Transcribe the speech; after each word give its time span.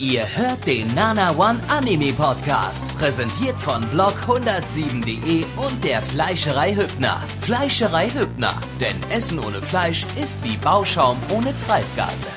Ihr 0.00 0.24
hört 0.34 0.66
den 0.66 0.86
Nana 0.94 1.30
One 1.36 1.60
Anime 1.68 2.10
Podcast, 2.14 2.96
präsentiert 2.96 3.54
von 3.58 3.82
blog107.de 3.92 5.44
und 5.62 5.84
der 5.84 6.00
Fleischerei 6.00 6.74
Hübner. 6.74 7.22
Fleischerei 7.42 8.08
Hübner, 8.08 8.58
denn 8.80 8.98
Essen 9.10 9.38
ohne 9.44 9.60
Fleisch 9.60 10.06
ist 10.18 10.42
wie 10.42 10.56
Bauschaum 10.56 11.18
ohne 11.30 11.54
Treibgase. 11.54 12.30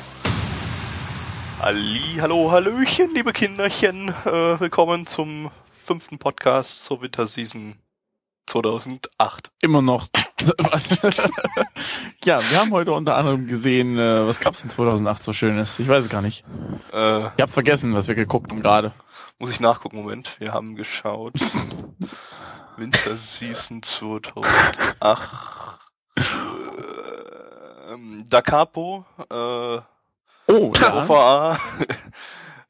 Halli, 1.62 2.18
hallo, 2.20 2.52
hallöchen, 2.52 3.14
liebe 3.14 3.32
Kinderchen. 3.32 4.10
Äh, 4.26 4.60
willkommen 4.60 5.08
zum 5.08 5.50
fünften 5.86 6.18
Podcast 6.18 6.84
zur 6.84 7.02
Winterseason 7.02 7.76
2008. 8.48 9.52
Immer 9.62 9.82
noch. 9.82 10.08
Ja, 12.26 12.40
wir 12.50 12.60
haben 12.60 12.72
heute 12.72 12.92
unter 12.92 13.16
anderem 13.16 13.48
gesehen, 13.48 13.98
äh, 13.98 14.26
was 14.28 14.40
gab's 14.42 14.64
in 14.64 14.70
2008 14.70 15.24
so 15.24 15.32
Schönes? 15.34 15.80
Ich 15.80 15.88
weiß 15.88 16.04
es 16.06 16.10
gar 16.10 16.22
nicht. 16.22 16.44
Äh, 16.92 17.28
Ich 17.28 17.42
hab's 17.42 17.54
vergessen, 17.54 17.94
was 17.94 18.08
wir 18.08 18.16
geguckt 18.16 18.52
haben 18.52 18.62
gerade. 18.62 18.94
muss 19.40 19.52
ich 19.52 19.60
nachgucken, 19.60 19.98
Moment. 19.98 20.36
Wir 20.40 20.54
haben 20.54 20.76
geschaut. 20.76 21.34
Winterseason 22.78 23.84
2008. 23.84 25.80
Ähm, 27.92 28.26
Da 28.30 28.42
Capo, 28.42 29.06
äh, 29.30 29.80
Oh, 30.48 30.72
ja. 30.78 31.04
OVA. 31.04 31.58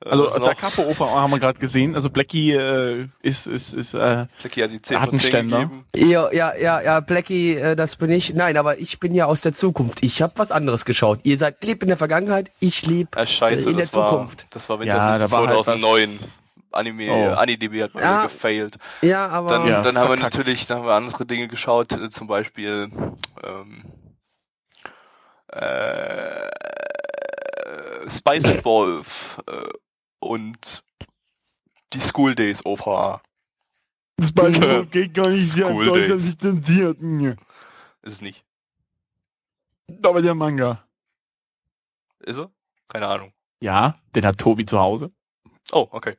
Äh, 0.06 0.10
Also 0.10 0.24
noch? 0.26 0.44
da 0.44 0.54
Capo 0.54 0.84
OVA 0.84 1.10
haben 1.22 1.32
wir 1.32 1.40
gerade 1.40 1.60
gesehen. 1.60 1.96
Also 1.96 2.10
Blackie 2.10 2.52
äh, 2.52 3.08
ist 3.22 3.48
ist 3.48 3.74
ist 3.74 3.94
äh, 3.94 4.26
Jackie 4.42 4.64
hat 4.64 4.72
die 4.72 4.82
10 4.82 5.00
Hat 5.02 5.10
einen 5.10 5.18
10 5.20 5.28
Ständer. 5.30 5.60
gegeben. 5.60 5.86
Ja, 5.96 6.32
ja, 6.32 6.54
ja, 6.56 6.82
ja, 6.82 7.00
Blackie, 7.00 7.56
äh, 7.56 7.76
das 7.76 7.96
bin 7.96 8.10
ich. 8.12 8.34
Nein, 8.34 8.58
aber 8.58 8.80
ich 8.80 9.00
bin 9.00 9.14
ja 9.16 9.26
aus 9.26 9.42
der 9.42 9.54
Zukunft. 9.54 10.04
Ich 10.04 10.22
habe 10.22 10.34
was 10.38 10.52
anderes 10.52 10.86
geschaut. 10.86 11.20
Ihr 11.24 11.38
seid 11.38 11.64
lebt 11.64 11.84
in 11.84 11.88
der 11.90 11.98
Vergangenheit, 11.98 12.52
ich 12.60 12.86
lebe 12.86 13.10
scheiße, 13.26 13.68
äh, 13.68 13.72
in 13.72 13.78
der 13.78 13.86
das 13.86 13.96
war, 13.96 14.10
Zukunft. 14.10 14.48
das 14.52 14.68
war 14.70 14.78
Ja, 14.78 14.82
Winterseason 14.82 15.20
da 15.20 15.32
war 15.32 15.48
halt 15.48 15.60
was- 15.60 15.66
2009. 15.66 16.20
Anime, 16.76 17.12
Oh. 17.12 17.34
AniDB 17.36 17.84
hat 17.84 17.94
mal 17.94 18.02
Ja. 18.02 18.24
gefailt. 18.24 18.78
Ja, 19.04 19.28
aber 19.28 19.50
Dann, 19.50 19.68
Ja, 19.68 19.82
dann 19.84 19.96
haben 19.96 20.10
wir 20.10 20.18
natürlich, 20.18 20.66
dann 20.66 20.80
haben 20.80 20.88
wir 20.88 20.94
andere 20.94 21.24
Dinge 21.28 21.48
geschaut, 21.48 21.92
äh, 21.92 22.10
zum 22.10 22.26
Beispiel 22.26 22.90
ähm, 23.44 23.84
äh, 25.50 26.50
Spice 28.10 28.64
Wolf 28.66 29.40
äh, 29.48 29.52
und 30.24 30.84
die 31.94 32.00
School 32.00 32.36
Days 32.36 32.66
OVA. 32.66 33.22
das 34.18 34.32
Beispiel 34.32 34.86
geht 34.88 35.14
gar 35.14 35.30
nicht 35.30 35.52
sehr 35.52 35.70
in 35.70 35.78
Deutschland 35.78 36.22
lizenziert. 36.22 36.98
Ist 38.02 38.14
es 38.14 38.22
nicht. 38.22 38.44
Aber 40.02 40.22
der 40.22 40.34
Manga. 40.34 40.84
Ist 42.20 42.38
er? 42.38 42.52
Keine 42.88 43.08
Ahnung. 43.08 43.34
Ja, 43.60 43.96
den 44.16 44.26
hat 44.26 44.38
Tobi 44.38 44.66
zu 44.66 44.80
Hause. 44.80 45.12
Oh, 45.72 45.88
okay. 45.92 46.18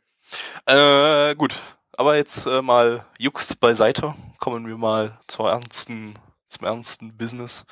Äh, 0.67 1.35
gut. 1.35 1.61
Aber 1.93 2.17
jetzt 2.17 2.47
äh, 2.47 2.63
mal 2.63 3.07
Jux 3.19 3.55
beiseite. 3.57 4.15
Kommen 4.39 4.67
wir 4.67 4.77
mal 4.77 5.19
zur 5.27 5.51
ernsten, 5.51 6.15
zum 6.55 6.67
ernsten 6.67 7.17
Business. 7.17 7.65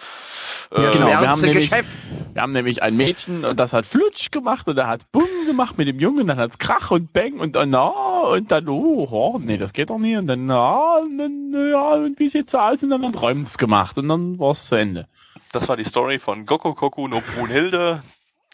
ja, 0.76 0.88
Äh, 0.88 0.90
genau, 0.92 1.06
wir 1.08 1.18
haben 1.28 1.40
nämlich- 1.40 1.70
Geschäft. 1.70 1.96
Wir 2.32 2.42
haben 2.42 2.52
nämlich 2.52 2.82
ein 2.82 2.96
Mädchen 2.96 3.44
und 3.44 3.58
das 3.60 3.72
hat 3.72 3.86
Flutsch 3.86 4.30
gemacht 4.30 4.66
und 4.68 4.78
er 4.78 4.86
hat 4.86 5.10
Bumm 5.12 5.28
gemacht 5.46 5.76
mit 5.78 5.88
dem 5.88 5.98
Jungen, 5.98 6.26
dann 6.26 6.38
hat's 6.38 6.58
Krach 6.58 6.90
und 6.90 7.12
Bang 7.12 7.40
und 7.40 7.56
dann 7.56 7.70
na 7.70 7.86
und 7.88 8.50
dann 8.50 8.68
oh, 8.68 9.06
oh 9.10 9.38
nee, 9.42 9.58
das 9.58 9.72
geht 9.72 9.90
doch 9.90 9.98
nicht 9.98 10.16
und 10.16 10.26
dann 10.26 10.46
na 10.46 10.98
und 10.98 11.18
dann 11.18 11.52
ja 11.70 11.90
und 11.92 12.18
wie 12.18 12.28
sieht's 12.28 12.52
so 12.52 12.58
aus 12.58 12.82
und 12.82 12.90
dann 12.90 13.04
hat 13.06 13.20
Räumens 13.20 13.58
gemacht 13.58 13.98
und 13.98 14.08
dann 14.08 14.38
war's 14.38 14.66
zu 14.66 14.76
Ende. 14.76 15.06
Das 15.52 15.68
war 15.68 15.76
die 15.76 15.84
Story 15.84 16.18
von 16.18 16.46
Goku 16.46 16.72
Koku 16.74 17.08
no 17.08 17.20
Brunhilde 17.34 18.02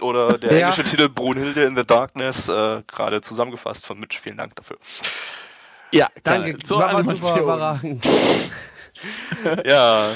oder 0.00 0.38
der 0.38 0.52
Ja. 0.58 0.68
englische 0.70 0.84
Titel 0.90 1.08
Brunhilde 1.08 1.62
in 1.64 1.76
the 1.76 1.84
Darkness, 1.84 2.48
äh, 2.48 2.82
gerade 2.86 3.20
zusammengefasst 3.20 3.86
von 3.86 3.98
Mitch. 4.00 4.18
Vielen 4.20 4.36
Dank 4.38 4.56
dafür. 4.56 4.78
Ja, 5.92 6.08
Danke, 6.24 6.50
gerne. 6.50 6.62
zur 6.64 6.78
war, 6.80 6.92
war 6.92 7.02
super 7.04 7.10
Animation. 7.12 7.40
überragend. 7.40 8.04
Ja, 9.64 10.10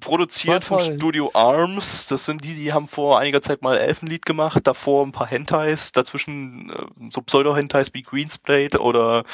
produziert 0.00 0.64
vom. 0.64 0.80
Studio 0.80 1.30
Arms. 1.34 2.06
Das 2.06 2.24
sind 2.24 2.42
die, 2.42 2.54
die 2.54 2.72
haben 2.72 2.88
vor 2.88 3.18
einiger 3.18 3.40
Zeit 3.42 3.62
mal 3.62 3.76
Elfenlied 3.76 4.26
gemacht, 4.26 4.66
davor 4.66 5.06
ein 5.06 5.12
paar 5.12 5.26
Hentais, 5.26 5.92
dazwischen 5.92 6.70
äh, 6.70 7.10
so 7.10 7.20
Pseudo-Hentais 7.20 7.94
wie 7.94 8.02
Queensblade 8.02 8.80
oder 8.80 9.24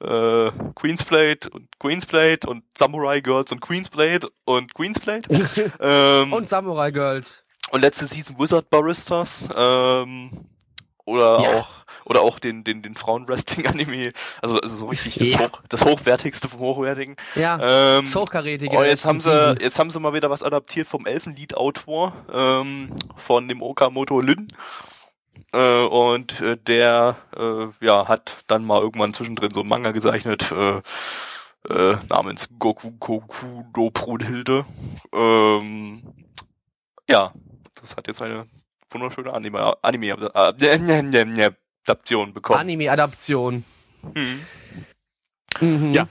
äh, 0.00 0.50
Queensblade 0.74 1.50
und 1.50 1.68
Queensblade 1.78 2.46
und 2.46 2.64
Samurai 2.76 3.20
Girls 3.20 3.50
und 3.52 3.60
Queensblade 3.60 4.28
und 4.44 4.74
Queensblade. 4.74 5.28
ähm, 5.80 6.32
Und 6.32 6.46
Samurai 6.46 6.90
Girls. 6.90 7.44
Und 7.70 7.80
letzte 7.80 8.06
Season 8.06 8.38
Wizard 8.38 8.68
Baristas, 8.68 9.48
ähm, 9.56 10.30
oder 11.04 11.40
Ja. 11.42 11.58
auch, 11.60 11.68
oder 12.04 12.20
auch 12.22 12.38
den, 12.38 12.64
den, 12.64 12.82
den 12.82 12.94
Frauenwrestling-Anime, 12.94 14.12
also, 14.40 14.58
also 14.58 14.76
so 14.76 14.86
richtig 14.86 15.14
das, 15.16 15.30
Ja. 15.32 15.38
Hoch, 15.40 15.62
das 15.68 15.84
Hochwertigste 15.84 16.48
vom 16.48 16.60
Hochwertigen. 16.60 17.16
Ja, 17.34 17.58
Ähm, 17.98 18.06
so 18.06 18.22
hochkarätige. 18.22 18.76
oh, 18.76 18.82
jetzt 18.82 19.04
haben 19.04 19.20
sie, 19.20 19.30
Season. 19.30 19.58
jetzt 19.60 19.78
haben 19.78 19.90
sie 19.90 20.00
mal 20.00 20.14
wieder 20.14 20.30
was 20.30 20.42
adaptiert 20.42 20.88
vom 20.88 21.06
Elfenlied-Autor, 21.06 22.12
ähm, 22.32 22.94
von 23.16 23.48
dem 23.48 23.62
Okamoto 23.62 24.20
Lyn. 24.20 24.46
Äh, 25.52 25.84
und 25.84 26.40
äh, 26.40 26.56
der, 26.56 27.16
äh, 27.36 27.84
ja, 27.84 28.08
hat 28.08 28.36
dann 28.46 28.64
mal 28.64 28.80
irgendwann 28.80 29.12
zwischendrin 29.12 29.50
so 29.52 29.60
einen 29.60 29.68
Manga 29.68 29.90
gezeichnet, 29.92 30.50
äh, 30.52 30.80
äh, 31.68 31.96
namens 32.08 32.48
Goku 32.58 32.90
Koku 32.98 33.62
no 33.76 33.90
Brunhilde. 33.90 34.64
Ähm, 35.12 36.02
ja, 37.08 37.32
das 37.80 37.96
hat 37.96 38.08
jetzt 38.08 38.22
eine 38.22 38.46
wunderschöne 38.94 39.32
Anime, 39.32 39.74
Anime 39.82 40.06
äh, 40.08 41.50
Adaption 41.86 42.32
bekommen. 42.32 42.60
Anime-Adaption. 42.60 43.64
Hm. 44.14 44.40
Mhm. 45.60 45.94
Ja. 45.94 46.08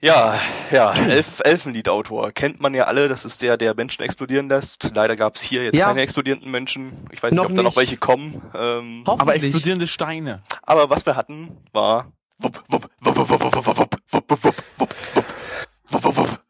Ja, 0.00 0.38
ja, 0.70 0.92
Elf, 0.92 1.40
Elfenlied-Autor. 1.42 2.32
Kennt 2.32 2.60
man 2.60 2.74
ja 2.74 2.84
alle, 2.84 3.08
das 3.08 3.24
ist 3.24 3.40
der, 3.40 3.56
der 3.56 3.74
Menschen 3.74 4.02
explodieren 4.02 4.50
lässt. 4.50 4.90
Leider 4.94 5.16
gab's 5.16 5.40
hier 5.42 5.64
jetzt 5.64 5.76
Ja. 5.78 5.86
keine 5.86 6.02
explodierenden 6.02 6.50
Menschen. 6.50 6.92
Ich 7.10 7.22
weiß 7.22 7.30
nicht, 7.30 7.36
Noch 7.36 7.44
ob 7.48 7.54
da 7.56 7.62
noch 7.62 7.70
nicht. 7.70 7.76
welche 7.78 7.96
kommen. 7.96 8.42
Ähm, 8.54 9.02
Aber 9.06 9.34
explodierende 9.34 9.86
Steine. 9.86 10.42
aber 10.62 10.90
was 10.90 11.06
wir 11.06 11.16
hatten, 11.16 11.56
war 11.72 12.12
wupp, 12.38 12.62
wupp, 12.68 12.90
wupp, 13.00 13.16
wupp, 13.16 13.30
wupp, 13.30 13.40
wupp, 13.54 13.66
wupp, 13.66 13.78
wupp, 13.78 13.94
wupp, 14.12 14.44
wupp, 14.44 14.44
wupp, 14.44 14.94
wupp, 15.16 16.04
wupp, 16.04 16.16
wupp, 16.18 16.43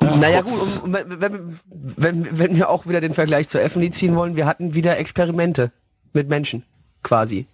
Und 0.00 0.20
Naja 0.20 0.40
gut, 0.42 0.82
und 0.82 0.92
wenn, 0.92 1.20
wenn, 1.20 1.60
wenn, 1.72 2.38
wenn 2.38 2.56
wir 2.56 2.68
auch 2.70 2.86
wieder 2.86 3.00
den 3.00 3.14
Vergleich 3.14 3.48
zur 3.48 3.60
Elfenlied 3.60 3.94
ziehen 3.94 4.16
wollen, 4.16 4.36
wir 4.36 4.46
hatten 4.46 4.74
wieder 4.74 4.98
Experimente 4.98 5.72
mit 6.12 6.28
Menschen, 6.28 6.64
quasi. 7.02 7.46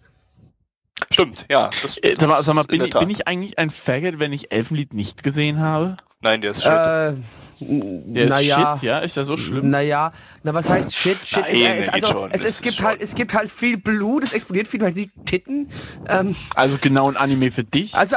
Stimmt, 1.11 1.45
ja. 1.51 1.69
Das, 1.83 1.97
Äh, 1.99 2.17
Sag 2.19 2.29
mal, 2.29 2.43
sag 2.43 2.55
mal 2.55 2.63
in 2.63 2.79
bin, 2.79 2.85
ich, 2.87 2.95
bin 2.95 3.11
ich 3.11 3.29
eigentlich 3.29 3.59
ein 3.59 3.71
Faggot, 3.71 4.19
wenn 4.19 4.33
ich 4.33 4.51
Elfenlied 4.53 4.95
nicht 4.95 5.23
gesehen 5.23 5.61
habe? 5.61 5.97
Nein, 6.23 6.41
der 6.41 6.53
ist 6.53 6.63
shit. 6.63 6.71
Äh, 6.71 7.13
Der 7.61 8.25
ist 8.25 8.31
naja, 8.31 8.77
shit, 8.79 8.89
ja? 8.89 8.99
Ist 9.01 9.17
der 9.17 9.25
so 9.25 9.37
schlimm? 9.37 9.71
Naja, 9.71 10.13
na 10.43 10.55
was 10.55 10.69
heißt 10.69 10.95
Shit? 10.95 11.19
Shit 11.25 11.43
Nein, 11.43 11.79
ist, 11.79 11.89
ist 11.89 11.95
also 11.95 12.07
schon, 12.07 12.31
es, 12.31 12.43
das 12.43 12.51
es 12.51 12.63
gibt 12.63 12.81
halt 12.83 13.01
es 13.01 13.15
gibt 13.15 13.35
halt 13.35 13.51
viel 13.51 13.77
Blut, 13.79 14.25
es 14.25 14.33
explodiert 14.33 14.69
viel, 14.69 14.81
weil 14.81 14.93
die 14.93 15.11
Titten. 15.27 15.69
Ähm, 16.09 16.35
Also 16.55 16.79
genau 16.81 17.09
ein 17.09 17.17
Anime 17.17 17.51
für 17.51 17.65
dich? 17.65 17.95
also 17.95 18.17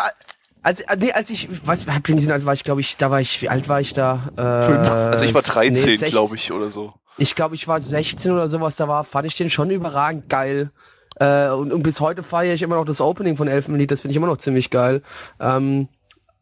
als, 0.61 0.83
nee, 0.97 1.11
als 1.11 1.29
ich 1.29 1.47
was 1.65 1.87
hab 1.87 2.07
ich 2.09 2.15
gesehen, 2.15 2.31
also 2.31 2.45
war 2.45 2.53
ich 2.53 2.63
glaube 2.63 2.81
ich, 2.81 2.97
da 2.97 3.11
war 3.11 3.21
ich 3.21 3.41
wie 3.41 3.49
alt 3.49 3.69
war 3.69 3.79
ich 3.79 3.93
da? 3.93 4.31
Äh, 4.37 4.41
also 4.41 5.25
ich 5.25 5.33
war 5.33 5.41
13, 5.41 5.73
nee, 5.73 5.79
16. 5.79 6.09
glaube 6.09 6.35
ich, 6.35 6.51
oder 6.51 6.69
so. 6.69 6.93
Ich 7.17 7.35
glaube, 7.35 7.55
ich 7.55 7.67
war 7.67 7.81
16 7.81 8.31
oder 8.31 8.47
sowas, 8.47 8.77
da 8.77 8.87
war, 8.87 9.03
fand 9.03 9.27
ich 9.27 9.35
den 9.35 9.49
schon 9.49 9.69
überragend 9.71 10.29
geil. 10.29 10.71
Äh, 11.15 11.49
und, 11.49 11.73
und 11.73 11.83
bis 11.83 11.99
heute 11.99 12.23
feiere 12.23 12.53
ich 12.53 12.61
immer 12.61 12.75
noch 12.75 12.85
das 12.85 13.01
Opening 13.01 13.35
von 13.35 13.47
Elfenlied, 13.47 13.91
das 13.91 14.01
finde 14.01 14.11
ich 14.11 14.17
immer 14.17 14.27
noch 14.27 14.37
ziemlich 14.37 14.69
geil. 14.69 15.01
Ähm, 15.39 15.89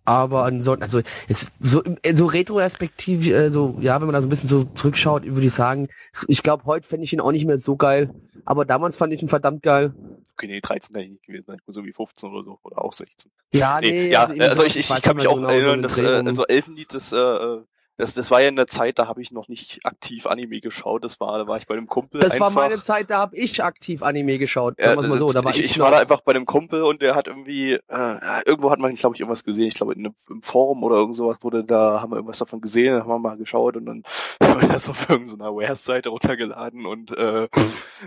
aber 0.06 0.46
ansonsten, 0.46 0.84
also 0.84 1.02
ist 1.28 1.52
so, 1.60 1.84
so 2.14 2.26
retrospektiv, 2.28 3.28
äh, 3.28 3.50
so, 3.50 3.78
ja, 3.82 4.00
wenn 4.00 4.08
man 4.08 4.14
da 4.14 4.22
so 4.22 4.28
ein 4.28 4.30
bisschen 4.30 4.48
so 4.48 4.64
zurückschaut, 4.64 5.26
würde 5.26 5.46
ich 5.46 5.54
sagen, 5.54 5.90
ich 6.28 6.44
glaube, 6.44 6.64
heute 6.66 6.88
fände 6.88 7.04
ich 7.04 7.12
ihn 7.12 7.20
auch 7.20 7.32
nicht 7.32 7.46
mehr 7.46 7.58
so 7.58 7.76
geil. 7.76 8.12
Aber 8.46 8.64
damals 8.64 8.96
fand 8.96 9.12
ich 9.12 9.22
ihn 9.22 9.28
verdammt 9.28 9.64
geil. 9.64 9.94
Okay, 10.38 10.46
nee, 10.46 10.62
13 10.62 10.94
kann 10.94 11.04
ich 11.04 11.10
nicht 11.10 11.24
gewesen 11.26 11.46
sein. 11.48 11.58
So 11.66 11.84
wie 11.84 11.94
15 11.94 12.30
oder 12.30 12.44
so. 12.44 12.60
Oder 12.62 12.84
auch 12.84 12.94
16. 12.94 13.32
Ja, 13.54 13.82
Nee, 13.82 13.90
nee, 13.90 14.12
ja, 14.12 14.26
also 14.26 14.54
so, 14.54 14.64
ich, 14.66 14.78
ich, 14.78 14.88
ich 14.88 15.02
kann 15.02 15.16
mich 15.16 15.28
auch 15.28 15.34
genau, 15.34 15.48
so 15.48 15.54
erinnern, 15.56 15.80
den 15.80 15.82
dass 15.82 16.00
äh, 16.00 16.06
also 16.06 16.46
Elfenlied, 16.46 16.94
das, 16.94 17.12
äh, 17.12 17.58
das, 17.98 18.14
das 18.14 18.30
war 18.32 18.42
ja 18.42 18.50
in 18.50 18.56
der 18.56 18.68
Zeit, 18.68 19.00
da 19.00 19.08
habe 19.08 19.22
ich 19.22 19.32
noch 19.32 19.48
nicht 19.48 19.80
aktiv 19.84 20.28
Anime 20.28 20.62
geschaut. 20.62 21.04
Das 21.04 21.20
war, 21.20 21.38
da 21.38 21.48
war 21.48 21.58
ich 21.58 21.66
bei 21.68 21.76
einem 21.76 21.88
Kumpel 21.88 22.22
das 22.22 22.34
einfach. 22.34 22.56
war 22.56 22.64
meine 22.70 22.80
Zeit, 22.80 23.10
da 23.10 23.18
habe 23.18 23.36
ich 23.36 23.64
aktiv 23.64 24.04
Anime 24.04 24.38
geschaut. 24.38 24.76
Ja, 24.80 24.94
Sagen 24.96 25.10
mal 25.10 25.18
so, 25.18 25.34
da 25.34 25.44
war 25.44 25.52
ich, 25.52 25.64
ich, 25.64 25.80
war 25.80 25.92
da 25.92 26.00
einfach 26.00 26.22
bei 26.22 26.34
einem 26.34 26.46
Kumpel 26.46 26.84
und 26.84 27.02
der 27.02 27.16
hat 27.16 27.28
irgendwie, 27.28 27.74
äh, 27.74 28.42
irgendwo 28.46 28.72
hat 28.72 28.80
man, 28.80 28.94
glaube 28.94 29.16
ich, 29.16 29.22
irgendwas 29.22 29.44
gesehen. 29.44 29.68
Ich 29.68 29.74
glaube, 29.74 29.94
in 29.94 30.06
einem, 30.06 30.16
im 30.30 30.42
Forum 30.42 30.84
oder 30.84 30.98
irgend 30.98 31.16
sowas 31.16 31.38
wurde 31.42 31.64
da, 31.64 32.02
haben 32.02 32.12
wir 32.12 32.18
irgendwas 32.18 32.38
davon 32.40 32.62
gesehen, 32.62 32.94
da 32.94 33.02
haben 33.02 33.10
wir 33.10 33.20
mal 33.20 33.38
geschaut 33.38 33.76
und 33.78 33.86
dann 33.86 34.04
haben 34.44 34.62
wir 34.62 34.68
das 34.68 34.90
auf 34.90 35.10
irgendeiner 35.10 35.56
Wares-Seite 35.56 36.10
runtergeladen 36.10 36.86
und 36.86 37.18
äh, 37.18 37.48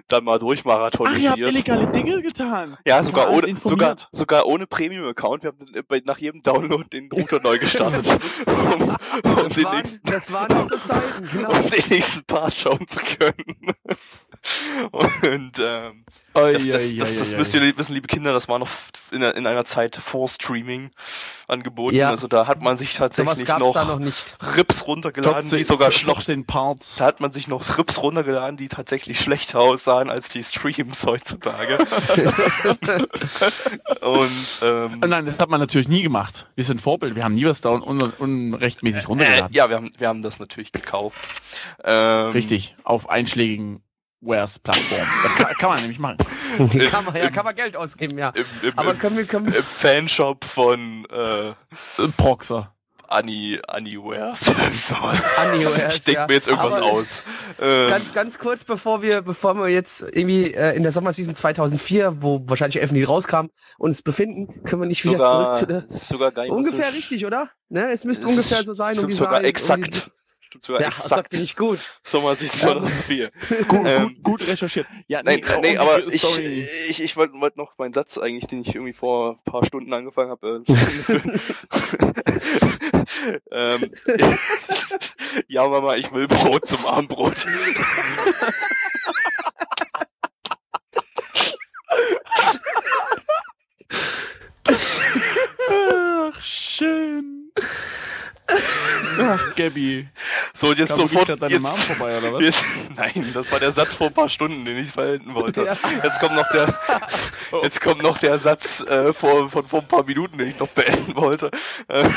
dann 0.08 0.24
mal 0.24 0.36
Ach, 0.36 0.38
durchmarathonisiert. 0.40 1.36
ihr 1.36 1.46
habt 1.46 1.54
illegale 1.54 1.88
Dinge 1.88 2.22
getan. 2.22 2.76
Ja, 2.86 3.02
sogar 3.02 3.30
ohne, 3.30 3.46
informiert. 3.46 3.60
sogar, 3.70 3.96
sogar 4.12 4.46
ohne 4.46 4.66
Premium-Account. 4.66 5.42
Wir 5.42 5.48
haben 5.52 5.84
bei- 5.88 6.02
nach 6.04 6.18
jedem 6.18 6.42
Download 6.42 6.84
den 6.92 7.10
Router 7.10 7.40
neu 7.40 7.58
gestartet, 7.58 8.06
um, 8.46 8.82
um, 8.82 9.48
das, 9.48 9.56
den 9.82 10.32
waren, 10.32 10.48
das 10.48 10.58
waren 10.58 10.68
so 10.68 10.76
Zeiten, 10.86 11.28
genau. 11.32 11.50
um 11.50 11.70
den 11.70 11.84
nächsten 11.88 12.24
Part 12.24 12.54
schauen 12.54 12.86
zu 12.86 13.00
können. 13.00 13.74
Und 14.92 15.58
ähm, 15.58 16.04
Oi, 16.32 16.52
das, 16.52 16.68
das, 16.68 16.84
oi, 16.84 16.96
das, 16.96 17.12
oi, 17.12 17.18
das 17.18 17.32
oi, 17.32 17.38
müsst 17.38 17.54
ihr 17.54 17.76
wissen, 17.76 17.92
liebe 17.92 18.06
Kinder, 18.06 18.32
das 18.32 18.48
war 18.48 18.60
noch 18.60 18.68
in, 19.10 19.20
in 19.20 19.46
einer 19.48 19.64
Zeit 19.64 19.96
vor 19.96 20.28
Streaming 20.28 20.90
angeboten. 21.48 21.96
Ja. 21.96 22.08
Also 22.10 22.28
da 22.28 22.46
hat 22.46 22.62
man 22.62 22.76
sich 22.76 22.94
tatsächlich 22.94 23.48
noch, 23.48 23.74
noch 23.74 23.98
nicht. 23.98 24.36
Rips 24.56 24.86
runtergeladen, 24.86 25.50
die 25.50 25.64
sogar 25.64 25.88
noch 25.88 26.22
14 26.22 26.46
Parts. 26.46 26.96
da 26.96 27.06
hat 27.06 27.20
man 27.20 27.32
sich 27.32 27.48
noch 27.48 27.76
Rips 27.76 28.00
runtergeladen, 28.00 28.56
die 28.56 28.68
tatsächlich 28.68 29.20
schlechter 29.20 29.58
aussahen 29.58 30.08
als 30.08 30.28
die 30.28 30.44
Streams 30.44 31.04
heutzutage. 31.04 31.78
Und 34.00 34.58
ähm, 34.62 35.00
Oh 35.02 35.06
nein, 35.06 35.26
das 35.26 35.38
hat 35.38 35.50
man 35.50 35.58
natürlich 35.58 35.88
nie 35.88 36.02
gemacht. 36.02 36.46
Wir 36.54 36.62
sind 36.62 36.80
Vorbild. 36.80 37.16
Wir 37.16 37.24
haben 37.24 37.34
nie 37.34 37.44
was 37.44 37.60
da 37.60 37.70
un 37.70 37.82
un 37.82 38.12
unrechtmäßig 38.18 39.02
äh, 39.02 39.06
runtergeladen. 39.06 39.52
ja, 39.52 39.68
wir 39.68 39.76
haben, 39.76 39.90
wir 39.98 40.06
haben 40.06 40.22
das 40.22 40.38
natürlich 40.38 40.70
gekauft. 40.70 41.18
Ähm, 41.82 42.30
Richtig. 42.30 42.76
Auf 42.84 43.10
einschlägigen 43.10 43.82
Das 45.22 45.34
kann, 45.36 45.54
kann 45.58 45.70
man 45.70 45.80
nämlich 45.80 45.98
machen. 45.98 46.18
kann 46.90 47.04
man, 47.04 47.16
ja, 47.16 47.30
kann 47.30 47.44
man 47.44 47.54
Geld 47.54 47.76
ausgeben, 47.76 48.18
ja. 48.18 48.30
Im, 48.30 48.44
im, 48.62 48.78
Aber 48.78 48.94
können 48.94 49.16
wir, 49.16 49.24
können 49.24 49.46
wir, 49.46 49.56
im 49.56 49.64
Fanshop 49.64 50.44
von 50.44 51.06
äh, 51.10 51.48
Äh, 51.48 51.54
Proxer. 52.16 52.74
Annie, 53.10 53.60
Anniewares. 53.66 54.40
sowas. 54.78 55.18
Anioers, 55.36 55.96
Ich 55.96 56.04
denke 56.04 56.20
ja. 56.20 56.26
mir 56.28 56.34
jetzt 56.34 56.46
irgendwas 56.46 56.74
Aber 56.74 56.86
aus. 56.86 57.24
Ähm, 57.60 57.90
Ganz, 57.90 58.12
ganz 58.12 58.38
kurz, 58.38 58.64
bevor 58.64 59.02
wir, 59.02 59.22
bevor 59.22 59.56
wir 59.56 59.68
jetzt 59.68 60.02
irgendwie 60.02 60.54
äh, 60.54 60.76
in 60.76 60.84
der 60.84 60.92
Sommerseason 60.92 61.34
2004, 61.34 62.22
wo 62.22 62.40
wahrscheinlich 62.44 62.80
Elfen 62.80 63.02
rauskam, 63.02 63.46
uns 63.78 64.02
befinden, 64.02 64.62
können 64.62 64.82
wir 64.82 64.86
nicht 64.86 65.04
wieder 65.04 65.18
sogar, 65.18 65.54
zurück 65.54 65.56
zu 65.56 65.66
der... 65.66 65.98
sogar 65.98 66.30
gar 66.30 66.42
nicht 66.42 66.52
Ungefähr 66.52 66.90
so, 66.90 66.96
richtig, 66.96 67.26
oder? 67.26 67.50
Ne? 67.68 67.90
Es 67.90 68.04
müsste 68.04 68.28
ungefähr 68.28 68.62
so 68.62 68.74
sein, 68.74 68.96
um 68.98 69.08
die 69.08 69.14
sogar 69.14 69.42
exakt. 69.42 69.86
Um 69.86 69.90
die, 69.90 70.19
Stimmt 70.50 70.64
sogar 70.64 70.82
ja, 70.82 70.88
exakt. 70.88 71.32
das 71.32 71.54
gut. 71.54 71.78
Sommersicht 72.02 72.58
2004. 72.58 73.30
Gut, 73.68 73.86
Ähm, 73.86 74.16
gut, 74.20 74.40
gut 74.40 74.48
recherchiert. 74.48 74.88
Ja, 75.06 75.22
Nein, 75.22 75.44
äh, 75.44 75.60
nee, 75.60 75.76
aber 75.78 76.04
ich, 76.12 76.24
ich, 76.88 77.00
ich 77.00 77.16
wollte 77.16 77.34
wollt 77.34 77.56
noch 77.56 77.78
meinen 77.78 77.92
Satz 77.92 78.18
eigentlich, 78.18 78.48
den 78.48 78.62
ich 78.62 78.74
irgendwie 78.74 78.92
vor 78.92 79.36
ein 79.36 79.44
paar 79.44 79.64
Stunden 79.64 79.92
angefangen 79.92 80.32
habe. 80.32 80.64
Äh, 80.66 80.82
ähm, 83.52 83.92
ja, 85.46 85.68
Mama, 85.68 85.94
ich 85.94 86.10
will 86.10 86.26
Brot 86.26 86.66
zum 86.66 86.84
Abendbrot. 86.84 87.46
Ach, 95.70 96.40
schön. 96.42 97.52
Ach, 99.20 99.54
Gabby. 99.56 100.08
So, 100.54 100.68
und 100.68 100.78
jetzt 100.78 100.90
Kam 100.90 101.08
sofort, 101.08 101.28
deine 101.28 101.52
jetzt, 101.52 101.62
Mom 101.62 101.72
vorbei, 101.72 102.18
oder 102.18 102.32
was? 102.32 102.42
jetzt, 102.44 102.64
nein, 102.96 103.26
das 103.34 103.50
war 103.52 103.60
der 103.60 103.72
Satz 103.72 103.94
vor 103.94 104.08
ein 104.08 104.14
paar 104.14 104.28
Stunden, 104.28 104.64
den 104.64 104.78
ich 104.78 104.90
verwenden 104.90 105.34
wollte. 105.34 105.64
Ja. 105.64 105.76
Jetzt 106.02 106.20
kommt 106.20 106.34
noch 106.34 106.48
der, 106.50 106.74
jetzt 107.62 107.80
kommt 107.80 108.02
noch 108.02 108.18
der 108.18 108.38
Satz 108.38 108.80
äh, 108.80 109.12
vor, 109.12 109.50
von 109.50 109.64
vor 109.64 109.80
ein 109.80 109.88
paar 109.88 110.04
Minuten, 110.04 110.38
den 110.38 110.48
ich 110.48 110.58
noch 110.58 110.68
beenden 110.68 111.16
wollte. 111.16 111.50
Äh, 111.88 112.08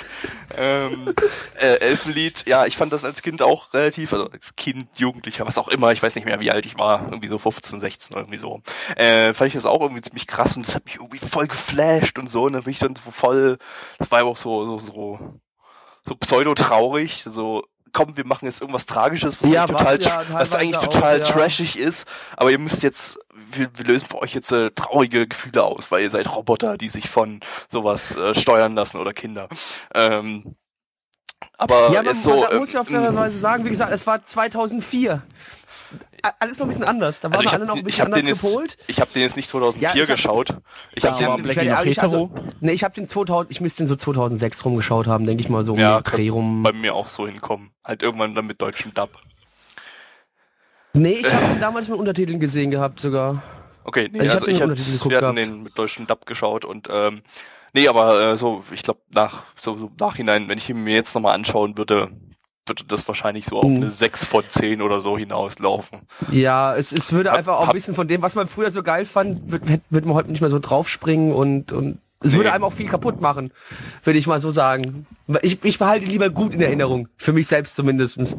ähm, 0.56 1.14
äh, 1.60 1.76
Elfenlied, 1.80 2.46
ja, 2.46 2.66
ich 2.66 2.76
fand 2.76 2.92
das 2.92 3.04
als 3.04 3.22
Kind 3.22 3.42
auch 3.42 3.72
relativ, 3.74 4.12
also 4.12 4.30
als 4.30 4.56
Kind, 4.56 4.86
Jugendlicher, 4.98 5.46
was 5.46 5.58
auch 5.58 5.68
immer, 5.68 5.92
ich 5.92 6.02
weiß 6.02 6.14
nicht 6.14 6.24
mehr, 6.24 6.40
wie 6.40 6.50
alt 6.50 6.66
ich 6.66 6.78
war, 6.78 7.04
irgendwie 7.04 7.28
so 7.28 7.38
15, 7.38 7.80
16, 7.80 8.16
irgendwie 8.16 8.38
so. 8.38 8.62
Äh, 8.96 9.34
fand 9.34 9.48
ich 9.48 9.54
das 9.54 9.66
auch 9.66 9.80
irgendwie 9.80 10.02
ziemlich 10.02 10.26
krass 10.26 10.56
und 10.56 10.66
das 10.66 10.74
hat 10.74 10.84
mich 10.84 10.96
irgendwie 10.96 11.18
voll 11.18 11.46
geflasht 11.46 12.18
und 12.18 12.28
so, 12.28 12.44
und 12.44 12.54
dann 12.54 12.62
bin 12.62 12.72
ich 12.72 12.78
dann 12.78 12.96
so 12.96 13.10
voll, 13.10 13.58
das 13.98 14.10
war 14.10 14.20
aber 14.20 14.30
auch 14.30 14.36
so, 14.36 14.64
so, 14.64 14.78
so, 14.78 15.40
so 16.06 16.14
pseudo-traurig, 16.14 17.24
so, 17.24 17.64
komm, 17.92 18.16
wir 18.16 18.26
machen 18.26 18.46
jetzt 18.46 18.60
irgendwas 18.60 18.86
Tragisches, 18.86 19.42
was, 19.42 19.50
Ja, 19.50 19.64
eigentlich 19.64 20.06
total, 20.06 20.18
was 20.18 20.28
ja 20.28 20.40
was 20.40 20.54
eigentlich 20.54 20.78
total 20.78 21.20
auch, 21.20 21.28
ja. 21.28 21.34
trashig 21.34 21.78
ist, 21.78 22.06
aber 22.36 22.50
ihr 22.50 22.58
müsst 22.58 22.82
jetzt, 22.82 23.18
wir, 23.52 23.70
wir 23.74 23.84
lösen 23.84 24.06
für 24.06 24.18
euch 24.18 24.34
jetzt 24.34 24.52
äh, 24.52 24.70
traurige 24.70 25.26
Gefühle 25.26 25.64
aus, 25.64 25.90
weil 25.90 26.02
ihr 26.02 26.10
seid 26.10 26.34
Roboter, 26.34 26.76
die 26.76 26.88
sich 26.88 27.08
von 27.08 27.40
sowas 27.70 28.16
äh, 28.16 28.34
steuern 28.34 28.74
lassen 28.74 28.98
oder 28.98 29.12
Kinder. 29.12 29.48
Ähm, 29.94 30.56
aber 31.56 31.90
Ja, 31.90 32.02
man, 32.02 32.06
jetzt 32.06 32.22
so, 32.22 32.40
man 32.40 32.52
ähm, 32.52 32.58
muss 32.58 32.72
ja 32.72 32.80
auf 32.80 32.88
fairerweise 32.88 33.38
sagen, 33.38 33.64
wie 33.64 33.70
gesagt, 33.70 33.92
es 33.92 34.06
war 34.06 34.24
2004. 34.24 35.22
Alles 36.38 36.58
noch 36.58 36.66
ein 36.66 36.68
bisschen 36.68 36.84
anders. 36.84 37.20
Da 37.20 37.28
also 37.28 37.38
waren 37.38 37.44
ich 37.46 37.50
wir 37.50 37.54
alle 37.56 37.64
noch 37.64 37.70
habe 37.70 37.80
ein 37.80 37.84
bisschen 37.84 38.06
anders 38.06 38.24
jetzt, 38.26 38.42
gepolt. 38.42 38.76
ich 38.86 39.00
habe 39.00 39.10
den 39.12 39.22
jetzt 39.22 39.36
nicht 39.36 39.48
2004 39.48 39.88
Ja, 39.88 39.94
ich 39.94 40.00
hab- 40.02 40.08
geschaut. 40.16 40.54
Ich 40.94 41.04
habe 41.04 41.16
den, 41.16 41.46
Ich- 41.50 41.56
noch 41.56 41.84
ich- 41.84 42.02
also, 42.02 42.30
nee, 42.60 42.72
ich 42.72 42.84
habe 42.84 42.94
den 42.94 43.06
2000, 43.08 43.50
ich 43.50 43.60
müsste 43.60 43.82
den 43.82 43.86
so 43.86 43.96
2006 43.96 44.64
rumgeschaut 44.64 45.06
haben, 45.06 45.26
denke 45.26 45.42
ich 45.42 45.48
mal 45.48 45.64
so 45.64 45.72
um 45.72 45.78
ja, 45.78 46.00
den 46.00 46.04
Dreh 46.04 46.28
rum. 46.28 46.62
bei 46.62 46.72
mir 46.72 46.94
auch 46.94 47.08
so 47.08 47.26
hinkommen. 47.26 47.70
Halt 47.84 48.02
irgendwann 48.02 48.34
dann 48.34 48.46
mit 48.46 48.60
deutschem 48.60 48.92
Dub. 48.94 49.10
Nee, 50.92 51.18
ich 51.20 51.32
habe 51.32 51.44
ihn 51.54 51.60
damals 51.60 51.88
mit 51.88 51.98
Untertiteln 51.98 52.40
gesehen 52.40 52.70
gehabt 52.70 53.00
sogar. 53.00 53.42
Okay, 53.84 54.08
nee, 54.12 54.24
Ich 54.26 54.30
also 54.30 54.46
ich 54.46 54.52
mit 54.54 54.62
hab, 54.62 54.68
Untertiteln 54.68 54.96
geguckt 54.98 55.10
wir 55.12 55.26
hatten 55.26 55.36
den 55.36 55.62
mit 55.62 55.78
deutschem 55.78 56.06
Dub 56.06 56.26
geschaut 56.26 56.64
und 56.64 56.88
ähm, 56.90 57.22
nee, 57.72 57.88
aber 57.88 58.20
äh, 58.20 58.36
so, 58.36 58.64
ich 58.72 58.82
glaube 58.82 59.00
nach 59.14 59.44
so, 59.56 59.76
so 59.76 59.90
nachhinein, 59.98 60.48
wenn 60.48 60.58
ich 60.58 60.68
ihn 60.68 60.82
mir 60.84 60.94
jetzt 60.94 61.14
nochmal 61.14 61.34
anschauen 61.34 61.78
würde, 61.78 62.10
würde 62.70 62.84
das 62.84 63.06
wahrscheinlich 63.06 63.44
so 63.44 63.58
auf 63.58 63.64
Mhm. 63.64 63.76
eine 63.76 63.90
6 63.90 64.24
von 64.24 64.42
10 64.48 64.80
oder 64.80 65.02
so 65.02 65.18
hinauslaufen. 65.18 66.00
Ja, 66.30 66.74
es, 66.74 66.92
es 66.92 67.12
würde 67.12 67.30
Hab- 67.30 67.38
einfach 67.38 67.58
auch 67.58 67.68
ein 67.68 67.74
bisschen 67.74 67.94
von 67.94 68.08
dem, 68.08 68.22
was 68.22 68.34
man 68.34 68.48
früher 68.48 68.70
so 68.70 68.82
geil 68.82 69.04
fand, 69.04 69.50
wird, 69.52 69.62
wird 69.90 70.04
man 70.06 70.14
heute 70.14 70.30
nicht 70.30 70.40
mehr 70.40 70.48
so 70.50 70.58
draufspringen 70.58 71.32
und, 71.34 71.72
und 71.72 71.98
es 72.22 72.32
Nee. 72.32 72.38
würde 72.38 72.52
einem 72.52 72.64
auch 72.64 72.72
viel 72.72 72.88
kaputt 72.88 73.20
machen, 73.20 73.50
würde 74.04 74.18
ich 74.18 74.26
mal 74.26 74.40
so 74.40 74.50
sagen. 74.50 75.06
Ich, 75.42 75.62
ich 75.64 75.78
behalte 75.78 76.06
lieber 76.06 76.30
gut 76.30 76.54
in 76.54 76.62
Erinnerung, 76.62 77.08
für 77.18 77.32
mich 77.34 77.46
selbst 77.46 77.74
zumindestens. 77.76 78.36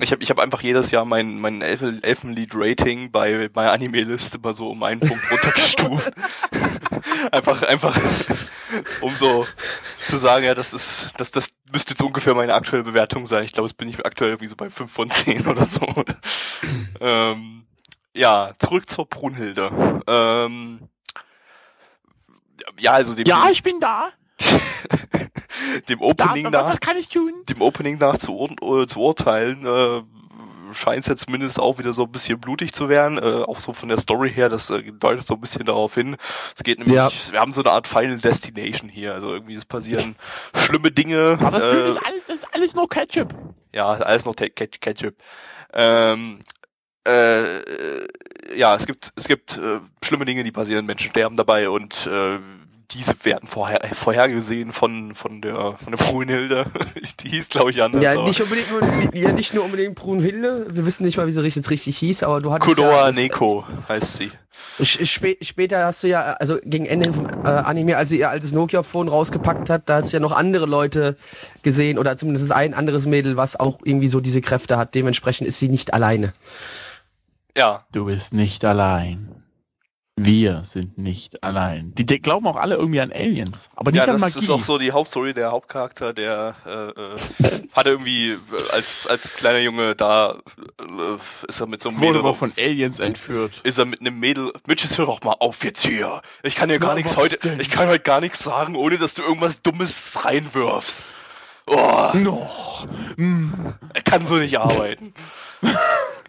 Ich 0.00 0.12
habe 0.12 0.22
ich 0.22 0.30
hab 0.30 0.38
einfach 0.38 0.62
jedes 0.62 0.92
Jahr 0.92 1.04
mein, 1.04 1.40
mein 1.40 1.60
Elf 1.60 1.82
Elfenlied-Rating 1.82 3.10
bei 3.10 3.50
meiner 3.52 3.72
Anime-Liste 3.72 4.38
mal 4.38 4.52
so 4.52 4.70
um 4.70 4.82
einen 4.84 5.00
Punkt 5.00 5.22
runtergestuft. 5.30 6.12
einfach, 7.32 7.62
einfach, 7.62 7.98
um 9.00 9.10
so 9.14 9.46
zu 10.08 10.18
sagen, 10.18 10.44
ja, 10.44 10.54
das 10.54 10.74
ist, 10.74 11.10
das, 11.16 11.30
das 11.30 11.50
müsste 11.72 11.92
jetzt 11.92 12.02
ungefähr 12.02 12.34
meine 12.34 12.54
aktuelle 12.54 12.84
Bewertung 12.84 13.26
sein. 13.26 13.44
Ich 13.44 13.52
glaube, 13.52 13.68
jetzt 13.68 13.76
bin 13.76 13.88
ich 13.88 14.04
aktuell 14.04 14.30
irgendwie 14.30 14.48
so 14.48 14.56
bei 14.56 14.70
5 14.70 14.90
von 14.90 15.10
10 15.10 15.46
oder 15.46 15.64
so. 15.64 15.80
ähm, 17.00 17.66
ja, 18.14 18.52
zurück 18.58 18.88
zur 18.88 19.06
Brunhilde. 19.06 20.02
Ähm, 20.06 20.88
ja, 22.78 22.92
also 22.92 23.14
dem, 23.14 23.26
Ja, 23.26 23.48
ich 23.50 23.62
bin 23.62 23.80
da. 23.80 24.10
dem 25.88 25.98
da 25.98 26.04
Opening 26.04 26.44
was, 26.46 26.52
nach 26.52 26.70
was 26.72 26.80
kann 26.80 26.96
ich 26.96 27.08
tun? 27.08 27.32
dem 27.48 27.60
Opening 27.60 27.98
nach 27.98 28.18
zu, 28.18 28.32
ur 28.36 28.82
äh, 28.82 28.86
zu 28.86 29.00
urteilen, 29.00 29.64
äh, 29.66 30.02
scheint 30.72 31.00
es 31.00 31.06
ja 31.06 31.16
zumindest 31.16 31.58
auch 31.60 31.78
wieder 31.78 31.92
so 31.92 32.04
ein 32.04 32.12
bisschen 32.12 32.40
blutig 32.40 32.72
zu 32.72 32.88
werden. 32.88 33.18
Äh, 33.18 33.42
auch 33.44 33.60
so 33.60 33.72
von 33.72 33.88
der 33.88 33.98
Story 33.98 34.30
her, 34.32 34.48
das 34.48 34.70
äh, 34.70 34.82
deutet 34.92 35.26
so 35.26 35.34
ein 35.34 35.40
bisschen 35.40 35.64
darauf 35.66 35.94
hin. 35.94 36.16
Es 36.54 36.62
geht 36.62 36.78
nämlich, 36.78 36.96
Ja. 36.96 37.10
wir 37.30 37.40
haben 37.40 37.52
so 37.52 37.62
eine 37.62 37.70
Art 37.72 37.86
Final 37.86 38.18
Destination 38.18 38.88
hier. 38.88 39.14
Also 39.14 39.32
irgendwie 39.32 39.54
es 39.54 39.64
passieren 39.64 40.16
schlimme 40.54 40.90
Dinge. 40.90 41.38
Aber 41.40 41.58
das, 41.60 41.74
äh, 41.74 41.88
ist 41.90 42.06
alles, 42.06 42.26
das 42.26 42.36
ist 42.36 42.48
alles 42.54 42.74
nur 42.74 42.88
Ketchup. 42.88 43.34
ja, 43.72 43.88
alles 43.88 44.24
noch 44.24 44.34
Ke- 44.36 44.50
Ke- 44.50 44.68
Ketchup. 44.68 45.14
Ähm, 45.72 46.40
äh, 47.06 47.58
äh, 47.58 48.08
ja, 48.56 48.74
es 48.74 48.86
gibt 48.86 49.12
es 49.16 49.28
gibt 49.28 49.56
äh, 49.58 49.80
schlimme 50.04 50.24
Dinge, 50.24 50.44
die 50.44 50.52
passieren. 50.52 50.86
Menschen 50.86 51.10
sterben 51.10 51.36
dabei 51.36 51.68
und 51.70 52.06
äh, 52.06 52.38
diese 52.90 53.24
werden 53.24 53.48
vorher 53.48 53.80
vorhergesehen 53.94 54.72
von 54.72 55.14
von 55.14 55.40
der 55.42 55.76
von 55.82 55.90
der 55.96 55.98
Brunhilde. 56.04 56.66
die 57.20 57.28
hieß 57.30 57.48
glaube 57.50 57.70
ich 57.70 57.82
anders. 57.82 58.02
Ja, 58.02 58.22
nicht 58.22 58.40
unbedingt 58.40 58.70
nur, 58.70 59.14
ja, 59.14 59.32
nicht 59.32 59.52
nur 59.54 59.64
unbedingt 59.64 59.94
Brunhilde. 59.94 60.66
Wir 60.72 60.86
wissen 60.86 61.04
nicht 61.04 61.16
mal, 61.18 61.26
wie 61.26 61.32
sie 61.32 61.42
richtig, 61.42 61.56
jetzt 61.62 61.70
richtig 61.70 61.98
hieß, 61.98 62.22
aber 62.22 62.40
du 62.40 62.52
hattest 62.52 62.74
Konoha 62.74 62.90
ja, 62.92 63.06
das- 63.08 63.16
Neko 63.16 63.64
heißt 63.88 64.16
sie. 64.16 64.30
Spä 64.82 65.36
später 65.40 65.84
hast 65.84 66.02
du 66.02 66.08
ja, 66.08 66.32
also 66.40 66.58
gegen 66.64 66.84
Ende 66.86 67.12
vom 67.12 67.26
äh, 67.26 67.46
Anime, 67.48 67.96
als 67.96 68.08
sie 68.08 68.18
ihr 68.18 68.28
altes 68.30 68.52
Nokia-Phone 68.52 69.06
rausgepackt 69.08 69.70
hat, 69.70 69.88
da 69.88 69.96
hast 69.96 70.12
du 70.12 70.16
ja 70.16 70.20
noch 70.20 70.32
andere 70.32 70.66
Leute 70.66 71.16
gesehen 71.62 71.96
oder 71.98 72.16
zumindest 72.16 72.50
ein 72.50 72.74
anderes 72.74 73.06
Mädel, 73.06 73.36
was 73.36 73.58
auch 73.58 73.78
irgendwie 73.84 74.08
so 74.08 74.20
diese 74.20 74.40
Kräfte 74.40 74.76
hat. 74.76 74.94
Dementsprechend 74.96 75.46
ist 75.46 75.58
sie 75.58 75.68
nicht 75.68 75.94
alleine. 75.94 76.32
Ja, 77.56 77.84
Du 77.92 78.06
bist 78.06 78.34
nicht 78.34 78.64
allein. 78.64 79.42
Wir 80.20 80.62
sind 80.64 80.98
nicht 80.98 81.42
allein. 81.44 81.94
Die 81.94 82.04
de- 82.04 82.18
glauben 82.18 82.46
auch 82.46 82.56
alle 82.56 82.74
irgendwie 82.76 83.00
an 83.00 83.12
Aliens, 83.12 83.70
aber 83.76 83.90
nicht 83.92 83.98
ja, 83.98 84.04
an 84.12 84.20
das 84.20 84.34
Magie. 84.34 84.38
ist 84.44 84.50
auch 84.50 84.62
so 84.62 84.76
die 84.78 84.92
Hauptstory. 84.92 85.32
Der 85.34 85.50
Hauptcharakter, 85.52 86.12
der 86.12 86.56
äh, 86.66 86.70
äh, 87.46 87.60
hatte 87.72 87.90
irgendwie 87.90 88.30
äh, 88.32 88.36
als 88.72 89.06
als 89.06 89.34
kleiner 89.34 89.60
Junge 89.60 89.94
da 89.94 90.32
äh, 90.80 91.46
ist 91.48 91.60
er 91.60 91.66
mit 91.66 91.82
so 91.82 91.88
einem 91.90 91.98
wurde 92.00 92.06
Mädel 92.14 92.22
rum- 92.22 92.34
von 92.36 92.52
Aliens 92.58 92.98
entführt. 93.00 93.60
ist 93.62 93.78
er 93.78 93.84
mit 93.84 94.00
einem 94.00 94.18
Mädel, 94.18 94.52
Mitch, 94.66 94.84
jetzt 94.86 94.98
hör 94.98 95.06
doch 95.06 95.22
mal 95.22 95.36
auf 95.38 95.62
jetzt 95.64 95.86
hier. 95.86 96.20
Ich 96.42 96.56
kann 96.56 96.68
dir 96.68 96.78
gar 96.78 96.94
nichts 96.94 97.16
heute, 97.16 97.36
denn? 97.38 97.60
ich 97.60 97.70
kann 97.70 97.88
heute 97.88 98.02
gar 98.02 98.20
nichts 98.20 98.42
sagen, 98.42 98.74
ohne 98.76 98.98
dass 98.98 99.14
du 99.14 99.22
irgendwas 99.22 99.62
Dummes 99.62 100.24
reinwirfst. 100.24 101.04
Oh, 101.66 102.10
Noch. 102.14 102.86
Hm. 103.16 103.74
er 103.92 104.02
kann 104.02 104.24
so 104.26 104.36
nicht 104.36 104.58
arbeiten. 104.58 105.12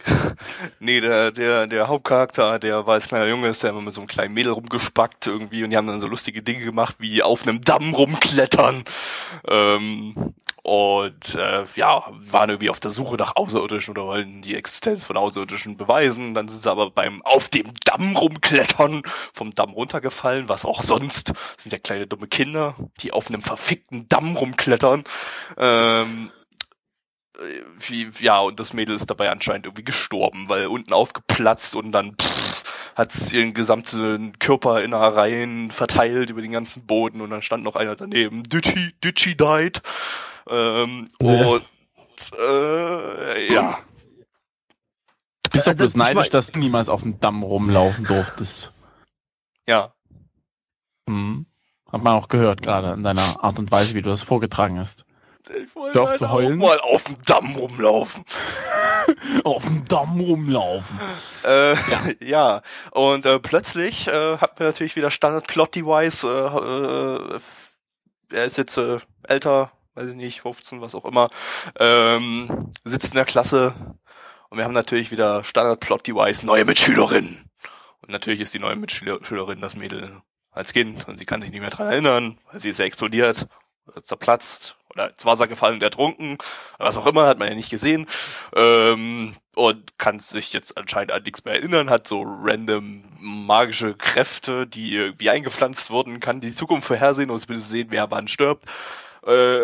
nee, 0.79 1.01
der, 1.01 1.31
der, 1.31 1.67
der 1.67 1.87
Hauptcharakter, 1.87 2.59
der 2.59 2.87
als 2.87 3.07
kleiner 3.07 3.27
Junge, 3.27 3.47
ist 3.49 3.63
der 3.63 3.71
immer 3.71 3.81
mit 3.81 3.93
so 3.93 4.01
einem 4.01 4.07
kleinen 4.07 4.33
Mädel 4.33 4.51
rumgespackt 4.51 5.27
irgendwie 5.27 5.63
und 5.63 5.69
die 5.69 5.77
haben 5.77 5.87
dann 5.87 6.01
so 6.01 6.07
lustige 6.07 6.41
Dinge 6.41 6.63
gemacht, 6.63 6.95
wie 6.99 7.23
auf 7.23 7.43
einem 7.43 7.61
Damm 7.61 7.93
rumklettern. 7.93 8.83
Ähm, 9.47 10.33
und 10.61 11.35
äh, 11.35 11.65
ja, 11.75 12.03
waren 12.11 12.49
irgendwie 12.49 12.69
auf 12.69 12.79
der 12.79 12.91
Suche 12.91 13.15
nach 13.15 13.35
Außerirdischen 13.35 13.91
oder 13.91 14.05
wollen 14.05 14.41
die 14.41 14.55
Existenz 14.55 15.03
von 15.03 15.17
Außerirdischen 15.17 15.77
beweisen. 15.77 16.33
Dann 16.33 16.47
sind 16.47 16.61
sie 16.61 16.69
aber 16.69 16.91
beim 16.91 17.23
auf 17.23 17.49
dem 17.49 17.73
Damm 17.85 18.15
rumklettern 18.15 19.01
vom 19.33 19.55
Damm 19.55 19.71
runtergefallen, 19.71 20.47
was 20.49 20.65
auch 20.65 20.83
sonst. 20.83 21.29
Das 21.29 21.63
sind 21.63 21.71
ja 21.71 21.79
kleine 21.79 22.07
dumme 22.07 22.27
Kinder, 22.27 22.75
die 23.01 23.11
auf 23.11 23.29
einem 23.29 23.41
verfickten 23.41 24.09
Damm 24.09 24.35
rumklettern. 24.35 25.05
Ähm, 25.57 26.29
äh, 26.35 26.38
wie, 27.79 28.10
ja, 28.19 28.39
und 28.39 28.60
das 28.60 28.74
Mädel 28.74 28.96
ist 28.96 29.10
dabei 29.10 29.29
anscheinend 29.31 29.65
irgendwie 29.65 29.84
gestorben, 29.84 30.46
weil 30.50 30.67
unten 30.67 30.93
aufgeplatzt 30.93 31.75
und 31.75 31.91
dann 31.91 32.15
pff, 32.19 32.63
hat 32.96 33.31
ihren 33.31 33.53
gesamten 33.53 34.38
Körper 34.39 34.81
in 34.84 34.93
Reihen 34.93 35.72
verteilt 35.72 36.29
über 36.29 36.41
den 36.41 36.51
ganzen 36.51 36.86
Boden 36.86 37.22
und 37.22 37.29
dann 37.29 37.41
stand 37.41 37.63
noch 37.63 37.75
einer 37.75 37.96
daneben. 37.96 38.43
Ditchy, 38.43 38.93
Ditchy 39.03 39.36
died. 39.36 39.81
Ähm, 40.50 41.08
Ja. 41.22 41.48
Und 41.48 41.65
äh, 42.38 43.53
ja. 43.53 43.79
Du 45.43 45.50
bist 45.51 45.65
doch 45.65 45.72
Also, 45.72 45.84
bloß 45.84 45.96
neidisch, 45.96 46.29
dass 46.29 46.51
du 46.51 46.60
niemals 46.60 46.89
auf 46.89 47.01
dem 47.01 47.19
Damm 47.19 47.43
rumlaufen 47.43 48.05
durftest. 48.05 48.74
Ja. 49.67 49.93
Hm. 51.08 51.46
Hat 51.91 52.03
man 52.03 52.13
auch 52.15 52.27
gehört, 52.27 52.62
gerade 52.62 52.93
in 52.93 53.03
deiner 53.03 53.43
Art 53.43 53.58
und 53.58 53.72
Weise, 53.72 53.96
wie 53.96 54.01
du 54.01 54.10
das 54.10 54.22
vorgetragen 54.22 54.77
hast. 54.77 55.05
Ich 55.56 55.75
wollte 55.75 56.08
halt 56.08 56.20
zu 56.20 56.32
heulen. 56.32 56.58
mal 56.58 56.79
auf 56.79 57.03
dem 57.06 57.18
Damm 57.25 57.56
rumlaufen. 57.56 58.24
Auf 59.44 59.63
dem 59.63 59.86
Damm 59.86 60.20
rumlaufen. 60.20 61.00
Äh, 61.44 61.75
ja. 62.20 62.62
Und 62.91 63.25
äh, 63.25 63.39
plötzlich 63.39 64.08
äh, 64.08 64.38
hat 64.38 64.60
mir 64.60 64.68
natürlich 64.68 64.96
wieder 64.96 65.10
Standard 65.10 65.48
Plot-Device. 65.48 66.25
Äh, 66.25 66.27
äh, 66.27 67.39
er 68.32 68.44
ist 68.44 68.58
jetzt 68.58 68.77
äh, 68.77 69.00
älter, 69.24 69.72
weiß 69.96 70.10
ich 70.10 70.15
nicht, 70.15 70.41
15, 70.41 70.82
was 70.82 70.94
auch 70.94 71.06
immer. 71.06 71.29
Ähm, 71.79 72.72
sitzt 72.84 73.13
in 73.13 73.18
der 73.18 73.25
Klasse 73.25 73.74
und 74.50 74.58
wir 74.58 74.65
haben 74.65 74.74
natürlich 74.74 75.10
wieder 75.12 75.44
Standard 75.44 75.79
Plot-Device, 75.79 76.44
neue 76.44 76.65
Mitschülerin. 76.65 77.50
Und 78.01 78.12
natürlich 78.12 78.41
ist 78.41 78.53
die 78.53 78.60
neue 78.60 78.75
Mitschülerin 78.75 79.62
das 79.62 79.75
Mädel 79.75 80.22
als 80.51 80.74
Kind 80.74 81.08
und 81.08 81.18
sie 81.18 81.25
kann 81.25 81.41
sich 81.41 81.51
nicht 81.51 81.62
mehr 81.62 81.70
dran 81.70 81.88
erinnern, 81.88 82.39
weil 82.51 82.60
sie 82.60 82.70
ist 82.70 82.79
ja 82.79 82.86
explodiert, 82.86 83.48
zerplatzt 84.03 84.78
oder 84.91 85.10
ins 85.10 85.25
Wasser 85.25 85.48
gefallen 85.48 85.75
und 85.75 85.84
ertrunken, 85.84 86.38
was 86.77 86.98
auch 86.98 87.05
immer, 87.05 87.27
hat 87.27 87.39
man 87.39 87.48
ja 87.48 87.55
nicht 87.55 87.69
gesehen. 87.69 88.08
Ähm, 88.55 89.36
und 89.55 89.98
kann 89.98 90.19
sich 90.19 90.53
jetzt 90.53 90.77
anscheinend 90.77 91.12
an 91.12 91.24
nichts 91.24 91.43
mehr 91.43 91.55
erinnern, 91.55 91.89
hat 91.89 92.08
so 92.08 92.24
random 92.25 93.03
magische 93.19 93.93
Kräfte, 93.96 94.65
die 94.67 94.93
irgendwie 94.96 95.29
eingepflanzt 95.29 95.91
wurden, 95.91 96.19
kann 96.19 96.39
die 96.41 96.55
Zukunft 96.55 96.88
vorhersehen 96.88 97.29
und 97.29 97.41
zumindest 97.41 97.69
sehen, 97.69 97.88
wer 97.91 98.10
wann 98.10 98.27
stirbt. 98.27 98.65
Äh, 99.25 99.63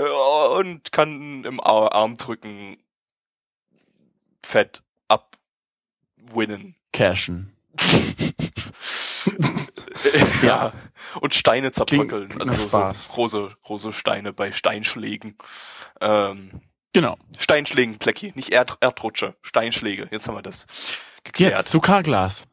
und 0.58 0.92
kann 0.92 1.44
im 1.46 1.60
Ar- 1.62 1.94
Arm 1.94 2.18
drücken 2.18 2.78
Fett 4.46 4.84
abwinnen. 5.08 6.76
Cashen. 6.92 7.52
ja. 10.42 10.74
Und 11.22 11.34
Steine 11.36 11.72
zerbröckeln. 11.72 12.30
klingt 12.30 12.50
Also 12.50 12.94
so, 12.94 13.10
große, 13.14 13.58
große 13.64 13.94
Steine 13.94 14.34
bei 14.34 14.52
Steinschlägen. 14.52 15.38
Ähm, 16.02 16.62
Genau. 16.96 17.18
Steinschlägen, 17.38 18.00
Plecki, 18.00 18.32
nicht 18.36 18.54
Erd 18.54 18.78
Erdrutsche, 18.80 19.36
Steinschläge. 19.42 20.08
Jetzt 20.12 20.30
haben 20.30 20.36
wir 20.36 20.42
das 20.42 20.66
geklärt. 21.26 21.58
Jetzt 21.58 21.70
zu 21.70 21.82
Karglas. 21.82 22.48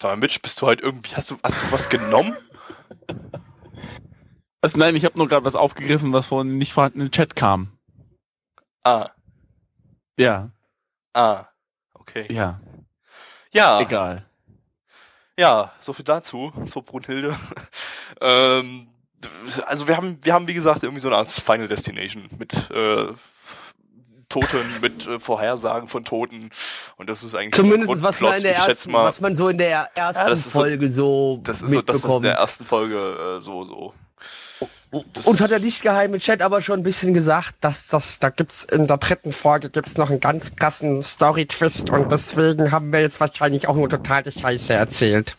Sag 0.00 0.10
mal, 0.10 0.16
Mitch, 0.16 0.40
bist 0.42 0.60
du 0.60 0.66
halt 0.66 0.80
irgendwie, 0.80 1.14
hast 1.14 1.30
du, 1.30 1.38
hast 1.44 1.62
du 1.62 1.70
was 1.70 1.88
genommen? 1.88 2.36
Also 4.60 4.76
nein, 4.76 4.96
ich 4.96 5.04
habe 5.04 5.16
nur 5.16 5.28
gerade 5.28 5.44
was 5.44 5.54
aufgegriffen, 5.54 6.12
was 6.12 6.26
von 6.26 6.58
nicht 6.58 6.72
vorhandenen 6.72 7.12
Chat 7.12 7.36
kam. 7.36 7.78
Ah, 8.82 9.06
Ja, 10.18 10.50
ah, 11.14 11.44
okay. 11.94 12.26
ja, 12.28 12.60
Ja, 13.52 13.80
egal. 13.80 14.28
Ja, 15.38 15.72
so 15.80 15.92
viel 15.92 16.04
dazu, 16.04 16.52
so 16.66 16.82
Brunhilde. 16.82 17.36
ähm, 18.20 18.88
also 19.66 19.86
wir 19.88 19.96
haben, 19.96 20.18
wir 20.22 20.34
haben 20.34 20.48
wie 20.48 20.54
gesagt 20.54 20.82
irgendwie 20.82 21.00
so 21.00 21.08
eine 21.08 21.16
Art 21.16 21.30
Final 21.30 21.68
Destination 21.68 22.28
mit 22.38 22.54
äh, 22.70 23.08
Toten, 24.28 24.80
mit 24.80 25.06
äh, 25.06 25.20
Vorhersagen 25.20 25.88
von 25.88 26.04
Toten 26.04 26.50
und 26.96 27.08
das 27.08 27.22
ist 27.22 27.34
eigentlich 27.34 27.52
Zumindest 27.54 28.02
was 28.02 28.20
man 28.20 28.36
in 28.36 28.42
der 28.42 28.56
ersten, 28.56 28.90
mal, 28.90 29.04
was 29.04 29.20
man 29.20 29.36
so 29.36 29.48
in 29.48 29.58
der 29.58 29.90
ersten 29.94 30.28
das 30.28 30.46
ist 30.46 30.52
so- 30.52 30.60
Folge 30.60 30.88
so, 30.88 31.40
das 31.44 31.62
ist 31.62 31.70
so 31.70 31.82
das, 31.82 32.02
was 32.02 32.16
in 32.16 32.22
der 32.22 32.34
ersten 32.34 32.64
Folge 32.64 33.36
äh, 33.38 33.40
so 33.40 33.64
so. 33.64 33.94
Das- 35.14 35.26
Und 35.26 35.40
hat 35.40 35.50
der 35.50 35.58
nicht 35.58 35.80
geheime 35.82 36.18
Chat 36.18 36.42
aber 36.42 36.60
schon 36.62 36.80
ein 36.80 36.82
bisschen 36.82 37.14
gesagt, 37.14 37.54
dass 37.62 37.86
das, 37.86 38.18
da 38.18 38.28
gibt's 38.30 38.64
in 38.64 38.86
der 38.86 38.98
dritten 38.98 39.32
Folge 39.32 39.70
gibt's 39.70 39.96
noch 39.96 40.10
einen 40.10 40.20
ganz 40.20 40.54
krassen 40.54 41.02
Story-Twist 41.02 41.88
und 41.90 42.10
deswegen 42.12 42.70
haben 42.70 42.92
wir 42.92 43.00
jetzt 43.00 43.18
wahrscheinlich 43.20 43.68
auch 43.68 43.74
nur 43.74 43.88
total 43.88 44.22
die 44.22 44.38
Scheiße 44.38 44.74
erzählt. 44.74 45.36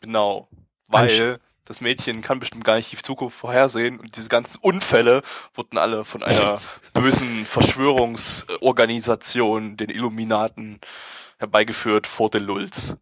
Genau, 0.00 0.48
weil 0.88 1.38
das 1.64 1.80
Mädchen 1.80 2.22
kann 2.22 2.40
bestimmt 2.40 2.64
gar 2.64 2.74
nicht 2.76 2.90
die 2.92 2.96
Zukunft 2.96 3.38
vorhersehen 3.38 3.98
und 4.00 4.16
diese 4.16 4.28
ganzen 4.28 4.58
Unfälle 4.60 5.22
wurden 5.54 5.78
alle 5.78 6.04
von 6.04 6.22
einer 6.22 6.60
bösen 6.92 7.46
Verschwörungsorganisation, 7.46 9.76
den 9.76 9.88
Illuminaten, 9.88 10.80
herbeigeführt 11.38 12.06
vor 12.06 12.28
den 12.30 12.42
Lulz. 12.42 12.96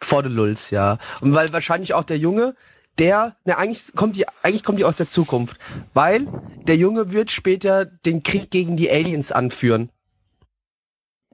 Vor 0.00 0.22
den 0.22 0.32
Lulz, 0.32 0.70
ja. 0.70 0.98
Und 1.20 1.34
weil 1.34 1.52
wahrscheinlich 1.52 1.92
auch 1.94 2.04
der 2.04 2.16
Junge, 2.16 2.54
der, 2.98 3.36
ne, 3.44 3.56
eigentlich 3.56 3.94
kommt 3.94 4.16
die, 4.16 4.26
eigentlich 4.42 4.62
kommt 4.62 4.78
die 4.78 4.84
aus 4.84 4.96
der 4.96 5.08
Zukunft. 5.08 5.56
Weil 5.94 6.26
der 6.66 6.76
Junge 6.76 7.12
wird 7.12 7.30
später 7.30 7.84
den 7.86 8.22
Krieg 8.22 8.50
gegen 8.50 8.76
die 8.76 8.90
Aliens 8.90 9.32
anführen. 9.32 9.90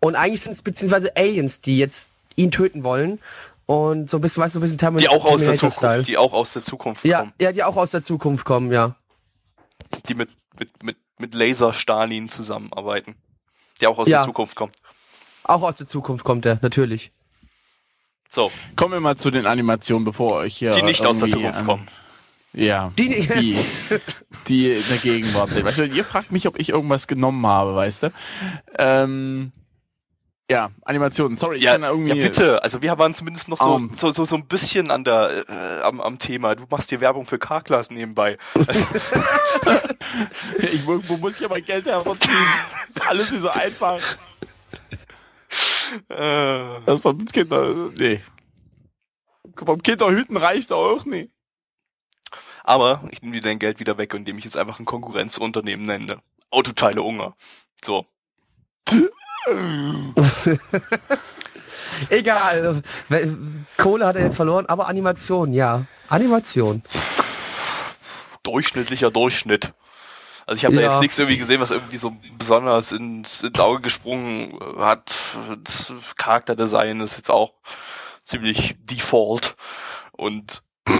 Und 0.01 0.15
eigentlich 0.15 0.43
sind 0.43 0.53
es 0.53 0.63
beziehungsweise 0.63 1.17
Aliens, 1.17 1.61
die 1.61 1.79
jetzt 1.79 2.11
ihn 2.37 2.51
töten 2.51 2.85
wollen. 2.85 3.19
Und 3.65 4.09
so 4.11 4.19
ein 4.19 4.21
bisschen, 4.21 4.43
weißt 4.43 4.55
du, 4.55 4.59
so 4.59 4.61
ein 4.61 4.63
bisschen 4.63 4.79
Termin 4.79 4.99
Die 4.99 5.09
auch 5.09 5.25
aus 5.25 5.43
der. 5.43 5.55
Zukunft, 5.55 6.07
die 6.07 6.17
auch 6.19 6.33
aus 6.33 6.53
der 6.53 6.63
Zukunft 6.63 7.05
Ja, 7.05 7.21
kommen. 7.21 7.33
ja, 7.41 7.51
die 7.51 7.65
auch 7.65 7.77
aus 7.77 7.91
der 7.91 8.03
Zukunft 8.03 8.45
kommen, 8.45 8.71
ja. 8.73 8.95
Die 10.09 10.15
mit, 10.15 10.31
mit, 10.57 10.83
mit, 10.85 10.97
mit 11.19 11.35
Laser 11.35 11.73
Stalin 11.73 12.29
zusammenarbeiten. 12.29 13.17
Die 13.81 13.89
auch 13.89 13.99
aus 13.99 14.07
Ja. 14.07 14.19
der 14.19 14.27
Zukunft 14.27 14.55
kommen. 14.55 14.71
Auch 15.43 15.63
aus 15.63 15.77
der 15.77 15.87
Zukunft 15.89 16.25
kommt 16.25 16.47
er, 16.47 16.59
natürlich. 16.63 17.11
So, 18.28 18.50
Kommen 18.76 18.92
wir 18.95 19.00
mal 19.00 19.16
zu 19.16 19.30
den 19.30 19.47
Animationen, 19.47 20.04
bevor 20.04 20.33
euch 20.33 20.56
hier 20.56 20.71
die 20.73 20.83
nicht 20.83 21.04
aus 21.06 21.18
der 21.18 21.30
Zukunft 21.30 21.59
an- 21.61 21.66
kommen. 21.66 21.88
Ja, 22.52 22.90
Die, 22.99 23.09
die, 23.26 23.59
die 24.49 24.73
in 24.73 24.83
der 24.88 24.97
Gegenwart 24.97 25.50
sind. 25.50 25.64
Weißt 25.66 25.76
du, 25.78 25.85
ihr 25.87 26.04
fragt 26.06 26.33
mich, 26.33 26.47
ob 26.49 26.59
ich 26.59 26.71
irgendwas 26.71 27.06
genommen 27.06 27.47
habe, 27.47 27.75
weißt 27.75 28.04
du? 28.04 28.12
Ähm, 28.78 29.52
ja, 30.50 30.71
Animationen. 30.83 31.37
Sorry, 31.37 31.56
ich 31.59 31.62
Ja, 31.64 31.73
kann 31.73 31.83
da 31.83 31.90
irgendwie. 31.90 32.14
ja, 32.16 32.25
bitte. 32.25 32.62
Also 32.62 32.80
wir 32.80 32.97
waren 32.99 33.14
zumindest 33.14 33.49
noch 33.49 33.59
so, 33.59 33.75
Um. 33.75 33.90
so, 33.92 34.11
so, 34.11 34.25
so 34.25 34.37
ein 34.37 34.47
bisschen 34.47 34.90
an 34.90 35.04
der, 35.04 35.45
äh, 35.49 35.83
am, 35.83 36.00
am 36.00 36.18
Thema. 36.18 36.54
Du 36.54 36.64
machst 36.71 36.90
dir 36.90 37.00
Werbung 37.02 37.26
für 37.26 37.38
K-Class 37.38 37.90
nebenbei. 37.90 38.38
Also, 38.54 38.87
Ich, 40.59 40.87
wo, 40.87 40.95
muss 41.18 41.35
ich 41.35 41.40
ja 41.40 41.49
mein 41.49 41.64
Geld 41.64 41.85
hervorziehen? 41.85 42.33
Das 42.80 42.90
ist 42.90 43.06
alles 43.06 43.30
nicht 43.33 43.42
so 43.42 43.50
einfach. 43.50 44.00
Äh, 46.09 46.81
Das 46.87 47.00
vom 47.00 47.25
Kinder, 47.26 47.90
nee. 47.99 48.21
Vom 49.57 49.83
Kinderhüten 49.83 50.37
reicht 50.37 50.73
auch 50.73 51.05
nicht. 51.05 51.31
aber 52.64 53.02
ich 53.11 53.23
nehme 53.23 53.35
dir 53.35 53.43
dein 53.43 53.59
Geld 53.59 53.81
wieder 53.81 53.97
weg, 53.99 54.12
indem 54.14 54.38
ich 54.38 54.45
jetzt 54.45 54.57
einfach 54.57 54.78
ein 54.81 54.85
Konkurrenzunternehmen 54.85 55.87
nenne. 55.87 56.19
Autoteile 56.50 57.02
Unger. 57.02 57.35
So. 57.85 58.07
Egal. 62.11 62.83
Kohle 63.76 64.07
hat 64.07 64.16
er 64.16 64.23
jetzt 64.25 64.37
verloren, 64.37 64.66
aber 64.66 64.88
Animation, 64.88 65.52
ja. 65.52 65.87
Animation. 66.09 66.83
Durchschnittlicher 68.43 69.11
Durchschnitt. 69.11 69.73
Also 70.47 70.59
ich 70.59 70.65
habe 70.65 70.76
da 70.76 70.81
Ja. 70.83 70.93
jetzt 70.93 71.00
nichts 71.00 71.19
irgendwie 71.19 71.38
gesehen, 71.38 71.61
was 71.61 71.73
irgendwie 71.73 71.97
so 71.97 72.17
besonders 72.38 72.93
ins, 72.93 73.43
ins 73.43 73.59
Auge 73.59 73.81
gesprungen 73.83 74.59
hat. 74.79 75.12
Das 75.65 75.93
Charakterdesign 76.17 77.00
ist 77.00 77.17
jetzt 77.17 77.31
auch 77.31 77.55
ziemlich 78.25 78.76
default 78.79 79.57
und 80.12 80.62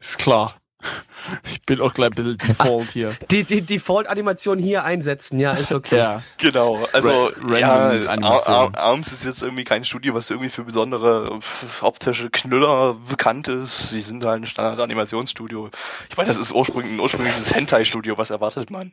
Ist 0.00 0.18
klar. 0.18 0.54
Ich 1.44 1.62
bin 1.62 1.80
auch 1.80 1.92
gleich 1.94 2.10
ein 2.10 2.14
bisschen 2.14 2.38
default 2.38 2.90
hier. 2.90 3.12
Die, 3.30 3.44
die 3.44 3.60
Default-Animation 3.62 4.58
hier 4.58 4.84
einsetzen, 4.84 5.38
ja, 5.40 5.52
ist 5.52 5.72
okay. 5.72 5.96
Ja. 5.96 6.22
Genau, 6.38 6.86
also 6.92 7.30
Ra- 7.42 7.58
ja, 7.58 7.90
Ar 8.22 8.70
Arms 8.76 9.12
ist 9.12 9.24
jetzt 9.24 9.42
irgendwie 9.42 9.64
kein 9.64 9.84
Studio, 9.84 10.14
was 10.14 10.30
irgendwie 10.30 10.50
für 10.50 10.62
besondere 10.64 11.40
optische 11.80 12.30
Knüller 12.30 12.94
bekannt 13.08 13.48
ist. 13.48 13.90
Sie 13.90 14.00
sind 14.00 14.24
halt 14.24 14.42
ein 14.42 14.46
Standard-Animationsstudio. 14.46 15.70
Ich 16.08 16.16
meine, 16.16 16.28
das 16.28 16.38
ist 16.38 16.52
ursprünglich 16.52 16.92
ein 16.94 17.00
ursprüngliches 17.00 17.54
Hentai-Studio, 17.54 18.16
was 18.18 18.30
erwartet 18.30 18.70
man? 18.70 18.92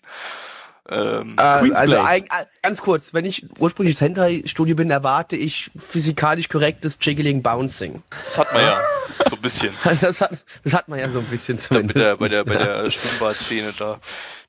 Ähm, 0.90 1.36
Äh, 1.38 1.42
also 1.42 1.96
eig- 1.98 2.26
äh, 2.26 2.46
ganz 2.62 2.82
kurz, 2.82 3.14
wenn 3.14 3.24
ich 3.26 3.46
ursprünglich 3.60 4.00
Hentai-Studio 4.02 4.76
bin, 4.76 4.90
erwarte 4.90 5.36
ich 5.38 5.72
physikalisch 5.80 6.50
korrektes 6.50 6.98
Jiggling 7.02 7.42
Bouncing. 7.42 8.04
das 8.26 8.38
hat 8.38 8.54
man 8.54 8.62
ja 8.64 8.78
so 9.30 9.36
ein 9.38 9.42
bisschen. 9.42 9.74
Das 10.02 10.20
hat, 10.22 10.44
das 10.64 10.74
hat 10.74 10.88
man 10.90 11.00
ja 11.00 11.10
so 11.10 11.20
ein 11.20 11.26
bisschen 11.26 11.58
Da 11.58 11.64
zumindest. 11.64 11.94
bei 11.96 12.00
der, 12.02 12.16
bei 12.18 12.28
der, 12.28 12.44
bei 12.44 12.56
der 12.84 12.90
Schwimmbadszene 12.90 13.74
da, 13.80 14.00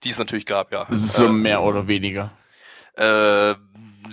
die 0.02 0.08
es 0.10 0.18
natürlich 0.18 0.46
gab, 0.46 0.72
ja. 0.72 0.86
So 0.90 1.26
Äh, 1.26 1.28
mehr 1.28 1.62
oder 1.62 1.86
weniger. 1.86 2.32
Äh, 2.96 3.54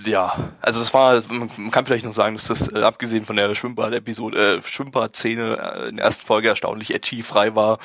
ja, 0.05 0.51
also 0.61 0.79
das 0.79 0.93
war, 0.93 1.21
man 1.29 1.71
kann 1.71 1.85
vielleicht 1.85 2.05
noch 2.05 2.13
sagen, 2.13 2.35
dass 2.35 2.47
das, 2.47 2.71
äh, 2.73 2.81
abgesehen 2.81 3.25
von 3.25 3.35
der 3.35 3.53
Schwimmbad-Episode, 3.55 4.57
äh, 4.57 4.61
Schwimmbad-Szene 4.61 5.57
äh, 5.85 5.89
in 5.89 5.97
der 5.97 6.05
ersten 6.05 6.25
Folge 6.25 6.49
erstaunlich 6.49 6.93
edgy 6.93 7.23
frei 7.23 7.55
war, 7.55 7.79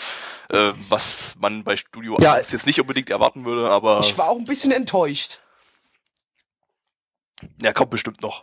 äh, 0.50 0.72
was 0.88 1.34
man 1.38 1.64
bei 1.64 1.76
Studio 1.76 2.16
Ja. 2.20 2.36
Jetzt 2.38 2.66
nicht 2.66 2.80
unbedingt 2.80 3.10
erwarten 3.10 3.44
würde, 3.44 3.68
aber 3.70 4.00
Ich 4.00 4.16
war 4.18 4.28
auch 4.28 4.38
ein 4.38 4.44
bisschen 4.44 4.72
enttäuscht. 4.72 5.40
ja, 7.62 7.72
kommt 7.72 7.90
bestimmt 7.90 8.22
noch. 8.22 8.42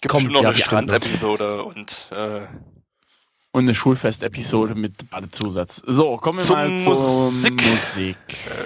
Gibt 0.00 0.12
Kommt, 0.12 0.24
bestimmt 0.24 0.34
noch 0.34 0.42
ja, 0.42 0.48
eine. 0.50 0.58
Strandepisode 0.58 1.62
und 1.64 2.08
äh, 2.12 2.46
Und 3.52 3.62
eine 3.64 3.74
Schulfest-Episode 3.74 4.74
mit 4.74 5.08
Badezusatz. 5.10 5.82
So, 5.86 6.18
kommen 6.18 6.38
wir 6.38 6.44
Zum 6.44 6.54
mal 6.56 6.80
zur 6.82 6.94
Musik. 6.94 7.62
Musik. 7.64 8.16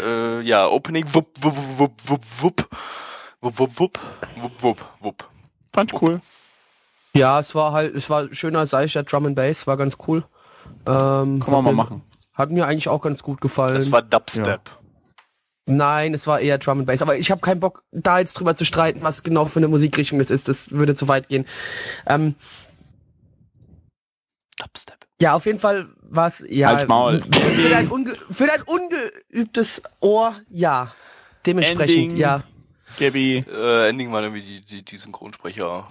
äh, 0.04 0.40
ja, 0.42 0.66
Opening 0.66 1.04
wupp, 1.14 1.28
wupp, 1.40 1.56
wupp, 1.78 1.92
wupp, 2.04 2.24
wupp, 2.40 2.68
wupp, 3.40 3.58
wupp, 3.58 3.78
wupp, 3.78 3.98
wupp, 4.36 4.62
wupp, 4.62 4.80
wupp. 5.00 5.28
Fand 5.72 5.92
ich 5.92 6.02
cool. 6.02 6.20
Ja, 7.14 7.40
es 7.40 7.54
war 7.54 7.72
halt, 7.72 7.94
es 7.94 8.08
war 8.10 8.32
schöner 8.32 8.66
seichter 8.66 9.02
Drum 9.02 9.26
and 9.26 9.36
Bass, 9.36 9.66
war 9.66 9.76
ganz 9.76 9.96
cool. 10.06 10.24
Ähm, 10.86 10.86
Kann 10.86 11.38
man 11.38 11.40
hat 11.40 11.50
mal 11.50 11.62
mir- 11.62 11.72
machen. 11.72 12.02
Hat 12.34 12.50
mir 12.50 12.66
eigentlich 12.66 12.88
auch 12.88 13.02
ganz 13.02 13.22
gut 13.22 13.40
gefallen. 13.40 13.74
Das 13.74 13.90
war 13.92 14.02
Dubstep. 14.02 14.60
Nein, 15.66 16.14
es 16.14 16.26
war 16.26 16.40
eher 16.40 16.58
Drum 16.58 16.78
and 16.78 16.86
Bass. 16.86 17.02
Aber 17.02 17.16
ich 17.16 17.30
habe 17.30 17.40
keinen 17.40 17.60
Bock, 17.60 17.82
da 17.92 18.18
jetzt 18.18 18.34
drüber 18.34 18.54
zu 18.54 18.64
streiten, 18.64 19.02
was 19.02 19.22
genau 19.22 19.44
für 19.46 19.58
eine 19.58 19.68
Musikrichtung 19.68 20.18
das 20.18 20.30
ist. 20.30 20.48
Das 20.48 20.70
würde 20.70 20.94
zu 20.94 21.06
weit 21.08 21.28
gehen. 21.28 21.46
Ähm, 22.06 22.34
Dubstep. 24.56 25.06
ja, 25.20 25.34
auf 25.34 25.46
jeden 25.46 25.58
Fall 25.58 25.88
war 26.02 26.26
es 26.28 26.44
ja 26.48 26.68
Halt's 26.68 26.88
Maul. 26.88 27.20
Für, 27.20 27.40
für, 27.40 27.68
dein 27.68 27.88
unge, 27.88 28.14
für 28.30 28.46
dein 28.46 28.62
ungeübtes 28.62 29.82
Ohr, 30.00 30.34
ja. 30.48 30.92
Dementsprechend, 31.46 31.96
Ending. 31.96 32.16
ja. 32.16 32.42
Gabi, 32.98 33.44
Äh, 33.50 33.88
Ending 33.88 34.10
war 34.12 34.22
irgendwie 34.22 34.42
die, 34.42 34.60
die, 34.60 34.84
die 34.84 34.96
Synchronsprecherinnen. 34.96 35.84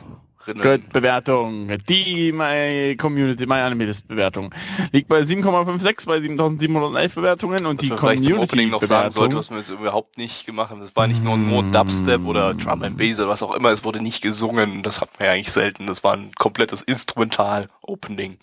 Gut, 0.62 0.90
Bewertung. 0.94 1.70
Die 1.88 2.32
My 2.32 2.96
Community, 2.98 3.46
My 3.46 3.56
Animalist 3.56 4.08
Bewertung 4.08 4.52
liegt 4.92 5.08
bei 5.08 5.20
7,56 5.20 6.08
bei 6.08 6.20
7711 6.22 7.14
Bewertungen 7.14 7.66
und 7.68 7.78
Was 7.78 7.84
die 7.84 7.90
man 7.90 7.98
vielleicht 8.00 8.24
zum 8.24 8.34
Opening 8.40 8.48
Community 8.50 8.72
noch 8.72 8.84
sagen 8.84 9.12
sollte, 9.12 9.36
Bewertung. 9.36 9.40
was 9.58 9.68
wir 9.70 9.76
jetzt 9.76 9.82
überhaupt 9.82 10.18
nicht 10.18 10.46
gemacht 10.48 10.72
haben. 10.72 10.80
Das 10.82 10.96
war 10.96 11.06
nicht 11.08 11.24
nur, 11.24 11.38
nur 11.38 11.64
Dubstep 11.64 12.26
oder 12.26 12.56
Drum 12.56 12.82
and 12.82 12.98
Bass 12.98 13.20
oder 13.20 13.30
was 13.30 13.44
auch 13.44 13.54
immer. 13.56 13.70
Es 13.70 13.84
wurde 13.84 14.02
nicht 14.02 14.22
gesungen. 14.24 14.82
Das 14.82 15.02
hat 15.02 15.10
man 15.20 15.28
ja 15.28 15.34
eigentlich 15.34 15.52
selten. 15.52 15.86
Das 15.86 16.04
war 16.04 16.14
ein 16.14 16.32
komplettes 16.36 16.82
Instrumental-Opening. 16.82 18.38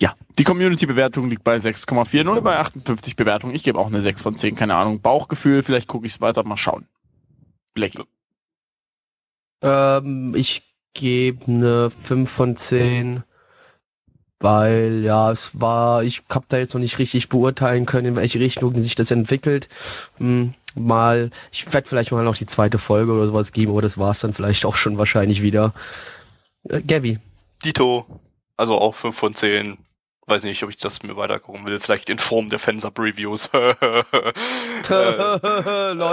Ja, 0.00 0.14
die 0.38 0.44
Community-Bewertung 0.44 1.28
liegt 1.28 1.44
bei 1.44 1.56
6,40 1.56 2.40
bei 2.40 2.56
58 2.58 3.16
Bewertungen. 3.16 3.54
Ich 3.54 3.64
gebe 3.64 3.78
auch 3.78 3.88
eine 3.88 4.00
6 4.00 4.22
von 4.22 4.36
10, 4.36 4.54
keine 4.56 4.76
Ahnung. 4.76 5.00
Bauchgefühl, 5.00 5.62
vielleicht 5.62 5.88
gucke 5.88 6.06
ich 6.06 6.14
es 6.14 6.20
weiter, 6.20 6.42
mal 6.44 6.56
schauen. 6.56 6.86
Blackie. 7.78 8.04
Ähm, 9.62 10.32
ich 10.34 10.62
gebe 10.94 11.46
eine 11.46 11.90
5 11.90 12.30
von 12.30 12.56
10. 12.56 13.22
Weil, 14.40 15.00
ja, 15.02 15.32
es 15.32 15.60
war, 15.60 16.04
ich 16.04 16.22
hab 16.28 16.48
da 16.48 16.58
jetzt 16.58 16.72
noch 16.72 16.80
nicht 16.80 17.00
richtig 17.00 17.28
beurteilen 17.28 17.86
können, 17.86 18.06
in 18.06 18.16
welche 18.16 18.38
Richtung 18.38 18.78
sich 18.78 18.94
das 18.94 19.10
entwickelt. 19.10 19.68
Hm, 20.18 20.54
mal, 20.76 21.30
ich 21.50 21.72
werde 21.72 21.88
vielleicht 21.88 22.12
mal 22.12 22.22
noch 22.22 22.36
die 22.36 22.46
zweite 22.46 22.78
Folge 22.78 23.12
oder 23.12 23.26
sowas 23.26 23.50
geben, 23.50 23.72
aber 23.72 23.82
das 23.82 23.98
war's 23.98 24.20
dann 24.20 24.32
vielleicht 24.32 24.64
auch 24.64 24.76
schon 24.76 24.96
wahrscheinlich 24.96 25.42
wieder. 25.42 25.74
Äh, 26.68 26.82
Gavi. 26.82 27.18
Dito. 27.64 28.06
Also 28.56 28.78
auch 28.78 28.94
5 28.94 29.16
von 29.16 29.34
10. 29.34 29.78
Weiß 30.28 30.42
nicht, 30.44 30.62
ob 30.62 30.70
ich 30.70 30.76
das 30.76 31.02
mir 31.02 31.16
weitergucken 31.16 31.66
will. 31.66 31.80
Vielleicht 31.80 32.10
in 32.10 32.18
Form 32.18 32.50
der 32.50 32.58
Fansub-Reviews. 32.58 33.48
Lol, 33.52 33.74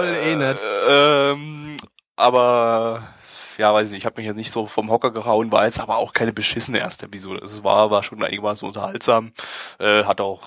eh 0.06 0.36
nicht. 0.36 0.62
ähm, 0.90 1.78
aber 2.16 3.04
ja, 3.58 3.74
weiß 3.74 3.90
nicht, 3.92 4.00
ich 4.00 4.06
habe 4.06 4.22
mich 4.22 4.28
jetzt 4.28 4.38
nicht 4.38 4.52
so 4.52 4.66
vom 4.66 4.90
Hocker 4.90 5.12
gehauen, 5.12 5.52
war 5.52 5.66
jetzt 5.66 5.80
aber 5.80 5.98
auch 5.98 6.14
keine 6.14 6.34
beschissene 6.34 6.80
erste 6.80 7.06
Episode. 7.06 7.42
Es 7.44 7.64
war, 7.64 7.92
war 7.92 8.04
schon 8.04 8.24
einigermaßen 8.24 8.68
unterhaltsam, 8.68 9.32
äh, 9.80 10.04
hat 10.04 10.22
auch, 10.22 10.42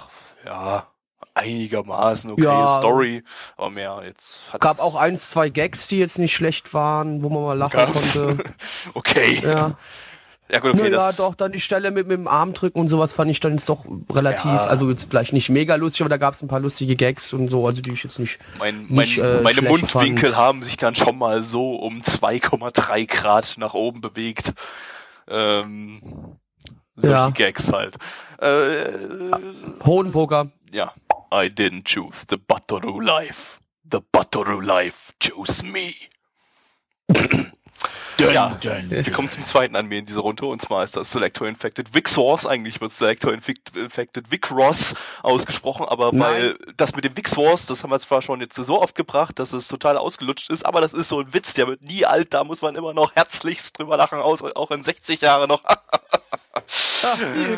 ja, 0.45 0.87
einigermaßen 1.35 2.33
okay 2.33 2.42
Ja. 2.42 2.69
Story, 2.69 3.23
aber 3.57 3.71
mehr 3.71 4.03
jetzt 4.05 4.53
hat 4.53 4.61
Gab 4.61 4.81
auch 4.81 4.97
eins, 4.97 5.31
zwei 5.31 5.49
Gags, 5.49 5.88
die 5.88 5.99
jetzt 5.99 6.19
nicht 6.19 6.35
schlecht 6.35 6.75
waren, 6.75 7.23
wo 7.23 7.29
man 7.29 7.42
mal 7.42 7.59
lachen 7.59 7.79
Gab's? 7.79 8.14
konnte. 8.14 8.45
okay. 8.95 9.40
Ja, 9.42 9.77
Ja. 10.51 10.61
gut, 10.61 10.75
okay, 10.75 10.91
naja, 10.91 11.13
doch, 11.13 11.35
dann 11.35 11.53
die 11.53 11.61
Stelle 11.61 11.91
mit, 11.91 12.07
mit 12.07 12.17
dem 12.19 12.27
Arm 12.29 12.53
drücken 12.55 12.79
und 12.81 12.89
sowas 12.89 13.13
fand 13.13 13.31
ich 13.31 13.41
dann 13.41 13.53
jetzt 13.53 13.69
doch 13.69 13.85
relativ, 14.11 14.47
Ja. 14.47 14.67
also 14.67 14.89
jetzt 14.91 15.09
vielleicht 15.11 15.33
nicht 15.33 15.49
mega 15.51 15.75
lustig, 15.75 16.01
aber 16.03 16.09
da 16.09 16.17
gab 16.17 16.35
es 16.35 16.43
ein 16.43 16.49
paar 16.49 16.61
lustige 16.61 16.97
Gags 16.97 17.33
und 17.33 17.49
so, 17.49 17.67
also 17.67 17.81
die 17.83 17.93
ich 17.93 18.03
jetzt 18.03 18.19
nicht. 18.19 18.39
mein, 18.59 18.87
mein, 18.89 19.05
nicht, 19.07 19.19
äh, 19.19 19.41
meine 19.43 19.63
Mundwinkel 19.63 20.31
fand. 20.31 20.37
haben 20.37 20.63
sich 20.63 20.77
dann 20.79 20.95
schon 20.95 21.19
mal 21.19 21.43
so 21.43 21.77
um 21.77 22.01
2,3 22.01 23.07
Grad 23.07 23.55
nach 23.59 23.75
oben 23.75 24.01
bewegt. 24.01 24.53
Ähm, 25.29 26.01
solche 26.97 27.13
Ja. 27.15 27.31
Gags 27.31 27.71
halt. 27.73 27.97
Äh, 28.41 28.91
Hohenburger. 29.85 30.51
ja. 30.73 30.93
I 31.31 31.49
didn't 31.51 31.85
choose 31.85 32.25
the 32.31 32.39
Batoru 32.39 33.01
life. 33.01 33.59
The 33.93 33.99
Batoru 34.13 34.61
life 34.63 35.13
chose 35.23 35.63
me. 35.63 35.93
Ja, 38.20 38.59
wir 38.88 39.12
kommen 39.12 39.28
zum 39.28 39.42
zweiten 39.44 39.76
Anime 39.76 39.98
in 39.98 40.07
dieser 40.07 40.20
Runde 40.20 40.46
und 40.46 40.61
zwar 40.61 40.85
ist 40.85 40.96
das 40.96 41.11
Selector 41.11 41.46
Infected 41.46 41.94
Vixors. 41.94 42.46
Eigentlich 42.46 42.81
wird 42.81 42.92
Selector 42.92 43.33
Infected 43.33 44.31
Vicross 44.31 44.94
ausgesprochen, 45.22 45.87
aber 45.87 46.11
Nein. 46.12 46.20
weil 46.20 46.59
das 46.76 46.94
mit 46.94 47.04
dem 47.04 47.16
Vixors, 47.16 47.66
das 47.66 47.83
haben 47.83 47.90
wir 47.90 48.00
zwar 48.00 48.22
schon 48.22 48.40
jetzt 48.40 48.57
so 48.57 48.81
oft 48.81 48.94
gebracht, 48.94 49.38
dass 49.38 49.52
es 49.52 49.68
total 49.68 49.96
ausgelutscht 49.96 50.50
ist, 50.50 50.64
aber 50.64 50.81
das 50.81 50.94
ist 50.94 51.09
so 51.09 51.20
ein 51.20 51.33
Witz, 51.33 51.54
der 51.54 51.68
wird 51.68 51.83
nie 51.83 52.04
alt, 52.04 52.35
da 52.35 52.44
muss 52.44 52.62
man 52.62 52.74
immer 52.74 52.92
noch 52.92 53.14
herzlichst 53.14 53.78
drüber 53.78 53.96
lachen, 53.96 54.18
aus, 54.18 54.42
auch 54.42 54.70
in 54.70 54.83
60 54.83 55.20
Jahren 55.20 55.48
noch. 55.48 55.62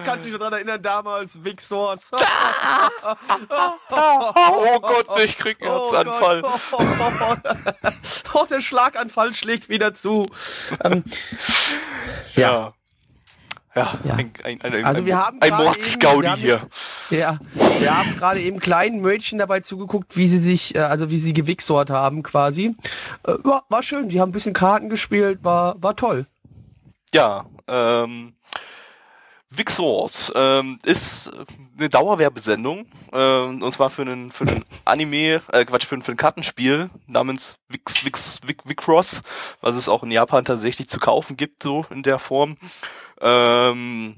Kannst 0.05 0.27
dich 0.27 0.33
noch 0.33 0.41
dran 0.41 0.53
erinnern, 0.53 0.83
damals 0.83 1.43
Vixors. 1.45 2.11
oh 3.91 4.81
Gott, 4.81 5.21
ich 5.25 5.37
krieg 5.39 5.61
einen 5.63 5.73
Herzanfall. 5.73 6.43
Oh, 6.45 6.59
oh, 8.41 8.47
der 8.49 8.61
Schlaganfall 8.61 9.35
schlägt 9.35 9.69
wieder 9.69 9.95
zu. 9.95 10.29
Ähm, 10.85 11.05
Ja. 12.35 12.75
Ja, 13.75 13.99
Ja. 14.05 14.15
Ein, 14.15 14.33
ein, 14.43 14.61
ein, 14.63 14.85
Also 14.85 15.07
wir 15.07 15.17
haben 15.17 15.41
ein 15.41 15.55
Mordsgaudi 15.55 16.29
hier. 16.37 16.61
Ja, 17.11 17.39
wir 17.79 17.97
haben 17.97 18.17
gerade 18.17 18.41
eben 18.41 18.59
kleinen 18.59 19.01
Mädchen 19.01 19.39
dabei 19.39 19.61
zugeguckt, 19.61 20.17
wie 20.17 20.27
sie 20.27 20.39
sich, 20.39 20.75
äh, 20.75 20.81
also 20.81 21.11
wie 21.11 21.19
sie 21.19 21.33
gewichsort 21.33 21.89
haben 21.89 22.23
quasi. 22.25 22.75
Äh, 23.23 23.35
war, 23.45 23.65
war 23.69 23.83
schön, 23.83 24.09
die 24.09 24.21
haben 24.21 24.31
ein 24.31 24.33
bisschen 24.33 24.55
Karten 24.55 24.89
gespielt, 24.89 25.45
war, 25.45 25.81
war 25.81 25.95
toll. 25.95 26.27
Ja, 27.15 27.47
ähm, 27.69 28.35
Vixors 29.53 30.31
ähm, 30.35 30.79
ist 30.85 31.31
eine 31.77 31.89
Dauerwerbesendung 31.89 32.87
ähm, 33.13 33.63
und 33.63 33.73
zwar 33.73 33.91
für 33.91 34.03
einen 34.03 34.31
für 34.31 34.47
einen 34.47 34.65
Anime, 34.85 35.43
äh, 35.53 35.65
Quatsch 35.65 35.87
für 35.87 36.01
für 36.01 36.13
ein 36.13 36.17
Kartenspiel 36.17 36.91
namens 37.07 37.57
Vix 37.69 38.05
Vix 38.05 38.41
Vic, 38.47 38.63
Vicross, 38.65 39.23
was 39.61 39.75
es 39.75 39.89
auch 39.89 40.05
in 40.05 40.13
Japan 40.13 40.45
tatsächlich 40.45 40.89
zu 40.89 41.01
kaufen 41.01 41.37
gibt 41.37 41.63
so 41.63 41.85
in 41.91 42.03
der 42.05 42.21
Form. 42.21 42.57
Ähm, 43.21 44.17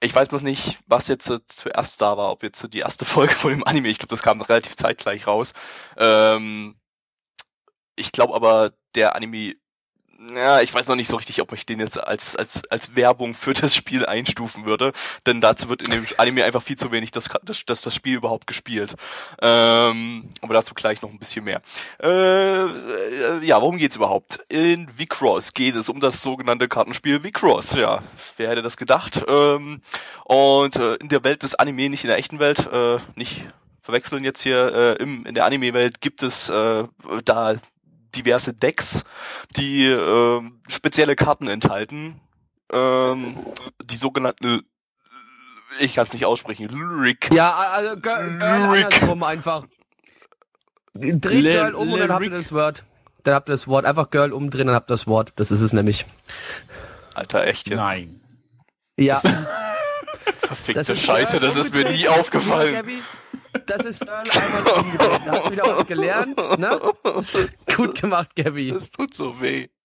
ich 0.00 0.14
weiß 0.14 0.28
bloß 0.28 0.42
nicht, 0.42 0.78
was 0.86 1.06
jetzt 1.08 1.28
äh, 1.30 1.38
zuerst 1.46 2.00
da 2.00 2.16
war, 2.16 2.32
ob 2.32 2.42
jetzt 2.42 2.58
so 2.58 2.68
die 2.68 2.80
erste 2.80 3.04
Folge 3.06 3.34
von 3.34 3.50
dem 3.50 3.64
Anime, 3.66 3.88
ich 3.88 3.98
glaube, 3.98 4.10
das 4.10 4.22
kam 4.22 4.40
relativ 4.40 4.74
zeitgleich 4.76 5.26
raus. 5.26 5.52
Ähm, 5.96 6.76
ich 7.96 8.10
glaube 8.12 8.34
aber, 8.34 8.72
der 8.94 9.14
Anime 9.14 9.54
ja, 10.34 10.60
ich 10.60 10.72
weiß 10.72 10.86
noch 10.86 10.96
nicht 10.96 11.08
so 11.08 11.16
richtig, 11.16 11.40
ob 11.40 11.52
ich 11.52 11.66
den 11.66 11.80
jetzt 11.80 12.02
als, 12.02 12.36
als, 12.36 12.62
als 12.70 12.94
Werbung 12.94 13.34
für 13.34 13.54
das 13.54 13.74
Spiel 13.74 14.06
einstufen 14.06 14.64
würde, 14.64 14.92
denn 15.26 15.40
dazu 15.40 15.68
wird 15.68 15.86
in 15.86 15.92
dem 15.92 16.06
Anime 16.16 16.44
einfach 16.44 16.62
viel 16.62 16.76
zu 16.76 16.90
wenig 16.92 17.10
das, 17.10 17.28
das, 17.42 17.64
das, 17.64 17.80
das 17.82 17.94
Spiel 17.94 18.16
überhaupt 18.16 18.46
gespielt. 18.46 18.94
Ähm, 19.40 20.28
aber 20.40 20.54
dazu 20.54 20.74
gleich 20.74 21.02
noch 21.02 21.10
ein 21.10 21.18
bisschen 21.18 21.44
mehr. 21.44 21.60
Äh, 22.02 22.08
äh, 22.08 23.44
ja, 23.44 23.60
worum 23.60 23.78
geht's 23.78 23.96
überhaupt? 23.96 24.40
In 24.48 24.88
Vicross 24.96 25.52
geht 25.52 25.74
es 25.74 25.88
um 25.88 26.00
das 26.00 26.22
sogenannte 26.22 26.68
Kartenspiel 26.68 27.22
Vicross. 27.22 27.74
Ja, 27.74 28.02
wer 28.36 28.50
hätte 28.50 28.62
das 28.62 28.76
gedacht? 28.76 29.22
Ähm, 29.26 29.82
und 30.24 30.76
äh, 30.76 30.94
in 30.94 31.08
der 31.08 31.24
Welt 31.24 31.42
des 31.42 31.54
Anime, 31.54 31.88
nicht 31.90 32.04
in 32.04 32.08
der 32.08 32.18
echten 32.18 32.38
Welt, 32.38 32.68
äh, 32.72 32.98
nicht 33.16 33.46
verwechseln 33.82 34.24
jetzt 34.24 34.42
hier, 34.42 34.72
äh, 34.72 35.02
im, 35.02 35.26
in 35.26 35.34
der 35.34 35.44
Anime-Welt 35.44 36.00
gibt 36.00 36.22
es 36.22 36.48
äh, 36.48 36.84
da 37.24 37.56
diverse 38.14 38.52
Decks, 38.54 39.04
die 39.56 39.86
ähm, 39.86 40.60
spezielle 40.68 41.16
Karten 41.16 41.48
enthalten. 41.48 42.20
Ähm, 42.72 43.36
die 43.84 43.96
sogenannten, 43.96 44.62
ich 45.80 45.94
kann 45.94 46.06
es 46.06 46.12
nicht 46.12 46.24
aussprechen, 46.24 46.68
Lyric. 46.68 47.30
Ja, 47.32 47.54
also 47.54 47.90
gö- 47.90 48.38
Lyric. 48.38 48.84
andersrum 48.86 49.22
einfach. 49.22 49.66
Dreht 50.94 51.20
Girl 51.44 51.74
um 51.74 51.92
und 51.92 52.00
dann 52.00 52.12
habt 52.12 52.22
ihr 52.24 52.30
das 52.30 52.52
Wort. 52.52 52.84
Dann 53.24 53.34
habt 53.34 53.48
ihr 53.48 53.52
das 53.52 53.66
Wort. 53.68 53.86
Einfach 53.86 54.10
Girl 54.10 54.32
umdrehen, 54.32 54.66
dann 54.66 54.76
habt 54.76 54.90
ihr 54.90 54.94
das 54.94 55.06
Wort. 55.06 55.32
Das 55.36 55.50
ist 55.50 55.60
es 55.60 55.72
nämlich. 55.72 56.04
Alter, 57.14 57.46
echt 57.46 57.68
jetzt. 57.68 57.78
Nein. 57.78 58.20
Ja. 58.98 59.18
Verfickte 60.40 60.80
Das 60.80 60.88
ist 60.90 61.02
Scheiße, 61.02 61.40
das 61.40 61.56
ist 61.56 61.72
mir 61.74 61.88
nie 61.90 62.08
aufgefallen. 62.08 63.02
Das 63.66 63.84
ist 63.84 64.00
Girl 64.00 64.24
einmal 64.30 64.62
umgedreht. 64.78 65.20
Da 65.26 65.32
hast 65.32 65.46
du 65.46 65.50
wieder 65.52 65.64
was 65.64 65.86
gelernt, 65.86 66.36
ne? 66.58 66.80
Gut 67.76 68.00
gemacht, 68.00 68.30
Gabby. 68.34 68.72
Das 68.72 68.90
tut 68.90 69.14
so 69.14 69.40
weh. 69.40 69.68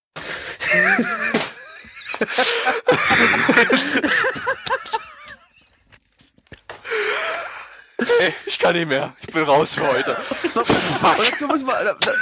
Ey, 8.19 8.33
ich 8.45 8.59
kann 8.59 8.75
nicht 8.75 8.87
mehr. 8.87 9.15
Ich 9.21 9.33
bin 9.33 9.43
raus 9.43 9.73
für 9.73 9.87
heute. 9.87 10.17
So, 10.53 10.61
dazu 10.61 11.47
muss 11.47 11.63
man, 11.63 11.75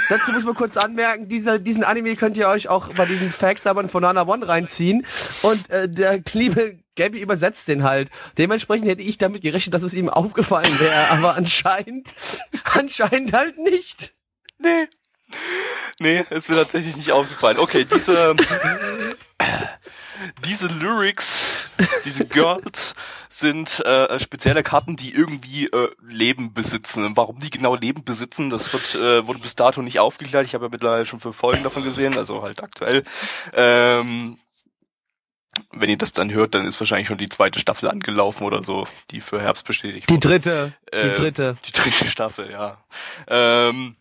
dazu 0.08 0.32
muss 0.32 0.44
man 0.44 0.54
kurz 0.54 0.76
anmerken, 0.76 1.28
dieser, 1.28 1.58
diesen 1.58 1.84
Anime 1.84 2.16
könnt 2.16 2.36
ihr 2.36 2.48
euch 2.48 2.68
auch 2.68 2.88
bei 2.94 3.04
diesen 3.04 3.30
Facts-Sabern 3.30 3.88
von 3.88 4.02
Nana 4.02 4.26
One 4.26 4.46
reinziehen. 4.46 5.06
Und 5.42 5.68
äh, 5.70 5.88
der 5.88 6.22
liebe 6.32 6.78
Gabby 6.96 7.20
übersetzt 7.20 7.68
den 7.68 7.84
halt. 7.84 8.10
Dementsprechend 8.38 8.88
hätte 8.88 9.02
ich 9.02 9.18
damit 9.18 9.42
gerechnet, 9.42 9.74
dass 9.74 9.82
es 9.82 9.94
ihm 9.94 10.08
aufgefallen 10.08 10.78
wäre. 10.80 11.08
Aber 11.10 11.36
anscheinend, 11.36 12.08
anscheinend 12.74 13.32
halt 13.32 13.58
nicht. 13.58 14.14
Nee. 14.58 14.88
Nee, 15.98 16.24
ist 16.30 16.48
mir 16.48 16.56
tatsächlich 16.56 16.96
nicht 16.96 17.12
aufgefallen. 17.12 17.58
Okay, 17.58 17.84
diese, 17.84 18.34
diese 20.44 20.68
Lyrics, 20.68 21.68
diese 22.04 22.26
Girls 22.26 22.94
sind 23.28 23.80
äh, 23.80 24.18
spezielle 24.18 24.62
Karten, 24.62 24.96
die 24.96 25.12
irgendwie 25.12 25.66
äh, 25.66 25.90
Leben 26.08 26.54
besitzen. 26.54 27.16
Warum 27.16 27.40
die 27.40 27.50
genau 27.50 27.74
Leben 27.74 28.04
besitzen, 28.04 28.50
das 28.50 28.72
wird, 28.72 28.94
äh, 28.94 29.26
wurde 29.26 29.40
bis 29.40 29.56
dato 29.56 29.82
nicht 29.82 29.98
aufgeklärt. 29.98 30.46
Ich 30.46 30.54
habe 30.54 30.66
ja 30.66 30.70
mittlerweile 30.70 31.06
schon 31.06 31.20
fünf 31.20 31.36
Folgen 31.36 31.62
davon 31.62 31.82
gesehen, 31.82 32.16
also 32.16 32.42
halt 32.42 32.62
aktuell. 32.62 33.04
Ähm, 33.52 34.38
wenn 35.72 35.90
ihr 35.90 35.98
das 35.98 36.12
dann 36.12 36.32
hört, 36.32 36.54
dann 36.54 36.66
ist 36.66 36.78
wahrscheinlich 36.80 37.08
schon 37.08 37.18
die 37.18 37.28
zweite 37.28 37.58
Staffel 37.58 37.88
angelaufen 37.90 38.44
oder 38.44 38.62
so, 38.62 38.86
die 39.10 39.20
für 39.20 39.40
Herbst 39.40 39.66
bestätigt 39.66 40.08
Die 40.08 40.14
wurde. 40.14 40.28
dritte. 40.28 40.72
Die 40.92 40.96
Äh, 40.96 41.12
dritte. 41.12 41.56
Die 41.66 41.72
dritte 41.72 42.08
Staffel, 42.08 42.50
ja. 42.50 42.78
Ähm, 43.28 43.96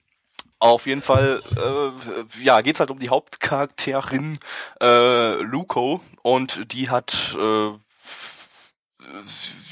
auf 0.59 0.85
jeden 0.87 1.01
Fall, 1.01 1.41
äh, 1.55 2.43
ja, 2.43 2.61
geht's 2.61 2.79
halt 2.79 2.89
um 2.91 2.99
die 2.99 3.09
Hauptcharakterin 3.09 4.39
äh, 4.81 5.41
Luko 5.41 6.01
und 6.21 6.71
die 6.73 6.89
hat 6.89 7.35
äh, 7.39 7.71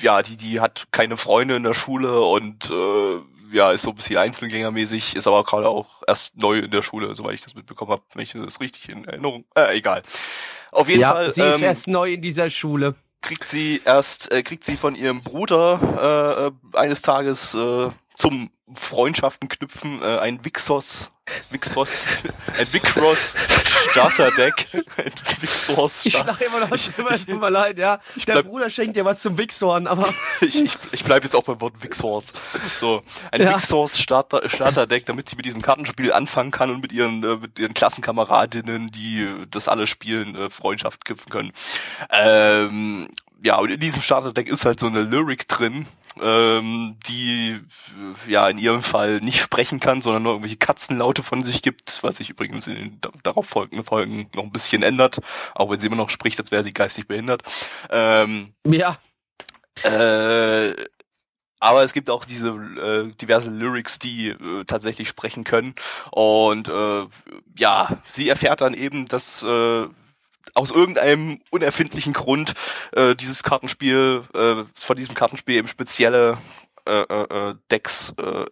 ja, 0.02 0.22
die 0.22 0.38
die 0.38 0.60
hat 0.60 0.86
keine 0.92 1.18
Freunde 1.18 1.56
in 1.56 1.64
der 1.64 1.74
Schule 1.74 2.22
und 2.22 2.70
äh, 2.70 3.22
ja, 3.56 3.72
ist 3.72 3.84
so 3.84 3.92
ein 3.92 3.96
bisschen 3.96 4.18
einzelgängermäßig, 4.18 5.16
ist 5.16 5.28
aber 5.28 5.44
gerade 5.44 5.68
auch 5.70 6.02
erst 6.08 6.38
neu 6.38 6.60
in 6.60 6.72
der 6.72 6.82
Schule, 6.82 7.14
soweit 7.16 7.36
ich 7.36 7.44
das 7.44 7.56
mitbekommen 7.56 7.92
habe, 7.92 8.04
wenn 8.14 8.24
ich 8.24 8.34
das 8.34 8.60
richtig 8.60 8.90
in 8.90 9.06
Erinnerung. 9.06 9.46
Äh, 9.56 9.78
egal. 9.78 10.02
Auf 10.74 10.88
jeden 10.90 11.02
Ja, 11.02 11.12
Fall. 11.12 11.32
sie 11.32 11.42
ist 11.44 11.58
ähm, 11.62 11.64
erst 11.68 11.88
neu 11.88 12.14
in 12.14 12.22
dieser 12.22 12.50
Schule. 12.50 12.96
kriegt 13.22 13.48
sie 13.48 13.82
erst, 13.86 14.32
äh, 14.32 14.44
kriegt 14.44 14.64
sie 14.66 14.76
von 14.78 14.96
ihrem 14.96 15.22
Bruder 15.24 16.52
äh, 16.74 16.78
eines 16.78 17.02
Tages 17.02 17.54
äh, 17.54 17.90
zum 18.16 18.50
Freundschaften 18.76 19.50
knüpfen 19.50 20.02
äh, 20.02 20.18
ein 20.20 20.44
Vixos, 20.44 21.12
Vixos, 21.52 22.06
ein 22.58 22.74
Vicross 22.74 23.36
Starterdeck, 23.92 24.68
ein 24.98 25.12
Vixos 25.40 26.06
Ich 26.06 26.14
Starter 26.14 26.32
lache 26.32 26.44
immer 26.46 26.60
noch 26.62 26.70
drüber, 26.70 27.12
es 27.12 27.26
tut 27.26 27.40
mir 27.40 27.50
leid, 27.50 27.78
ja. 27.78 28.00
Der 28.28 28.34
bleib- 28.34 28.46
Bruder 28.46 28.70
schenkt 28.70 28.96
dir 28.96 29.06
was 29.06 29.20
zum 29.22 29.38
Wichshorn, 29.38 29.88
aber 29.88 30.14
ich, 30.42 30.64
ich, 30.64 30.78
ich 30.92 31.04
bleibe 31.04 31.26
jetzt 31.26 31.36
auch 31.36 31.44
beim 31.44 31.62
Wort 31.62 31.82
Vixors. 31.82 32.34
So, 32.80 33.04
ein 33.32 33.42
Ja. 33.42 33.54
Vixors 33.56 34.00
Starter, 34.00 34.50
Starterdeck, 34.50 35.06
damit 35.06 35.30
sie 35.30 35.36
mit 35.36 35.46
diesem 35.46 35.62
Kartenspiel 35.62 36.12
anfangen 36.14 36.52
kann 36.52 36.72
und 36.72 36.82
mit 36.82 36.92
ihren, 36.92 37.24
äh, 37.24 37.36
mit 37.38 37.60
ihren 37.60 37.74
Klassenkameradinnen, 37.74 38.90
die 38.92 39.28
das 39.52 39.68
alle 39.68 39.88
spielen, 39.88 40.36
äh, 40.36 40.50
Freundschaft 40.50 41.06
knüpfen 41.06 41.30
können. 41.32 41.52
Ähm, 42.10 43.10
ja, 43.44 43.58
und 43.58 43.70
in 43.70 43.80
diesem 43.80 44.02
Starterdeck 44.02 44.48
ist 44.48 44.66
halt 44.66 44.80
so 44.80 44.88
eine 44.88 45.02
Lyric 45.02 45.48
drin, 45.48 45.86
ähm, 46.22 46.98
die 47.08 47.60
äh, 48.28 48.32
ja 48.32 48.48
in 48.48 48.58
ihrem 48.58 48.84
Fall 48.84 49.20
nicht 49.20 49.42
sprechen 49.42 49.80
kann, 49.80 50.02
sondern 50.02 50.24
nur 50.24 50.34
irgendwelche 50.34 50.58
Katzenlaute 50.58 51.24
von 51.24 51.44
sich 51.44 51.62
gibt, 51.62 52.04
was 52.04 52.18
sich 52.18 52.30
übrigens 52.30 52.68
in 52.68 52.76
den 52.76 53.02
da- 53.02 53.12
darauf 53.24 53.48
folgenden 53.48 53.86
Folgen 53.86 54.30
noch 54.36 54.44
ein 54.44 54.52
bisschen 54.52 54.84
ändert, 54.84 55.20
auch 55.56 55.70
wenn 55.70 55.80
sie 55.80 55.88
immer 55.88 55.96
noch 55.96 56.10
spricht, 56.10 56.40
als 56.40 56.52
wäre 56.52 56.64
sie 56.64 56.74
geistig 56.74 57.08
behindert. 57.08 57.44
Ähm, 57.90 58.54
ja. 58.66 58.98
äh, 59.84 60.74
aber 61.60 61.84
es 61.84 61.94
gibt 61.94 62.10
auch 62.10 62.26
diese 62.26 62.50
äh, 62.50 63.16
diverse 63.16 63.50
Lyrics, 63.50 63.98
die 63.98 64.30
äh, 64.30 64.66
tatsächlich 64.66 65.08
sprechen 65.08 65.46
können. 65.46 65.76
Und 66.12 66.68
äh, 66.68 67.06
ja, 67.58 67.88
sie 68.06 68.28
erfährt 68.28 68.60
dann 68.60 68.74
eben, 68.74 69.08
dass 69.08 69.44
äh, 69.44 69.88
aus 70.54 70.72
irgendeinem 70.72 71.40
unerfindlichen 71.52 72.14
Grund 72.14 72.54
äh, 72.92 73.16
dieses 73.16 73.44
Kartenspiel, 73.44 74.24
äh, 74.34 74.64
von 74.76 74.96
diesem 74.96 75.16
Kartenspiel 75.16 75.56
eben 75.56 75.68
spezielle 75.68 76.38
äh, 76.88 77.02
äh, 77.02 77.50
äh, 77.52 77.56
Decks 77.72 78.14
äh, 78.18 78.24
Ja, 78.24 78.46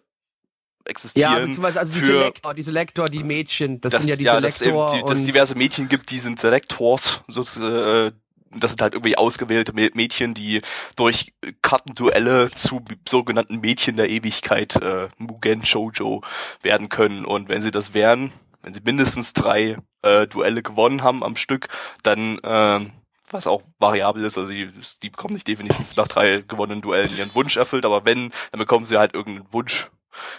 existieren. 0.86 1.34
beziehungsweise 1.46 1.78
also 1.78 1.92
die 1.94 2.00
Selektor, 2.00 2.54
die 2.54 2.62
Selektor, 2.62 3.08
die 3.08 3.22
Mädchen, 3.22 3.80
das, 3.80 3.92
sind 3.92 4.08
ja 4.08 4.16
die 4.16 4.24
dass 4.24 4.60
eben 4.62 4.72
Selektor 4.72 4.92
die, 4.96 5.00
dass 5.06 5.18
es 5.18 5.24
diverse 5.24 5.54
Mädchen 5.54 5.88
gibt, 5.88 6.10
die 6.10 6.18
sind 6.18 6.40
Selectors, 6.40 7.20
so, 7.28 7.42
äh, 7.62 8.10
das 8.54 8.72
sind 8.72 8.82
halt 8.82 8.94
irgendwie 8.94 9.16
ausgewählte 9.16 9.72
Mä- 9.72 9.92
Mädchen, 9.94 10.34
die 10.34 10.60
durch 10.96 11.32
Kartenduelle 11.62 12.50
zu 12.50 12.82
sogenannten 13.08 13.60
Mädchen 13.60 13.96
der 13.96 14.10
Ewigkeit, 14.10 14.76
äh, 14.76 15.08
Mugen 15.18 15.64
Shoujo, 15.64 16.22
werden 16.62 16.88
können. 16.90 17.24
Und 17.24 17.48
wenn 17.48 17.62
sie 17.62 17.70
das 17.70 17.94
wären, 17.94 18.32
wenn 18.62 18.74
sie 18.74 18.80
mindestens 18.84 19.32
drei 19.32 19.78
äh, 20.02 20.26
Duelle 20.26 20.62
gewonnen 20.62 21.02
haben 21.02 21.24
am 21.24 21.36
Stück, 21.36 21.68
dann 22.02 22.38
ähm, 22.44 22.92
was 23.30 23.46
auch 23.46 23.62
variabel 23.78 24.24
ist, 24.24 24.36
also 24.36 24.50
die, 24.50 24.70
die 25.02 25.10
bekommen 25.10 25.34
nicht 25.34 25.48
definitiv 25.48 25.96
nach 25.96 26.08
drei 26.08 26.44
gewonnenen 26.46 26.82
Duellen 26.82 27.16
ihren 27.16 27.34
Wunsch 27.34 27.56
erfüllt, 27.56 27.84
aber 27.84 28.04
wenn, 28.04 28.30
dann 28.50 28.58
bekommen 28.58 28.86
sie 28.86 28.98
halt 28.98 29.14
irgendeinen 29.14 29.52
Wunsch 29.52 29.90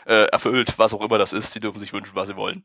äh, 0.06 0.26
erfüllt, 0.26 0.74
was 0.78 0.94
auch 0.94 1.02
immer 1.02 1.18
das 1.18 1.34
ist, 1.34 1.52
sie 1.52 1.60
dürfen 1.60 1.80
sich 1.80 1.94
wünschen, 1.94 2.16
was 2.16 2.28
sie 2.28 2.36
wollen. 2.36 2.64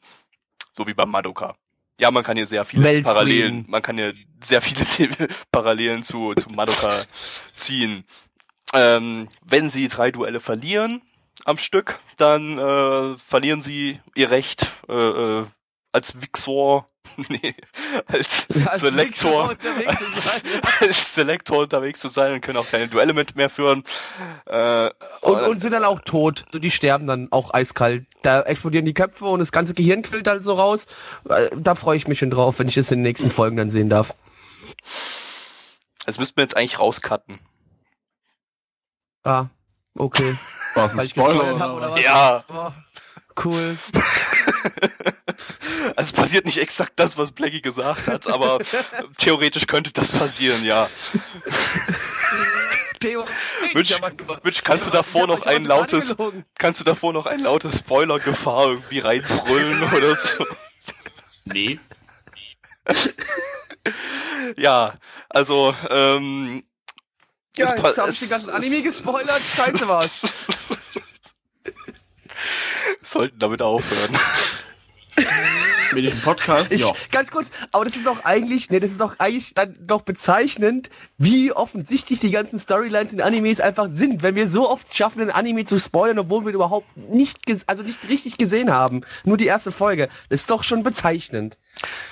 So 0.76 0.86
wie 0.86 0.94
beim 0.94 1.10
Madoka. 1.10 1.54
Ja, 2.00 2.10
man 2.10 2.22
kann 2.22 2.36
hier 2.36 2.46
sehr 2.46 2.64
viele 2.64 2.84
Weltfrieden. 2.84 3.04
Parallelen, 3.04 3.64
man 3.68 3.82
kann 3.82 3.96
hier 3.96 4.14
sehr 4.44 4.60
viele 4.60 4.86
Parallelen 5.50 6.04
zu, 6.04 6.34
zu 6.34 6.48
Madoka 6.50 7.04
ziehen. 7.54 8.04
Ähm, 8.72 9.28
wenn 9.44 9.70
sie 9.70 9.88
drei 9.88 10.10
Duelle 10.10 10.40
verlieren 10.40 11.02
am 11.44 11.58
Stück, 11.58 11.98
dann 12.18 12.58
äh, 12.58 13.18
verlieren 13.18 13.62
sie 13.62 13.98
ihr 14.14 14.30
Recht 14.30 14.70
äh, 14.88 14.92
äh, 14.92 15.46
als 15.92 16.20
Vixor, 16.20 16.86
nee, 17.28 17.54
als, 18.06 18.46
als 18.66 18.80
Selektor, 18.82 19.50
Wichshorn 19.50 19.50
unterwegs 19.50 19.98
zu 19.98 20.20
sein. 20.20 20.42
als 20.80 21.14
Selektor 21.14 21.58
unterwegs 21.58 22.00
zu 22.00 22.08
sein 22.08 22.32
und 22.34 22.40
können 22.42 22.58
auch 22.58 22.70
keine 22.70 22.88
Duelle 22.88 23.14
mit 23.14 23.36
mehr 23.36 23.48
führen. 23.50 23.84
Äh, 24.46 24.90
Und, 25.22 25.40
und 25.42 25.58
sind 25.60 25.72
dann 25.72 25.84
auch 25.84 26.00
tot. 26.00 26.44
Die 26.52 26.70
sterben 26.70 27.06
dann 27.06 27.28
auch 27.30 27.52
eiskalt. 27.54 28.06
Da 28.22 28.42
explodieren 28.42 28.84
die 28.84 28.94
Köpfe 28.94 29.24
und 29.24 29.38
das 29.40 29.50
ganze 29.52 29.72
Gehirn 29.74 30.02
quillt 30.02 30.26
halt 30.28 30.44
so 30.44 30.54
raus. 30.54 30.86
Äh, 31.28 31.48
Da 31.56 31.74
freue 31.74 31.96
ich 31.96 32.06
mich 32.06 32.18
schon 32.18 32.30
drauf, 32.30 32.58
wenn 32.58 32.68
ich 32.68 32.76
es 32.76 32.90
in 32.90 32.98
den 32.98 33.04
nächsten 33.04 33.30
Folgen 33.30 33.56
dann 33.56 33.70
sehen 33.70 33.88
darf. 33.88 34.14
das 36.04 36.18
müssten 36.18 36.36
wir 36.36 36.42
jetzt 36.44 36.56
eigentlich 36.56 36.78
rauscutten. 36.78 37.38
Ah, 39.24 39.46
okay. 39.96 40.36
Was 40.74 40.94
Weil 40.96 41.04
ein 41.06 41.10
Spoiler 41.10 41.58
hab, 41.58 41.72
oder 41.72 41.76
oder 41.76 41.86
was? 41.90 41.96
was? 41.96 42.02
Ja, 42.04 42.44
Oh, 42.48 42.72
cool. 43.44 43.76
also 45.96 45.96
es 45.96 46.12
passiert 46.12 46.46
nicht 46.46 46.58
exakt 46.58 46.92
das, 46.96 47.16
was 47.16 47.32
Blackie 47.32 47.60
gesagt 47.60 48.06
hat, 48.06 48.26
aber 48.26 48.58
theoretisch 49.18 49.66
könnte 49.66 49.90
das 49.92 50.08
passieren, 50.08 50.64
ja. 50.64 50.88
Theo, 53.00 53.24
Mitch, 53.74 53.96
Mitch, 54.42 54.62
kannst 54.64 54.86
du 54.86 54.90
davor 54.90 55.28
noch 55.28 55.46
ein 55.46 55.64
lautes, 55.64 56.10
Angelogen. 56.10 56.44
kannst 56.58 56.80
du 56.80 56.84
davor 56.84 57.12
noch 57.12 57.26
ein 57.26 57.40
lautes 57.40 57.78
Spoiler-Gefahr 57.78 58.66
irgendwie 58.70 58.98
reinbrüllen 58.98 59.82
oder 59.92 60.16
so? 60.16 60.44
Nee. 61.44 61.78
Ja, 64.56 64.94
also, 65.28 65.74
ähm, 65.90 66.64
Ja, 67.56 67.76
jetzt 67.76 67.98
hab 67.98 68.08
ich 68.08 68.18
den 68.18 68.28
ganzen 68.28 68.50
Anime 68.50 68.82
gespoilert. 68.82 69.42
Scheiße 69.42 69.88
war's. 69.88 70.20
Sollten 73.10 73.38
damit 73.38 73.62
aufhören. 73.62 74.18
Mit 75.92 76.04
dem 76.04 76.20
Podcast, 76.20 76.70
Ich, 76.70 76.82
ja. 76.82 76.92
Ganz 77.10 77.30
kurz, 77.30 77.50
aber 77.72 77.84
das 77.84 77.96
ist 77.96 78.06
doch 78.06 78.24
eigentlich, 78.24 78.68
nee, 78.70 78.78
das 78.78 78.90
ist 78.90 79.00
doch 79.00 79.18
eigentlich 79.18 79.54
dann 79.54 79.74
doch 79.80 80.02
bezeichnend, 80.02 80.90
wie 81.16 81.50
offensichtlich 81.52 82.20
die 82.20 82.30
ganzen 82.30 82.58
Storylines 82.58 83.12
in 83.12 83.22
Animes 83.22 83.60
einfach 83.60 83.88
sind. 83.90 84.22
Wenn 84.22 84.34
wir 84.34 84.48
so 84.48 84.68
oft 84.68 84.94
schaffen, 84.94 85.22
ein 85.22 85.30
Anime 85.30 85.64
zu 85.64 85.78
spoilern, 85.80 86.18
obwohl 86.18 86.44
wir 86.44 86.50
ihn 86.50 86.56
überhaupt 86.56 86.94
nicht, 86.96 87.38
also 87.66 87.82
nicht 87.82 88.06
richtig 88.08 88.36
gesehen 88.36 88.70
haben. 88.70 89.00
Nur 89.24 89.38
die 89.38 89.46
erste 89.46 89.72
Folge. 89.72 90.08
Das 90.28 90.40
ist 90.40 90.50
doch 90.50 90.62
schon 90.62 90.82
bezeichnend. 90.82 91.56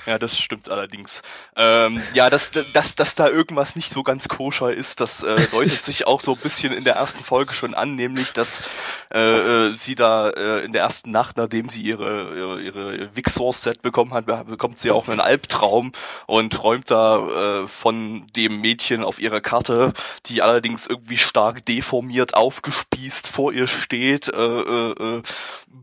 Ja, 0.07 0.19
das 0.19 0.39
stimmt 0.39 0.69
allerdings. 0.69 1.23
Ähm, 1.57 2.01
ja, 2.15 2.31
dass, 2.31 2.51
dass, 2.73 2.95
dass 2.95 3.15
da 3.15 3.29
irgendwas 3.29 3.77
nicht 3.77 3.91
so 3.91 4.03
ganz 4.03 4.29
koscher 4.29 4.73
ist, 4.73 5.01
das 5.01 5.23
äh, 5.23 5.47
deutet 5.51 5.83
sich 5.83 6.07
auch 6.07 6.21
so 6.21 6.35
ein 6.35 6.41
bisschen 6.41 6.73
in 6.73 6.85
der 6.85 6.95
ersten 6.95 7.25
Folge 7.25 7.53
schon 7.53 7.75
an, 7.75 7.97
nämlich, 7.97 8.33
dass 8.33 8.69
äh, 9.13 9.19
äh 9.19 9.73
sie 9.77 9.95
da 9.95 10.31
äh, 10.31 10.65
in 10.65 10.73
der 10.73 10.83
ersten 10.83 11.11
Nacht, 11.11 11.37
nachdem 11.37 11.69
sie 11.69 11.83
ihre 11.83 12.27
ihre, 12.35 12.61
ihre 12.61 13.17
Vixor-Set 13.17 13.83
bekommen 13.83 14.15
hat, 14.15 14.27
bekommt 14.47 14.79
sie 14.79 14.91
auch 14.91 15.09
einen 15.09 15.21
Albtraum 15.21 15.93
und 16.27 16.53
träumt 16.53 16.91
da 16.91 17.63
äh, 17.63 17.67
von 17.67 18.27
dem 18.35 18.61
Mädchen 18.61 19.05
auf 19.05 19.21
ihrer 19.21 19.41
Karte, 19.41 19.93
die 20.27 20.43
allerdings 20.43 20.87
irgendwie 20.87 21.19
stark 21.19 21.65
deformiert, 21.67 22.35
aufgespießt 22.35 23.29
vor 23.29 23.53
ihr 23.53 23.67
steht, 23.67 24.29
äh, 24.29 24.37
äh, 24.37 24.91
äh 24.91 25.23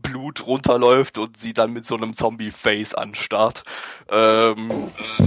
Blut 0.02 0.46
runterläuft 0.46 1.18
und 1.18 1.38
sie 1.38 1.52
dann 1.52 1.72
mit 1.72 1.86
so 1.86 1.96
einem 1.96 2.14
Zombie-Face 2.14 2.94
anstarrt. 2.94 3.64
Ähm, 4.08 4.90
äh, 5.18 5.24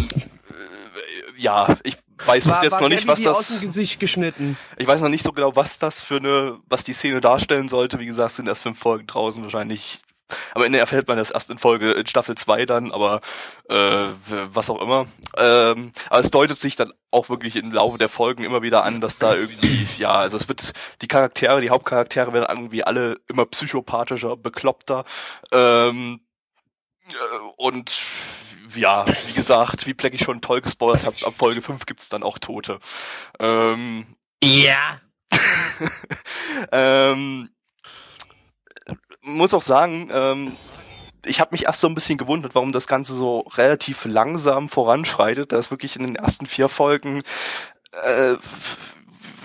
ja, 1.37 1.77
ich 1.83 1.97
weiß 2.25 2.47
war, 2.47 2.63
jetzt 2.63 2.73
war 2.73 2.81
noch 2.81 2.89
nicht, 2.89 3.07
was 3.07 3.21
das. 3.21 3.37
Aus 3.37 3.47
dem 3.49 3.61
Gesicht 3.61 3.99
geschnitten. 3.99 4.57
Ich 4.77 4.87
weiß 4.87 5.01
noch 5.01 5.09
nicht 5.09 5.23
so 5.23 5.31
genau, 5.31 5.55
was 5.55 5.79
das 5.79 6.01
für 6.01 6.17
eine, 6.17 6.59
was 6.67 6.83
die 6.83 6.93
Szene 6.93 7.21
darstellen 7.21 7.67
sollte. 7.67 7.99
Wie 7.99 8.05
gesagt, 8.05 8.35
sind 8.35 8.47
erst 8.47 8.63
fünf 8.63 8.79
Folgen 8.79 9.07
draußen 9.07 9.43
wahrscheinlich. 9.43 10.01
Aber 10.53 10.65
in 10.65 10.71
der 10.71 10.81
erfährt 10.81 11.07
man 11.07 11.17
das 11.17 11.31
erst 11.31 11.49
in 11.49 11.57
Folge 11.57 11.91
in 11.91 12.07
Staffel 12.07 12.35
2 12.35 12.65
dann, 12.65 12.91
aber 12.91 13.21
äh, 13.69 14.07
was 14.29 14.69
auch 14.69 14.81
immer. 14.81 15.07
Ähm, 15.37 15.91
aber 16.09 16.19
es 16.19 16.31
deutet 16.31 16.57
sich 16.57 16.75
dann 16.75 16.93
auch 17.11 17.29
wirklich 17.29 17.55
im 17.55 17.71
Laufe 17.71 17.97
der 17.97 18.09
Folgen 18.09 18.43
immer 18.43 18.61
wieder 18.61 18.83
an, 18.83 19.01
dass 19.01 19.17
da 19.17 19.33
irgendwie, 19.33 19.87
ja, 19.97 20.11
also 20.11 20.37
es 20.37 20.47
wird, 20.47 20.73
die 21.01 21.07
Charaktere, 21.07 21.61
die 21.61 21.69
Hauptcharaktere 21.69 22.33
werden 22.33 22.47
irgendwie 22.49 22.83
alle 22.83 23.17
immer 23.27 23.45
psychopathischer, 23.45 24.37
bekloppter. 24.37 25.05
Ähm, 25.51 26.21
äh, 27.09 27.13
und 27.57 27.93
ja, 28.75 29.05
wie 29.27 29.33
gesagt, 29.33 29.87
wie 29.87 29.93
Black 29.93 30.13
ich 30.13 30.21
schon 30.21 30.41
toll 30.41 30.61
gespoilert 30.61 31.05
habe, 31.05 31.15
ab 31.25 31.33
Folge 31.37 31.61
5 31.61 31.85
gibt's 31.85 32.09
dann 32.09 32.23
auch 32.23 32.37
Tote. 32.39 32.79
Ähm, 33.39 34.05
ja. 34.43 34.99
ähm, 36.71 37.49
muss 39.27 39.53
auch 39.53 39.61
sagen, 39.61 40.09
ähm, 40.11 40.51
ich 41.25 41.39
habe 41.39 41.51
mich 41.51 41.65
erst 41.65 41.81
so 41.81 41.87
ein 41.87 41.95
bisschen 41.95 42.17
gewundert, 42.17 42.55
warum 42.55 42.71
das 42.71 42.87
Ganze 42.87 43.13
so 43.13 43.39
relativ 43.55 44.05
langsam 44.05 44.69
voranschreitet. 44.69 45.51
Da 45.51 45.57
ist 45.57 45.71
wirklich 45.71 45.95
in 45.95 46.03
den 46.03 46.15
ersten 46.15 46.45
vier 46.45 46.69
Folgen 46.69 47.21
äh, 47.91 48.35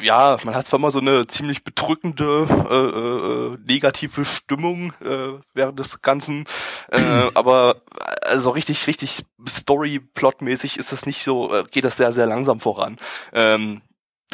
ja, 0.03 0.37
man 0.45 0.55
hat 0.55 0.66
zwar 0.66 0.79
immer 0.79 0.90
so 0.90 0.99
eine 0.99 1.27
ziemlich 1.27 1.64
bedrückende, 1.64 2.47
äh, 2.71 2.75
äh, 2.75 3.59
negative 3.66 4.25
Stimmung 4.25 4.92
äh, 5.01 5.38
während 5.55 5.79
des 5.79 6.03
Ganzen, 6.03 6.45
äh, 6.90 7.01
aber 7.35 7.83
also 8.23 8.51
richtig, 8.51 8.87
richtig 8.87 9.25
Story-Plot-mäßig 9.49 10.77
ist 10.77 10.92
das 10.92 11.07
nicht 11.07 11.23
so, 11.23 11.55
äh, 11.55 11.64
geht 11.71 11.85
das 11.85 11.97
sehr, 11.97 12.12
sehr 12.12 12.27
langsam 12.27 12.61
voran. 12.61 12.99
Ähm, 13.33 13.81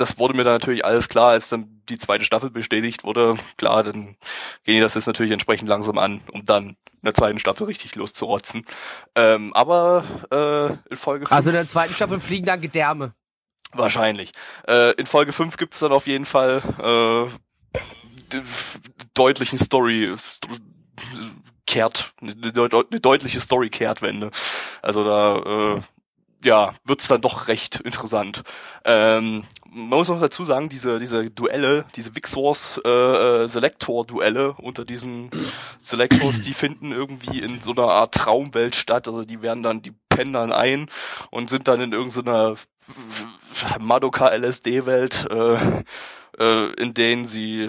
das 0.01 0.19
wurde 0.19 0.35
mir 0.35 0.45
dann 0.45 0.55
natürlich 0.55 0.85
alles 0.85 1.09
klar, 1.09 1.31
als 1.31 1.49
dann 1.49 1.83
die 1.89 1.99
zweite 1.99 2.25
Staffel 2.25 2.51
bestätigt 2.51 3.05
wurde. 3.05 3.37
Klar, 3.57 3.83
dann 3.85 4.17
gehen 4.65 4.75
die 4.75 4.81
das 4.81 4.95
jetzt 4.95 5.07
natürlich 5.07 5.33
entsprechend 5.33 5.69
langsam 5.69 5.99
an, 5.99 6.21
um 6.33 6.45
dann 6.45 6.69
in 6.69 7.05
der 7.05 7.15
zweiten 7.15 7.39
Staffel 7.39 7.67
richtig 7.67 7.95
loszurotzen. 7.95 8.65
Ähm, 9.15 9.53
aber 9.55 10.05
äh, 10.31 10.91
in 10.91 10.97
Folge 10.97 11.27
5, 11.27 11.33
Also 11.33 11.51
in 11.51 11.55
der 11.55 11.67
zweiten 11.67 11.95
Staffel 11.95 12.21
fliegen 12.21 12.47
dann 12.47 12.61
Gedärme. 12.61 13.15
Wahrscheinlich. 13.73 14.33
Äh, 14.67 14.93
in 14.93 15.07
Folge 15.07 15.33
5 15.33 15.57
gibt's 15.57 15.79
dann 15.79 15.93
auf 15.93 16.07
jeden 16.07 16.27
Fall 16.27 17.29
äh, 18.31 18.37
deutlichen 19.15 19.59
Story 19.59 20.17
kehrt, 21.67 22.15
eine, 22.21 22.33
eine 22.33 23.01
deutliche 23.01 23.41
Story-Kehrtwende. 23.41 24.31
Also 24.81 25.05
da 25.05 25.77
äh, 25.77 25.81
ja, 26.44 26.74
wird's 26.85 27.09
dann 27.09 27.20
doch 27.20 27.48
recht 27.48 27.81
interessant. 27.81 28.42
Ähm, 28.85 29.44
man 29.70 29.98
muss 29.98 30.09
noch 30.09 30.20
dazu 30.20 30.44
sagen, 30.44 30.68
diese, 30.68 30.98
diese 30.98 31.31
Duelle, 31.31 31.85
diese 31.94 32.14
Vixors 32.14 32.81
äh, 32.85 32.88
äh, 32.88 33.48
Selector-Duelle 33.48 34.55
unter 34.55 34.85
diesen 34.85 35.31
Selectors, 35.79 36.40
die 36.40 36.55
finden 36.55 36.92
irgendwie 36.92 37.40
in 37.40 37.61
so 37.61 37.72
einer 37.72 37.90
Art 37.90 38.14
Traumwelt 38.14 38.77
statt. 38.77 39.09
Also 39.09 39.24
die 39.24 39.42
werden 39.42 39.62
dann, 39.62 39.83
die 39.83 39.92
pennen 40.09 40.33
dann 40.33 40.53
ein 40.53 40.88
und 41.31 41.51
sind 41.51 41.68
dann 41.68 41.81
in 41.81 41.92
irgendeiner 41.92 42.57
Madoka 43.79 44.29
LSD-Welt, 44.29 45.27
äh, 45.31 45.59
äh, 46.38 46.72
in 46.74 46.94
denen 46.94 47.27
sie 47.27 47.68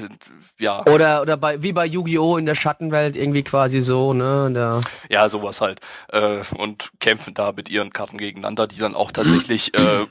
ja 0.59 0.85
oder 0.85 1.21
oder 1.21 1.37
bei 1.37 1.61
wie 1.61 1.73
bei 1.73 1.85
Yu-Gi-Oh 1.85 2.37
in 2.37 2.45
der 2.45 2.55
Schattenwelt 2.55 3.15
irgendwie 3.15 3.43
quasi 3.43 3.81
so 3.81 4.13
ne 4.13 4.51
der 4.53 4.81
ja 5.09 5.27
sowas 5.29 5.61
halt 5.61 5.79
äh, 6.09 6.39
und 6.55 6.91
kämpfen 6.99 7.33
da 7.33 7.51
mit 7.51 7.69
ihren 7.69 7.91
Karten 7.91 8.17
gegeneinander, 8.17 8.67
die 8.67 8.77
dann 8.77 8.95
auch 8.95 9.11
tatsächlich 9.11 9.73
äh, 9.75 10.05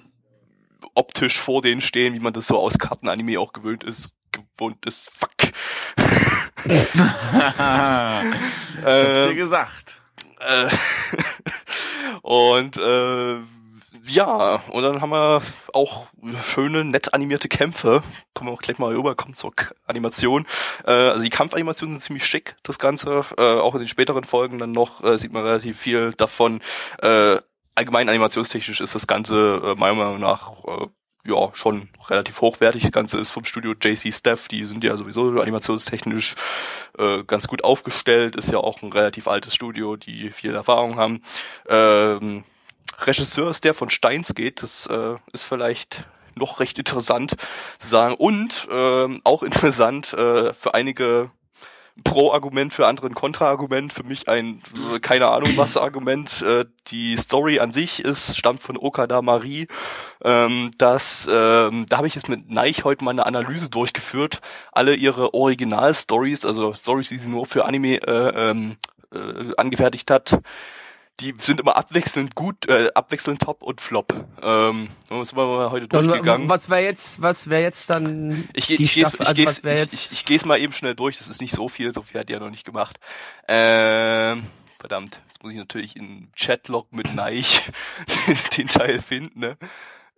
optisch 0.94 1.38
vor 1.38 1.62
denen 1.62 1.80
stehen, 1.80 2.14
wie 2.14 2.20
man 2.20 2.32
das 2.32 2.46
so 2.48 2.58
aus 2.58 2.78
Kartenanime 2.78 3.38
auch 3.38 3.52
gewöhnt 3.52 3.84
ist, 3.84 4.14
gewohnt 4.32 4.84
ist. 4.86 5.08
Fuck. 5.10 5.30
Hab's 8.84 9.28
dir 9.28 9.34
gesagt. 9.34 10.00
Äh, 10.40 10.68
und 12.22 12.76
äh, 12.76 13.36
ja, 14.08 14.62
und 14.70 14.82
dann 14.82 15.00
haben 15.00 15.10
wir 15.10 15.42
auch 15.72 16.06
schöne, 16.42 16.84
nett 16.84 17.14
animierte 17.14 17.48
Kämpfe. 17.48 18.02
Kommen 18.34 18.50
wir 18.50 18.54
auch 18.54 18.62
gleich 18.62 18.78
mal 18.78 18.94
rüber, 18.94 19.14
kommen 19.14 19.34
zur 19.34 19.52
Animation. 19.86 20.46
Äh, 20.86 20.90
also 20.90 21.22
die 21.22 21.30
Kampfanimationen 21.30 21.94
sind 21.96 22.02
ziemlich 22.02 22.26
schick, 22.26 22.56
das 22.62 22.78
Ganze. 22.78 23.24
Äh, 23.36 23.42
auch 23.42 23.74
in 23.74 23.80
den 23.80 23.88
späteren 23.88 24.24
Folgen 24.24 24.58
dann 24.58 24.72
noch 24.72 25.02
äh, 25.04 25.18
sieht 25.18 25.32
man 25.32 25.44
relativ 25.44 25.78
viel 25.78 26.12
davon. 26.12 26.60
Äh, 27.02 27.38
allgemein 27.74 28.08
animationstechnisch 28.08 28.80
ist 28.80 28.94
das 28.94 29.06
Ganze 29.06 29.60
äh, 29.64 29.74
meiner 29.74 29.94
Meinung 29.94 30.20
nach 30.20 30.64
äh, 30.64 30.86
ja 31.24 31.50
schon 31.54 31.88
relativ 32.08 32.40
hochwertig. 32.40 32.82
Das 32.82 32.92
Ganze 32.92 33.18
ist 33.18 33.30
vom 33.30 33.44
Studio 33.44 33.74
JC 33.80 34.12
Staff, 34.12 34.48
die 34.48 34.64
sind 34.64 34.82
ja 34.84 34.96
sowieso 34.96 35.40
animationstechnisch 35.40 36.34
äh, 36.98 37.22
ganz 37.24 37.46
gut 37.48 37.64
aufgestellt, 37.64 38.36
ist 38.36 38.50
ja 38.50 38.58
auch 38.58 38.82
ein 38.82 38.92
relativ 38.92 39.28
altes 39.28 39.54
Studio, 39.54 39.96
die 39.96 40.30
viel 40.30 40.54
Erfahrung 40.54 40.96
haben. 40.96 41.22
Ähm, 41.68 42.44
Regisseur 43.00 43.50
ist 43.50 43.64
der 43.64 43.74
von 43.74 43.90
Steins 43.90 44.34
geht, 44.34 44.62
das 44.62 44.86
äh, 44.86 45.14
ist 45.32 45.42
vielleicht 45.42 46.04
noch 46.34 46.60
recht 46.60 46.78
interessant 46.78 47.34
zu 47.78 47.88
sagen. 47.88 48.14
Und 48.14 48.68
äh, 48.70 49.20
auch 49.24 49.42
interessant 49.44 50.12
äh, 50.12 50.54
für 50.54 50.74
einige 50.74 51.30
Pro-Argument, 52.04 52.72
für 52.72 52.86
andere 52.86 53.08
ein 53.08 53.14
Kontra-Argument, 53.14 53.92
für 53.92 54.04
mich 54.04 54.28
ein 54.28 54.62
äh, 54.94 55.00
keine 55.00 55.28
Ahnung 55.28 55.56
was 55.56 55.76
Argument. 55.76 56.42
Äh, 56.42 56.64
die 56.88 57.16
Story 57.16 57.58
an 57.58 57.72
sich 57.72 58.04
ist 58.04 58.36
stammt 58.36 58.62
von 58.62 58.76
Okada 58.76 59.20
Marie. 59.20 59.66
Ähm, 60.22 60.70
das, 60.78 61.28
ähm, 61.30 61.86
da 61.88 61.96
habe 61.98 62.06
ich 62.06 62.14
jetzt 62.14 62.28
mit 62.28 62.50
Neich 62.50 62.84
heute 62.84 63.04
mal 63.04 63.10
eine 63.10 63.26
Analyse 63.26 63.68
durchgeführt. 63.68 64.40
Alle 64.70 64.94
ihre 64.94 65.34
Original-Stories, 65.34 66.44
also 66.44 66.72
Stories, 66.74 67.08
die 67.08 67.18
sie 67.18 67.28
nur 67.28 67.46
für 67.46 67.64
Anime 67.64 67.96
äh, 67.96 68.50
ähm, 68.50 68.76
äh, 69.12 69.54
angefertigt 69.56 70.10
hat, 70.10 70.38
die 71.20 71.34
sind 71.38 71.60
immer 71.60 71.76
abwechselnd 71.76 72.34
gut, 72.34 72.68
äh, 72.68 72.90
abwechselnd 72.94 73.42
top 73.42 73.62
und 73.62 73.80
flop. 73.80 74.14
Ähm, 74.42 74.88
sind 75.08 75.36
wir 75.36 75.46
mal 75.46 75.70
heute 75.70 75.88
durchgegangen. 75.88 76.48
Was 76.48 76.70
wäre 76.70 76.82
jetzt, 76.82 77.20
was 77.20 77.50
wäre 77.50 77.62
jetzt 77.62 77.90
dann 77.90 78.48
ich, 78.54 78.66
die 78.66 78.82
ich, 78.82 78.92
Staffel, 78.92 79.22
ich, 79.22 79.28
also 79.28 79.42
ich, 79.42 79.64
ich, 79.64 79.92
ich, 79.92 80.12
ich 80.12 80.24
gehe 80.24 80.36
es 80.36 80.44
mal 80.44 80.60
eben 80.60 80.72
schnell 80.72 80.94
durch, 80.94 81.18
das 81.18 81.28
ist 81.28 81.40
nicht 81.40 81.54
so 81.54 81.68
viel, 81.68 81.92
so 81.92 82.02
viel 82.02 82.20
hat 82.20 82.28
die 82.28 82.34
ja 82.34 82.38
noch 82.38 82.50
nicht 82.50 82.64
gemacht. 82.64 83.00
Ähm, 83.48 84.44
verdammt, 84.78 85.20
jetzt 85.28 85.42
muss 85.42 85.52
ich 85.52 85.58
natürlich 85.58 85.96
in 85.96 86.30
Chatlog 86.34 86.92
mit 86.92 87.14
Neich 87.14 87.62
den 88.56 88.68
Teil 88.68 89.00
finden, 89.00 89.40
ne? 89.40 89.56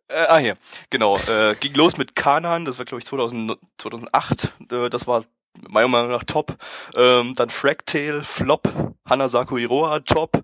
Äh, 0.09 0.27
ah 0.29 0.39
hier, 0.39 0.57
genau. 0.91 1.17
Äh, 1.17 1.55
ging 1.61 1.75
los 1.75 1.97
mit 1.97 2.17
Kanan, 2.17 2.65
das 2.65 2.79
war 2.79 2.85
glaube 2.85 3.01
ich 3.01 3.07
2000, 3.07 3.57
2008. 3.79 4.53
Äh, 4.71 4.91
das 4.91 5.07
war 5.07 5.25
meiner 5.69 5.89
Meinung 5.89 6.11
nach 6.11 6.25
top. 6.25 6.57
Ähm, 6.95 7.35
dann 7.37 7.51
Fractale, 7.51 8.25
Flop. 8.25 8.69
Hanasaku 9.09 9.57
Iroha, 9.57 10.01
top. 10.01 10.43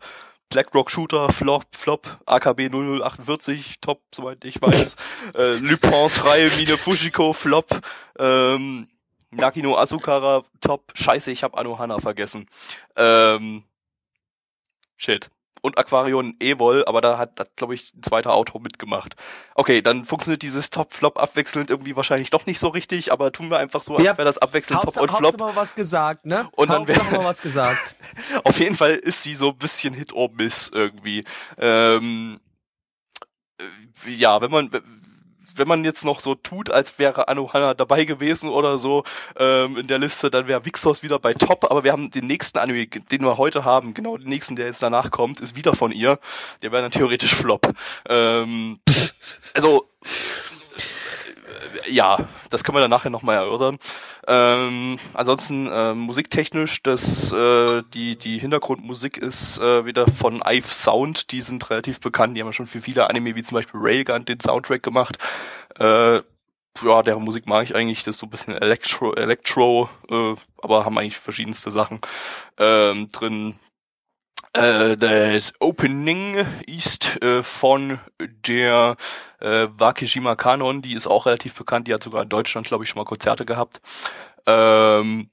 BlackRock 0.51 0.91
Shooter, 0.91 1.33
Flop, 1.33 1.65
Flop, 1.73 2.21
AKB 2.27 2.71
0048, 2.71 3.81
Top, 3.81 4.03
soweit 4.15 4.45
ich 4.45 4.61
weiß. 4.61 4.97
äh, 5.37 5.57
Lupins 5.57 6.25
Reihe, 6.25 6.51
Mine 6.57 6.77
Fujiko, 6.77 7.33
Flop. 7.33 7.81
Ähm, 8.19 8.89
Nakino 9.31 9.77
Asukara, 9.77 10.43
Top. 10.61 10.93
Scheiße, 10.95 11.31
ich 11.31 11.43
habe 11.43 11.59
Anohana 11.59 11.99
vergessen. 11.99 12.49
Ähm, 12.97 13.65
shit 14.97 15.31
und 15.67 15.79
Aquarion 15.79 16.37
Evol, 16.39 16.85
aber 16.87 17.01
da 17.01 17.19
hat, 17.19 17.41
hat 17.41 17.57
glaube 17.57 17.75
ich, 17.75 17.93
ein 17.93 18.03
zweiter 18.03 18.33
Autor 18.35 18.61
mitgemacht. 18.61 19.17
Okay, 19.57 19.83
dann 19.83 20.05
funktioniert 20.05 20.43
dieses 20.43 20.71
Top-Flop 20.71 21.21
abwechselnd 21.21 21.71
irgendwie 21.71 21.97
wahrscheinlich 21.97 22.31
doch 22.31 22.47
nicht 22.47 22.61
so 22.61 22.69
richtig, 22.69 23.11
aber 23.11 23.33
tun 23.33 23.51
wir 23.51 23.59
einfach 23.59 23.83
so, 23.83 23.97
als 23.97 24.05
wäre 24.05 24.25
das 24.25 24.39
abwechselnd 24.39 24.83
Top 24.83 24.97
und 24.97 25.11
Flop. 25.11 25.39
mal 25.39 25.57
was 25.57 25.75
gesagt, 25.75 26.25
ne? 26.25 26.49
Und 26.53 26.71
dann 26.71 26.87
wäre 26.87 27.03
mal 27.11 27.25
was 27.25 27.43
gesagt. 27.43 27.97
Auf 28.45 28.61
jeden 28.61 28.77
Fall 28.77 28.93
ist 28.93 29.25
sie 29.25 29.35
so 29.35 29.51
ein 29.51 29.57
bisschen 29.57 29.93
Hit 29.93 30.13
or 30.13 30.31
Miss 30.33 30.71
irgendwie. 30.73 31.25
Ähm, 31.59 32.39
ja, 34.07 34.41
wenn 34.41 34.51
man 34.51 34.71
wenn 35.59 35.69
man 35.69 35.85
jetzt 35.85 36.05
noch 36.05 36.21
so 36.21 36.35
tut, 36.35 36.71
als 36.71 36.99
wäre 36.99 37.29
Anohana 37.29 37.75
dabei 37.75 38.05
gewesen 38.05 38.49
oder 38.49 38.79
so 38.79 39.05
ähm, 39.39 39.77
in 39.77 39.87
der 39.87 39.99
Liste, 39.99 40.31
dann 40.31 40.49
wäre 40.49 40.65
Vixos 40.65 41.03
wieder 41.03 41.19
bei 41.19 41.35
Top, 41.35 41.71
aber 41.71 41.85
wir 41.85 41.93
haben 41.93 42.11
den 42.11 42.27
nächsten 42.27 42.59
Anime, 42.59 42.87
den 42.87 43.23
wir 43.23 43.39
heute 43.39 43.65
haben, 43.65 43.95
genau 43.95 44.17
den 44.17 44.29
nächsten, 44.29 44.57
der 44.57 44.67
jetzt 44.67 44.83
danach 44.83 45.11
kommt, 45.11 45.41
ist 45.41 45.57
wieder 45.57 45.75
von 45.75 45.93
ihr. 45.93 46.19
Der 46.63 46.73
wäre 46.73 46.83
dann 46.83 46.91
theoretisch 46.91 47.35
Flop. 47.35 47.69
Ähm, 48.09 48.81
also 49.55 49.89
ja, 51.89 52.19
das 52.51 52.65
können 52.65 52.77
wir 52.77 52.83
dann 52.83 52.91
nachher 52.91 53.11
nochmal 53.11 53.37
erörtern. 53.37 53.79
Ähm, 54.27 54.99
ansonsten 55.15 55.67
äh, 55.69 55.95
musiktechnisch, 55.95 56.83
das 56.83 57.33
äh, 57.33 57.83
die 57.95 58.17
die 58.17 58.39
Hintergrundmusik 58.39 59.17
ist 59.17 59.59
äh, 59.59 59.85
wieder 59.85 60.07
von 60.07 60.43
Ive 60.47 60.73
Sound, 60.73 61.31
die 61.31 61.41
sind 61.41 61.69
relativ 61.71 62.01
bekannt, 62.01 62.37
die 62.37 62.41
haben 62.41 62.49
ja 62.49 62.53
schon 62.53 62.67
für 62.67 62.81
viele 62.81 63.09
Anime 63.09 63.35
wie 63.35 63.43
zum 63.43 63.57
Beispiel 63.57 63.81
Railgun 63.83 64.25
den 64.25 64.41
Soundtrack 64.41 64.83
gemacht. 64.83 65.19
Äh, 65.79 66.23
ja, 66.83 67.03
deren 67.03 67.25
Musik 67.25 67.47
mag 67.47 67.65
ich 67.65 67.75
eigentlich, 67.75 68.03
das 68.03 68.17
ist 68.17 68.21
so 68.21 68.27
ein 68.27 68.31
bisschen 68.31 68.55
Electro, 68.55 69.15
Electro, 69.15 69.89
äh, 70.11 70.35
aber 70.63 70.85
haben 70.85 70.99
eigentlich 70.99 71.19
verschiedenste 71.19 71.71
Sachen 71.71 72.01
ähm, 72.59 73.09
drin. 73.13 73.59
Äh, 74.57 74.97
das 74.97 75.53
Opening 75.61 76.47
ist 76.67 77.21
äh, 77.23 77.43
von 77.43 78.01
der 78.19 78.97
äh, 79.39 79.69
Wakishima 79.77 80.35
Kanon, 80.35 80.81
die 80.81 80.95
ist 80.95 81.07
auch 81.07 81.27
relativ 81.27 81.55
bekannt, 81.55 81.89
die 81.89 81.95
hat 81.95 82.03
sogar 82.03 82.23
in 82.23 82.31
Deutschland, 82.31 82.67
glaube 82.67 82.85
ich, 82.85 82.91
schon 82.91 82.99
mal 82.99 83.05
Konzerte 83.05 83.45
gehabt. 83.45 83.83
Ähm, 84.47 85.29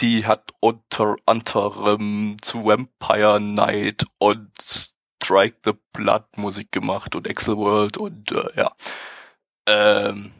die 0.00 0.26
hat 0.26 0.50
unter 0.58 1.14
anderem 1.24 2.36
zu 2.42 2.64
Vampire 2.64 3.40
Night 3.40 4.04
und 4.18 4.50
Strike 4.60 5.58
the 5.64 5.74
Blood 5.92 6.24
Musik 6.36 6.72
gemacht 6.72 7.14
und 7.14 7.28
Excel 7.28 7.56
World 7.56 7.96
und 7.96 8.32
äh, 8.32 8.48
ja. 8.56 8.72
Ähm, 9.66 10.32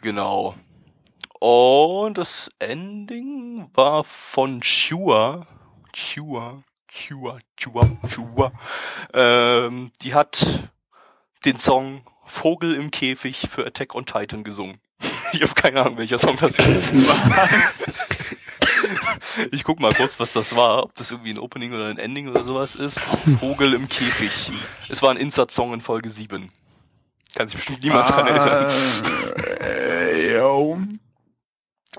genau. 0.00 0.54
Und 1.40 2.18
das 2.18 2.50
Ending 2.60 3.68
war 3.74 4.04
von 4.04 4.62
Shua. 4.62 5.46
Chua, 5.96 6.62
Chua, 6.88 7.38
Chua, 7.56 7.96
Chua. 8.06 8.52
Ähm, 9.14 9.90
die 10.02 10.12
hat 10.12 10.46
den 11.46 11.58
Song 11.58 12.02
Vogel 12.26 12.74
im 12.74 12.90
Käfig 12.90 13.48
für 13.50 13.66
Attack 13.66 13.94
on 13.94 14.04
Titan 14.04 14.44
gesungen. 14.44 14.78
Ich 15.32 15.42
habe 15.42 15.54
keine 15.54 15.80
Ahnung, 15.82 15.98
welcher 15.98 16.18
Song 16.18 16.36
das 16.38 16.56
jetzt 16.58 16.94
war. 17.08 17.48
Ich 19.50 19.64
guck 19.64 19.80
mal 19.80 19.92
kurz, 19.92 20.18
was 20.20 20.32
das 20.32 20.54
war, 20.56 20.84
ob 20.84 20.94
das 20.94 21.10
irgendwie 21.10 21.30
ein 21.30 21.38
Opening 21.38 21.74
oder 21.74 21.88
ein 21.88 21.98
Ending 21.98 22.28
oder 22.28 22.46
sowas 22.46 22.74
ist. 22.74 22.98
Vogel 23.40 23.74
im 23.74 23.86
Käfig. 23.88 24.50
Es 24.88 25.02
war 25.02 25.10
ein 25.10 25.16
Insert-Song 25.18 25.74
in 25.74 25.80
Folge 25.82 26.08
7. 26.08 26.50
Kann 27.34 27.48
sich 27.48 27.56
bestimmt 27.56 27.82
niemand 27.82 28.08
dran 28.08 28.26
erinnern. 28.28 28.72
Äh, 29.60 30.36
jo. 30.36 30.78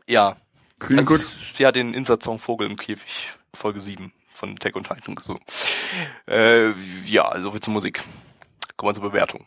Ja. 0.08 0.38
Klingt 0.80 1.02
Also, 1.02 1.14
gut. 1.16 1.22
Sie 1.52 1.66
hat 1.66 1.76
den 1.76 1.94
Insert-Song 1.94 2.40
Vogel 2.40 2.70
im 2.72 2.78
Käfig, 2.78 3.34
Folge 3.54 3.80
7 3.80 4.12
von 4.34 4.52
Attack 4.52 4.76
on 4.76 4.84
Titan 4.84 5.16
gesungen. 5.16 5.42
Äh, 6.28 6.72
ja, 7.06 7.24
also 7.28 7.52
viel 7.52 7.62
zur 7.62 7.74
Musik. 7.74 8.04
Kommen 8.76 8.92
wir 8.92 9.02
zur 9.02 9.10
Bewertung. 9.10 9.46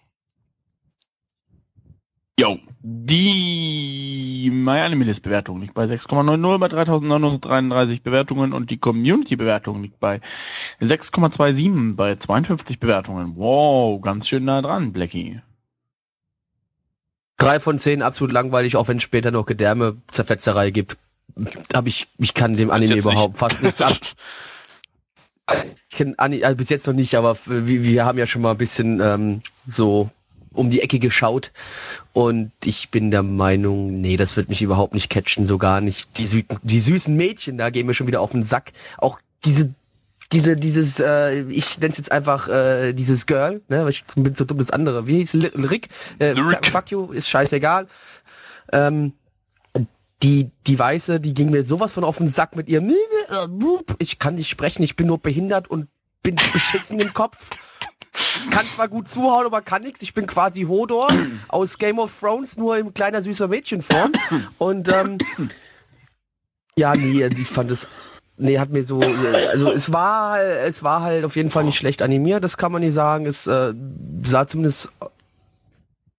Jo. 2.41 2.59
Die 2.83 4.51
MyAnimeList-Bewertung 4.51 5.61
liegt 5.61 5.75
bei 5.75 5.85
6,90 5.85 6.59
bei 6.59 6.69
3933 6.69 8.03
Bewertungen 8.03 8.55
und 8.55 8.71
die 8.71 8.79
Community-Bewertung 8.79 9.83
liegt 9.83 10.01
bei 10.01 10.23
6,27 10.81 11.97
bei 11.97 12.17
52 12.17 12.81
Bewertungen. 12.81 13.35
Wow, 13.37 14.01
ganz 14.01 14.27
schön 14.27 14.45
nah 14.45 14.63
dran, 14.63 14.95
Blackie. 14.95 15.43
Drei 17.37 17.61
von 17.61 17.79
zehn 17.79 18.01
absolut 18.01 18.33
langweilig, 18.33 18.77
auch 18.77 18.89
wenn 18.89 18.97
es 18.97 19.03
später 19.03 19.31
noch 19.31 19.45
Gedärme, 19.45 19.99
Zerfetzerei 20.11 20.71
gibt. 20.71 20.97
Hab 21.75 21.87
ich, 21.87 22.09
ich 22.19 22.35
kann 22.35 22.55
dem 22.55 22.71
Anime 22.71 22.97
jetzt 22.97 23.05
nicht. 23.05 23.13
überhaupt 23.13 23.39
fast 23.39 23.63
nichts 23.63 23.81
ab. 23.81 23.97
Ich 25.91 25.97
kenn 25.97 26.15
Ani, 26.17 26.45
also 26.45 26.57
bis 26.57 26.69
jetzt 26.69 26.87
noch 26.87 26.95
nicht, 26.95 27.17
aber 27.17 27.37
wir, 27.45 27.83
wir 27.83 28.05
haben 28.05 28.19
ja 28.19 28.29
schon 28.29 28.41
mal 28.41 28.53
ein 28.53 28.57
bisschen 28.57 29.01
ähm, 29.01 29.43
so 29.67 30.09
um 30.53 30.69
die 30.69 30.81
Ecke 30.81 31.01
geschaut 31.01 31.51
und 32.13 32.53
ich 32.65 32.91
bin 32.91 33.11
der 33.11 33.25
Meinung, 33.25 34.01
nee, 34.01 34.17
das 34.17 34.37
wird 34.37 34.49
mich 34.49 34.63
überhaupt 34.63 34.95
nicht 34.95 35.11
catchen, 35.11 35.47
so 35.47 35.59
gar 35.59 35.81
nicht. 35.81 36.19
Die, 36.19 36.27
sü 36.27 36.45
die 36.63 36.79
süßen 36.79 37.17
Mädchen, 37.17 37.59
da 37.59 37.71
gehen 37.71 37.89
wir 37.89 37.95
schon 37.95 38.07
wieder 38.07 38.21
auf 38.21 38.31
den 38.31 38.45
Sack. 38.45 38.73
Auch 38.99 39.19
diese 39.45 39.75
diese, 40.33 40.55
dieses, 40.55 41.01
äh, 41.01 41.41
ich 41.49 41.79
nenne 41.81 41.91
es 41.91 41.99
jetzt 41.99 42.13
einfach 42.13 42.49
äh, 42.49 42.93
dieses 42.93 43.27
Girl, 43.27 43.63
ne, 43.69 43.83
weil 43.83 43.91
ich 43.91 44.05
bin 44.15 44.35
so 44.37 44.45
dumm 44.45 44.59
das 44.59 44.71
andere. 44.71 45.07
Wie 45.09 45.17
hieß 45.17 45.35
Rick? 45.55 45.89
Äh, 46.21 46.35
Lyric. 46.35 46.67
Fuck 46.67 46.93
you, 46.93 47.11
ist 47.11 47.29
scheißegal. 47.29 47.89
Ähm, 48.73 49.13
die, 50.23 50.51
die 50.67 50.79
Weiße, 50.79 51.21
die 51.21 51.35
ging 51.35 51.51
mir 51.51 51.63
sowas 51.63 51.93
von 51.93 52.05
auf 52.05 52.19
den 52.19 52.29
Sack 52.29 52.57
mit 52.57 52.69
ihrem 52.69 52.95
Ich 53.99 54.19
kann 54.19 54.35
nicht 54.35 54.49
sprechen, 54.49 54.83
ich 54.83 54.97
bin 54.97 55.07
nur 55.07 55.19
behindert 55.19 55.69
und 55.69 55.89
bin 56.23 56.37
beschissen 56.53 56.99
im 56.99 57.15
Kopf. 57.15 57.51
Kann 58.51 58.67
zwar 58.75 58.89
gut 58.89 59.09
zuhauen, 59.09 59.47
aber 59.47 59.63
kann 59.63 59.83
nix. 59.83 60.03
Ich 60.03 60.15
bin 60.15 60.27
quasi 60.27 60.63
Hodor 60.63 61.09
aus 61.49 61.79
Game 61.79 61.99
of 61.99 62.19
Thrones, 62.19 62.57
nur 62.57 62.77
in 62.77 62.93
kleiner 62.93 63.23
süßer 63.23 63.49
Mädchenform. 63.49 64.13
Und 64.59 64.89
ähm, 64.89 65.19
ja, 66.77 66.95
nee, 66.95 67.25
ich 67.25 67.49
fand 67.49 67.71
es. 67.71 67.87
Nee, 68.37 68.59
hat 68.59 68.71
mir 68.71 68.85
so. 68.85 69.01
Also 69.51 69.71
es 69.71 69.93
war 69.93 70.43
es 70.43 70.83
war 70.83 71.03
halt 71.03 71.25
auf 71.25 71.37
jeden 71.37 71.51
Fall 71.51 71.65
nicht 71.65 71.77
schlecht 71.77 72.03
animiert, 72.03 72.43
das 72.43 72.57
kann 72.57 72.73
man 72.73 72.83
nicht 72.83 72.95
sagen. 72.95 73.27
Es 73.27 73.47
äh, 73.47 73.75
sah 74.25 74.47
zumindest 74.47 74.91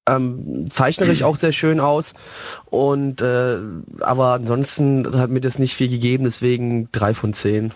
ähm, 0.07 0.65
zeichnerisch 0.69 1.23
auch 1.23 1.35
sehr 1.35 1.51
schön 1.51 1.79
aus. 1.79 2.13
Und 2.65 3.21
äh, 3.21 3.59
aber 4.01 4.33
ansonsten 4.33 5.17
hat 5.19 5.29
mir 5.29 5.41
das 5.41 5.59
nicht 5.59 5.75
viel 5.75 5.89
gegeben, 5.89 6.23
deswegen 6.23 6.91
drei 6.91 7.13
von 7.13 7.33
zehn. 7.33 7.73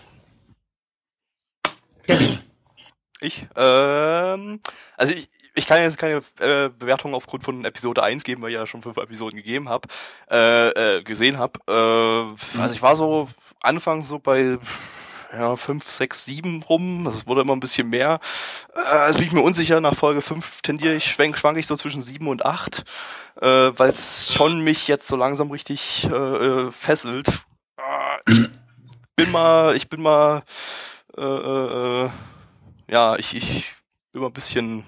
Ich, 3.22 3.48
ähm, 3.56 4.60
also 4.98 5.14
ich, 5.14 5.30
ich 5.56 5.66
kann 5.66 5.82
jetzt 5.82 5.98
keine 5.98 6.18
äh, 6.40 6.70
Bewertung 6.70 7.16
aufgrund 7.16 7.44
von 7.44 7.66
Episode 7.66 8.04
1 8.04 8.24
geben, 8.24 8.42
weil 8.42 8.52
ich 8.52 8.56
ja 8.56 8.68
schon 8.68 8.82
fünf 8.82 8.98
Episoden 8.98 9.38
gegeben 9.38 9.70
habe, 9.70 9.88
äh, 10.30 10.98
äh, 10.98 11.04
gesehen 11.04 11.40
habe. 11.40 11.60
Äh, 11.68 12.60
also 12.62 12.76
ich 12.76 12.82
war 12.82 12.96
so 12.96 13.30
anfangs 13.62 14.08
so 14.08 14.20
bei 14.20 14.60
ja, 15.38 15.56
fünf, 15.58 15.90
sechs, 15.90 16.26
sieben 16.26 16.64
rum. 16.64 17.04
Das 17.06 17.28
wurde 17.28 17.42
immer 17.42 17.56
ein 17.56 17.60
bisschen 17.60 17.90
mehr. 17.90 18.20
Äh, 18.76 18.80
also 18.80 19.18
bin 19.18 19.28
ich 19.28 19.34
mir 19.34 19.42
unsicher. 19.42 19.82
Nach 19.82 19.96
Folge 19.96 20.22
5 20.22 20.62
tendiere 20.62 20.96
ich, 20.96 21.06
schwank, 21.06 21.38
schwank 21.38 21.58
ich 21.58 21.68
so 21.68 21.76
zwischen 21.76 22.02
sieben 22.02 22.28
und 22.28 22.46
acht, 22.46 22.84
äh, 23.42 23.48
weil 23.48 23.90
es 23.90 24.34
schon 24.34 24.62
mich 24.62 24.88
jetzt 24.88 25.08
so 25.08 25.16
langsam 25.16 25.52
richtig 25.52 26.08
äh, 26.10 26.16
äh, 26.16 26.72
fesselt. 26.72 27.28
Äh, 27.78 28.32
ich 28.32 28.50
bin 29.16 29.32
mal, 29.32 29.76
ich 29.76 29.90
bin 29.90 30.02
mal, 30.02 30.44
äh, 31.18 31.22
äh, 31.22 32.06
äh, 32.06 32.10
ja, 32.90 33.16
ich, 33.18 33.36
ich 33.36 33.66
bin 34.12 34.22
mal 34.22 34.28
ein 34.28 34.34
bisschen 34.34 34.84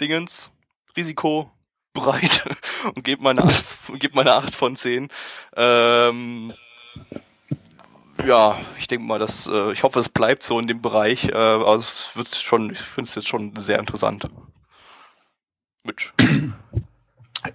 Dingens, 0.00 0.50
Risiko 0.96 1.50
bereit 1.92 2.44
und 2.94 3.02
gebe 3.02 3.22
meine 3.22 3.42
acht, 3.42 3.64
gebe 3.94 4.14
meine 4.14 4.34
acht 4.34 4.54
von 4.54 4.76
zehn. 4.76 5.08
Ähm, 5.56 6.52
ja, 8.24 8.56
ich 8.78 8.86
denke 8.86 9.04
mal, 9.04 9.18
dass 9.18 9.46
äh, 9.46 9.72
ich 9.72 9.82
hoffe, 9.82 9.98
es 10.00 10.08
bleibt 10.08 10.42
so 10.44 10.58
in 10.58 10.66
dem 10.66 10.80
Bereich. 10.82 11.24
Äh, 11.28 11.32
aber 11.34 11.76
es 11.76 12.12
wird 12.16 12.28
schon, 12.34 12.70
ich 12.72 12.78
finde 12.80 13.08
es 13.08 13.14
jetzt 13.14 13.28
schon 13.28 13.54
sehr 13.56 13.78
interessant. 13.78 14.28
Mitch. 15.84 16.12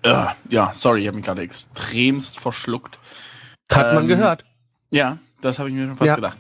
Äh, 0.04 0.26
ja, 0.50 0.72
sorry, 0.74 1.02
ich 1.02 1.08
habe 1.08 1.18
mich 1.18 1.26
gerade 1.26 1.42
extremst 1.42 2.40
verschluckt. 2.40 2.98
Hat 3.72 3.94
man 3.94 4.04
Ähm, 4.04 4.08
gehört. 4.08 4.46
Ja, 4.90 5.18
das 5.42 5.60
habe 5.60 5.70
ich 5.70 5.76
mir 5.76 5.88
schon 5.88 5.98
fast 5.98 6.08
Ja. 6.08 6.16
gedacht. 6.16 6.38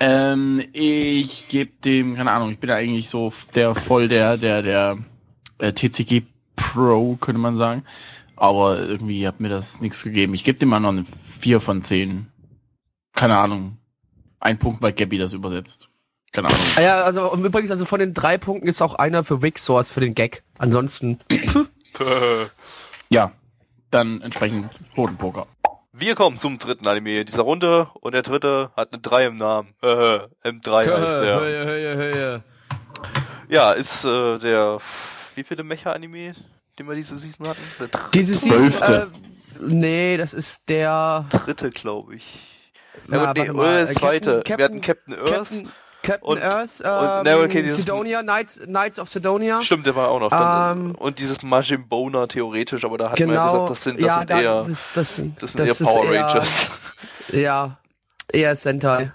Ähm, 0.00 0.62
ich 0.72 1.48
gebe 1.48 1.70
dem, 1.84 2.16
keine 2.16 2.32
Ahnung, 2.32 2.50
ich 2.50 2.58
bin 2.58 2.68
ja 2.70 2.76
eigentlich 2.76 3.08
so 3.08 3.32
der 3.54 3.74
voll 3.74 4.08
der, 4.08 4.36
der, 4.36 4.62
der 4.62 4.98
äh, 5.58 5.72
TCG 5.72 6.24
Pro, 6.56 7.16
könnte 7.16 7.40
man 7.40 7.56
sagen. 7.56 7.84
Aber 8.36 8.78
irgendwie 8.80 9.26
hat 9.26 9.40
mir 9.40 9.48
das 9.48 9.80
nichts 9.80 10.02
gegeben. 10.02 10.34
Ich 10.34 10.42
gebe 10.44 10.58
dem 10.58 10.70
mal 10.70 10.80
noch 10.80 10.88
eine 10.88 11.04
4 11.40 11.60
von 11.60 11.82
10. 11.82 12.26
Keine 13.22 13.38
Ahnung. 13.38 13.78
Ein 14.40 14.58
Punkt, 14.58 14.82
weil 14.82 14.92
Gabby 14.92 15.16
das 15.16 15.32
übersetzt. 15.32 15.90
Keine 16.32 16.48
Ahnung. 16.48 16.60
Ah 16.74 16.80
ja, 16.80 17.02
also 17.04 17.30
und 17.30 17.44
übrigens, 17.44 17.70
also 17.70 17.84
von 17.84 18.00
den 18.00 18.14
drei 18.14 18.36
Punkten 18.36 18.66
ist 18.66 18.82
auch 18.82 18.94
einer 18.94 19.22
für 19.22 19.42
Wixsource 19.42 19.92
für 19.92 20.00
den 20.00 20.14
Gag. 20.14 20.42
Ansonsten. 20.58 21.20
Ja, 23.10 23.30
dann 23.90 24.22
entsprechend 24.22 24.70
Bodenpoker. 24.96 25.46
Wir 25.92 26.14
kommen 26.14 26.40
zum 26.40 26.58
dritten 26.58 26.88
Anime 26.88 27.26
dieser 27.26 27.42
Runde 27.42 27.90
und 28.00 28.12
der 28.12 28.22
dritte 28.22 28.70
hat 28.74 28.92
eine 28.92 29.02
3 29.02 29.26
im 29.26 29.36
Namen. 29.36 29.74
M3 29.82 31.00
heißt 31.02 31.20
der. 31.20 31.40
Höhe, 31.40 31.64
Höhe, 31.66 31.96
Höhe. 31.96 32.42
Ja, 33.50 33.72
ist 33.72 34.04
äh, 34.06 34.38
der 34.38 34.78
wie 35.34 35.44
viele 35.44 35.62
Mecha-Anime, 35.62 36.32
den 36.78 36.88
wir 36.88 36.94
diese 36.94 37.18
Season 37.18 37.46
hatten? 37.46 37.60
Der 37.78 37.88
Diese 38.14 38.34
Season, 38.34 38.90
äh, 38.90 39.06
nee, 39.60 40.16
das 40.16 40.32
ist 40.32 40.68
der. 40.70 41.26
dritte, 41.30 41.68
glaube 41.68 42.16
ich. 42.16 42.52
Na, 43.06 43.32
nee, 43.32 43.50
mal, 43.52 43.90
zweite. 43.90 44.42
Captain- 44.44 44.58
wir 44.58 44.64
hatten 44.64 44.80
Captain 44.80 45.14
Earth, 45.14 45.26
Captain, 45.28 45.72
Captain 46.02 46.28
und, 46.28 46.42
Earth, 46.42 46.80
und, 46.80 47.26
ähm, 47.26 47.50
dieses- 47.50 47.76
Sidonia, 47.78 48.22
Knights, 48.22 48.60
Knights 48.64 48.98
of 48.98 49.08
Sidonia. 49.08 49.62
Stimmt, 49.62 49.86
der 49.86 49.94
war 49.96 50.08
auch 50.08 50.20
noch. 50.20 50.30
Ähm, 50.32 50.94
und 50.96 51.18
dieses 51.18 51.42
Majin 51.42 51.88
Boner 51.88 52.28
theoretisch, 52.28 52.84
aber 52.84 52.98
da 52.98 53.10
hat 53.10 53.20
man 53.20 53.28
ja 53.28 53.34
Genau, 53.34 53.52
gesagt, 53.52 53.70
das 53.70 53.82
sind, 53.84 54.00
das 54.00 54.06
ja, 54.06 54.18
sind 54.18 54.30
da, 54.30 54.40
eher, 54.40 54.62
das, 54.64 54.88
das, 54.94 55.16
sind- 55.16 55.42
das 55.42 55.52
sind 55.52 55.60
das 55.60 55.68
eher 55.68 55.72
ist 55.88 55.94
Power 55.94 56.04
Rangers. 56.14 56.70
Ja, 57.32 57.78
eher 58.32 58.56
Sentai. 58.56 59.12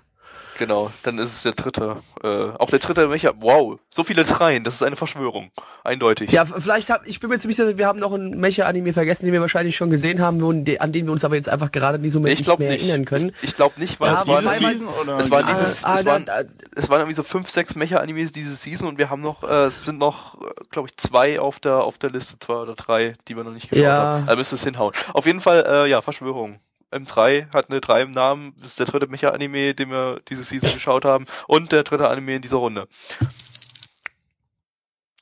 Genau, 0.58 0.92
dann 1.04 1.18
ist 1.20 1.34
es 1.34 1.44
der 1.44 1.52
dritte. 1.54 1.98
Äh, 2.24 2.28
auch 2.58 2.70
der 2.70 2.80
dritte 2.80 3.08
Mecha. 3.08 3.32
Wow, 3.40 3.80
so 3.90 4.04
viele 4.04 4.24
Dreien, 4.24 4.64
das 4.64 4.76
ist 4.76 4.84
eine 4.84 4.96
Verschwörung. 4.96 5.52
Eindeutig. 5.84 6.32
Ja, 6.32 6.46
vielleicht 6.46 6.90
hab, 6.90 7.06
ich 7.06 7.20
bin 7.20 7.30
mir 7.30 7.38
ziemlich 7.40 7.56
sicher, 7.58 7.78
wir 7.78 7.86
haben 7.88 8.00
noch 8.00 8.12
einen 8.14 8.32
Mecha-Anime 8.40 8.92
vergessen, 8.94 9.26
den 9.26 9.34
wir 9.34 9.42
wahrscheinlich 9.42 9.76
schon 9.78 9.90
gesehen 9.90 10.20
haben, 10.22 10.44
an 10.44 10.92
den 10.92 11.06
wir 11.06 11.12
uns 11.12 11.24
aber 11.24 11.36
jetzt 11.36 11.48
einfach 11.48 11.72
gerade 11.72 12.00
diesem 12.00 12.22
Nee, 12.24 12.30
Moment 12.30 12.40
ich 12.40 12.46
glaube 12.46 12.64
nicht 12.64 12.70
mehr 12.70 12.78
nicht. 12.78 12.90
erinnern 12.90 13.06
können. 13.06 13.32
Ich, 13.42 13.50
ich 13.50 13.56
glaube 13.56 13.80
nicht, 13.80 14.00
weil 14.00 14.12
Ja, 14.12 14.22
es, 14.22 14.28
waren, 14.28 14.46
weil- 14.46 14.62
weil- 14.64 14.74
Season 14.76 14.88
oder 14.88 15.18
es 15.20 15.32
waren 15.32 15.46
die- 15.46 15.54
dieses- 15.54 15.84
Ah, 15.86 15.96
es 15.96 16.02
ah, 16.02 16.06
waren- 16.06 16.26
da- 16.26 16.42
es 16.76 16.90
waren 16.90 17.00
irgendwie 17.02 17.16
so 17.16 17.24
fünf, 17.24 17.50
sechs 17.50 17.76
Mecha-Animes 17.76 18.32
diese 18.32 18.56
Season 18.56 18.88
und 18.88 18.98
wir 18.98 19.10
haben 19.10 19.22
noch, 19.22 19.44
äh, 19.44 19.66
es 19.66 19.86
sind 19.86 20.00
noch, 20.00 20.38
glaube 20.72 20.90
ich, 20.90 20.98
zwei 20.98 21.40
auf 21.40 21.60
der 21.60 21.78
auf 21.84 21.98
der 21.98 22.10
Liste, 22.10 22.38
zwei 22.40 22.56
oder 22.56 22.76
drei, 22.76 23.14
die 23.28 23.38
wir 23.38 23.44
noch 23.44 23.52
nicht 23.54 23.70
geschaut 23.70 23.84
Ja. 23.86 23.92
haben. 24.02 24.26
Da 24.26 24.36
müsste 24.36 24.56
es 24.56 24.64
hinhauen. 24.64 24.94
Auf 25.14 25.26
jeden 25.26 25.40
Fall, 25.40 25.64
äh, 25.68 25.90
ja, 25.90 26.02
Verschwörung. 26.02 26.60
M3 26.92 27.54
hat 27.54 27.70
eine 27.70 27.82
3 27.82 28.02
im 28.04 28.12
Namen. 28.12 28.54
Das 28.58 28.68
ist 28.68 28.80
der 28.80 28.86
dritte 28.86 29.08
Mecha-Anime, 29.08 29.74
den 29.74 29.90
wir 29.92 30.22
diese 30.30 30.44
Season 30.44 30.72
geschaut 30.72 31.06
haben. 31.06 31.26
Und 31.48 31.72
der 31.72 31.84
dritte 31.84 32.08
Anime 32.08 32.36
in 32.36 32.42
dieser 32.42 32.58
Runde. 32.58 32.88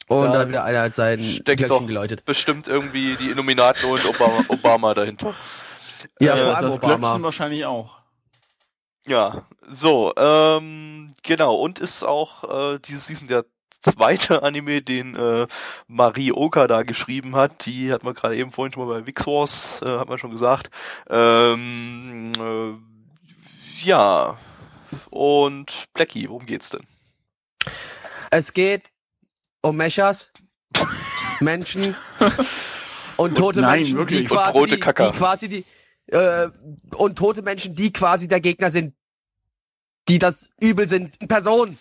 Und 0.07 0.21
Da 0.27 0.31
dann 0.33 0.49
wieder 0.49 0.63
einer 0.63 0.81
hat 0.83 0.93
sein 0.95 1.23
steckt 1.23 1.45
Glöckchen 1.57 1.67
doch- 1.69 1.87
geläutet. 1.87 2.25
Bestimmt 2.25 2.67
irgendwie 2.67 3.15
die 3.15 3.29
Illuminaten 3.29 3.89
und 3.89 4.05
Obama, 4.05 4.45
Obama 4.49 4.93
dahinter. 4.93 5.33
Ja, 6.19 6.35
Äh, 6.35 6.43
vor 6.45 6.55
allem 6.57 6.65
das 6.65 6.75
Obama. 6.75 6.97
Glöckchen 6.97 7.23
wahrscheinlich 7.23 7.65
auch. 7.65 7.97
Ja, 9.07 9.45
so, 9.71 10.13
ähm, 10.17 11.13
genau, 11.23 11.55
und 11.55 11.79
ist 11.79 12.03
auch 12.03 12.73
äh, 12.75 12.79
diese 12.79 12.99
Season 12.99 13.27
der 13.27 13.45
zweite 13.85 14.43
Anime, 14.43 14.81
den 14.81 15.15
äh, 15.15 15.47
Marie 15.87 16.31
Okada 16.31 16.83
geschrieben 16.83 17.35
hat. 17.35 17.65
Die 17.65 17.91
hat 17.91 18.03
man 18.03 18.13
gerade 18.13 18.35
eben 18.35 18.51
vorhin 18.51 18.73
schon 18.73 18.87
mal 18.87 18.99
bei 18.99 19.07
Wix 19.07 19.25
Wars, 19.27 19.81
äh, 19.83 19.97
hat 19.97 20.09
man 20.09 20.17
schon 20.17 20.31
gesagt. 20.31 20.69
Ähm, 21.09 22.31
äh, 22.37 23.85
ja, 23.85 24.37
und 25.09 25.85
Blackie, 25.93 26.29
worum 26.29 26.45
geht's 26.45 26.69
denn? 26.69 26.85
Es 28.31 28.53
geht 28.53 28.83
um 29.61 29.77
Mechas, 29.77 30.31
Menschen 31.39 31.95
und 33.17 33.35
tote 33.35 33.61
Nein, 33.61 33.79
Menschen, 33.79 33.97
wirklich. 33.97 34.27
die 34.27 34.29
Und 34.29 34.37
quasi, 34.37 34.57
rote 34.57 34.75
die, 34.75 34.79
Kacker. 34.79 35.11
die 35.11 35.17
quasi 35.17 35.47
die 35.49 35.65
äh, 36.07 36.49
und 36.95 37.17
tote 37.17 37.41
Menschen, 37.41 37.75
die 37.75 37.91
quasi 37.91 38.27
der 38.27 38.39
Gegner 38.39 38.71
sind, 38.71 38.93
die 40.07 40.19
das 40.19 40.49
Übel 40.59 40.87
sind 40.87 41.15
in 41.17 41.27
Person, 41.27 41.77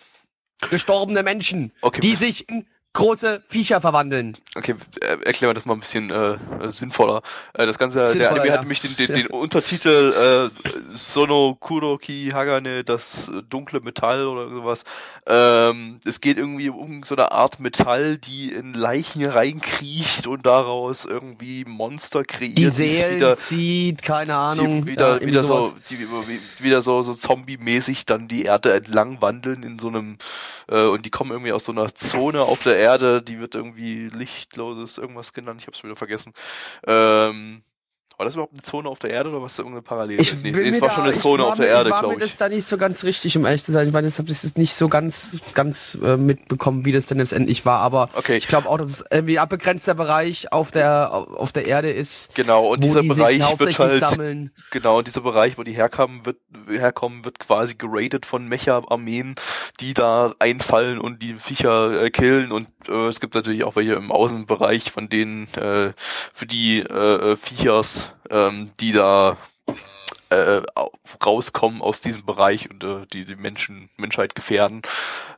gestorbene 0.69 1.23
Menschen, 1.23 1.71
Okay, 1.81 2.01
die 2.01 2.15
sich 2.15 2.47
in 2.49 2.65
große 2.95 3.43
Viecher 3.47 3.79
verwandeln. 3.81 4.35
Okay, 4.55 4.73
äh, 5.01 5.17
erklären 5.25 5.51
wir 5.51 5.53
das 5.53 5.65
mal 5.65 5.73
ein 5.75 5.81
bisschen 5.81 6.09
äh, 6.09 6.33
äh, 6.33 6.71
sinnvoller. 6.71 7.21
Äh, 7.53 7.67
das 7.67 7.77
Ganze, 7.77 7.99
der 7.99 8.07
Sinnvoller, 8.07 8.31
Anime 8.41 8.47
ja. 8.47 8.53
hat 8.53 8.61
nämlich 8.61 8.81
den, 8.81 8.95
den, 8.95 9.13
den 9.13 9.27
Untertitel 9.27 10.49
äh, 10.51 10.69
Sono 10.95 11.55
Kuroki 11.59 12.31
Hagane, 12.33 12.83
das 12.83 13.27
äh, 13.27 13.43
dunkle 13.49 13.81
Metall 13.81 14.25
oder 14.25 14.49
sowas. 14.49 14.83
Ähm, 15.27 15.99
es 16.05 16.21
geht 16.21 16.37
irgendwie 16.37 16.69
um 16.69 17.03
so 17.03 17.15
eine 17.15 17.31
Art 17.31 17.59
Metall, 17.59 18.17
die 18.17 18.51
in 18.51 18.73
Leichen 18.73 19.25
reinkriecht 19.25 20.25
und 20.27 20.45
daraus 20.45 21.03
irgendwie 21.03 21.65
Monster 21.65 22.23
kreiert. 22.23 22.57
Die 22.57 22.69
Seelen 22.69 23.17
wieder, 23.17 23.35
zieht, 23.35 24.03
keine 24.03 24.35
Ahnung. 24.35 24.87
wieder, 24.87 25.07
ja, 25.07 25.13
irgendwie 25.15 25.27
wieder 25.31 25.43
so, 25.43 25.73
die, 25.89 25.99
wie- 25.99 26.63
wieder 26.63 26.81
so, 26.81 27.01
so 27.01 27.13
Zombie-mäßig 27.13 28.05
dann 28.05 28.29
die 28.29 28.43
Erde 28.43 28.73
entlang 28.73 29.21
wandeln 29.21 29.63
in 29.63 29.79
so 29.79 29.89
einem, 29.89 30.17
äh, 30.69 30.83
und 30.83 31.05
die 31.05 31.09
kommen 31.09 31.31
irgendwie 31.31 31.51
aus 31.51 31.65
so 31.65 31.73
einer 31.73 31.93
Zone 31.93 32.41
auf 32.41 32.63
der 32.63 32.77
Erde, 32.77 32.84
die 33.21 33.39
wird 33.39 33.55
irgendwie 33.55 34.07
lichtloses 34.09 34.97
irgendwas 34.97 35.33
genannt, 35.33 35.61
ich 35.61 35.67
hab's 35.67 35.83
wieder 35.83 35.95
vergessen. 35.97 36.33
Ähm, 36.87 37.63
war 38.17 38.25
das 38.25 38.33
überhaupt 38.35 38.53
eine 38.53 38.61
Zone 38.61 38.89
auf 38.89 38.99
der 38.99 39.09
Erde 39.11 39.29
oder 39.29 39.41
was 39.41 39.57
irgendeine 39.57 39.81
Parallele? 39.81 40.21
Ich 40.21 40.33
nee, 40.41 40.51
nee, 40.51 40.59
es 40.69 40.75
mir 40.75 40.81
war 40.81 40.89
da- 40.89 40.93
schon 40.95 41.03
eine 41.03 41.13
ich 41.13 41.19
Zone 41.19 41.43
war 41.43 41.49
auf 41.49 41.55
der 41.55 41.65
mir- 41.65 41.71
Erde, 41.73 41.89
war 41.89 41.99
glaube 41.99 42.15
mir 42.17 42.23
ich. 42.23 42.31
das 42.31 42.37
da 42.39 42.49
nicht 42.49 42.65
so 42.65 42.77
ganz 42.77 43.03
richtig, 43.03 43.37
um 43.37 43.45
ehrlich 43.45 43.63
zu 43.63 43.71
sein, 43.71 43.93
weil 43.93 44.03
das 44.03 44.17
habe 44.19 44.29
ich 44.29 44.41
das 44.41 44.55
nicht 44.55 44.73
so 44.75 44.87
ganz, 44.89 45.37
ganz 45.53 45.97
äh, 46.03 46.17
mitbekommen, 46.17 46.85
wie 46.85 46.91
das 46.91 47.05
denn 47.07 47.17
letztendlich 47.17 47.65
war. 47.65 47.79
Aber 47.81 48.09
Okay. 48.13 48.37
ich 48.37 48.47
glaube 48.47 48.69
auch, 48.69 48.77
dass 48.77 48.91
es 49.01 49.05
irgendwie 49.09 49.39
abbegrenzter 49.39 49.95
Bereich 49.95 50.51
auf 50.51 50.71
der 50.71 51.11
auf 51.13 51.51
der 51.51 51.65
Erde 51.65 51.91
ist. 51.91 52.33
Genau, 52.35 52.67
und 52.67 52.79
wo 52.79 52.81
dieser 52.81 53.01
die 53.01 53.07
Bereich 53.09 53.59
wird 53.59 53.79
halt, 53.79 53.99
sammeln. 53.99 54.51
genau, 54.71 55.01
dieser 55.01 55.21
Bereich, 55.21 55.57
wo 55.57 55.63
die 55.63 55.73
herkommen, 55.73 56.25
wird, 56.25 56.37
herkommen, 56.69 57.25
wird 57.25 57.39
quasi 57.39 57.75
geradet 57.75 58.25
von 58.25 58.47
Mecha-Armeen, 58.47 59.35
die 59.79 59.93
da 59.93 60.33
einfallen 60.39 60.99
und 60.99 61.21
die 61.21 61.35
Viecher 61.35 62.03
äh, 62.03 62.09
killen 62.11 62.51
und 62.51 62.67
äh, 62.87 63.07
es 63.07 63.19
gibt 63.19 63.35
natürlich 63.35 63.63
auch 63.63 63.75
welche 63.75 63.93
im 63.93 64.11
Außenbereich 64.11 64.91
von 64.91 65.09
denen, 65.09 65.47
äh, 65.55 65.93
für 66.33 66.45
die 66.45 66.79
äh, 66.79 67.31
äh, 67.31 67.35
Ähm, 68.29 68.71
die 68.79 68.91
da 68.91 69.37
äh, 70.29 70.61
au- 70.75 70.91
rauskommen 71.23 71.81
aus 71.81 72.01
diesem 72.01 72.25
Bereich 72.25 72.69
und 72.69 72.83
äh, 72.83 73.05
die 73.13 73.25
die 73.25 73.35
Menschen, 73.35 73.89
Menschheit 73.97 74.35
gefährden. 74.35 74.81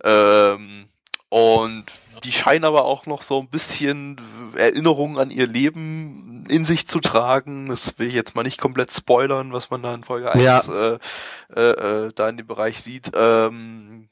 Ähm, 0.03 0.88
und 1.30 1.86
die 2.24 2.32
scheinen 2.32 2.63
aber 2.65 2.86
auch 2.86 3.05
noch 3.05 3.22
so 3.22 3.39
ein 3.39 3.49
bisschen 3.49 4.20
Erinnerungen 4.55 5.18
an 5.20 5.30
ihr 5.30 5.45
Leben 5.45 6.45
in 6.49 6.63
sich 6.65 6.88
zu 6.88 6.99
tragen. 6.99 7.68
Das 7.68 7.99
will 7.99 8.07
ich 8.07 8.13
jetzt 8.15 8.34
mal 8.36 8.43
nicht 8.43 8.59
komplett 8.59 8.93
spoilern, 8.93 9.51
was 9.53 9.70
man 9.70 9.84
da 9.84 9.93
in 9.93 10.03
Folge 10.03 10.32
1 10.32 10.41
Ja. 10.41 10.59
äh, 10.61 10.99
äh, 11.55 12.05
äh, 12.07 12.11
da 12.15 12.30
in 12.30 12.38
dem 12.38 12.47
Bereich 12.47 12.82
sieht. 12.82 13.11
Ähm, 13.13 14.07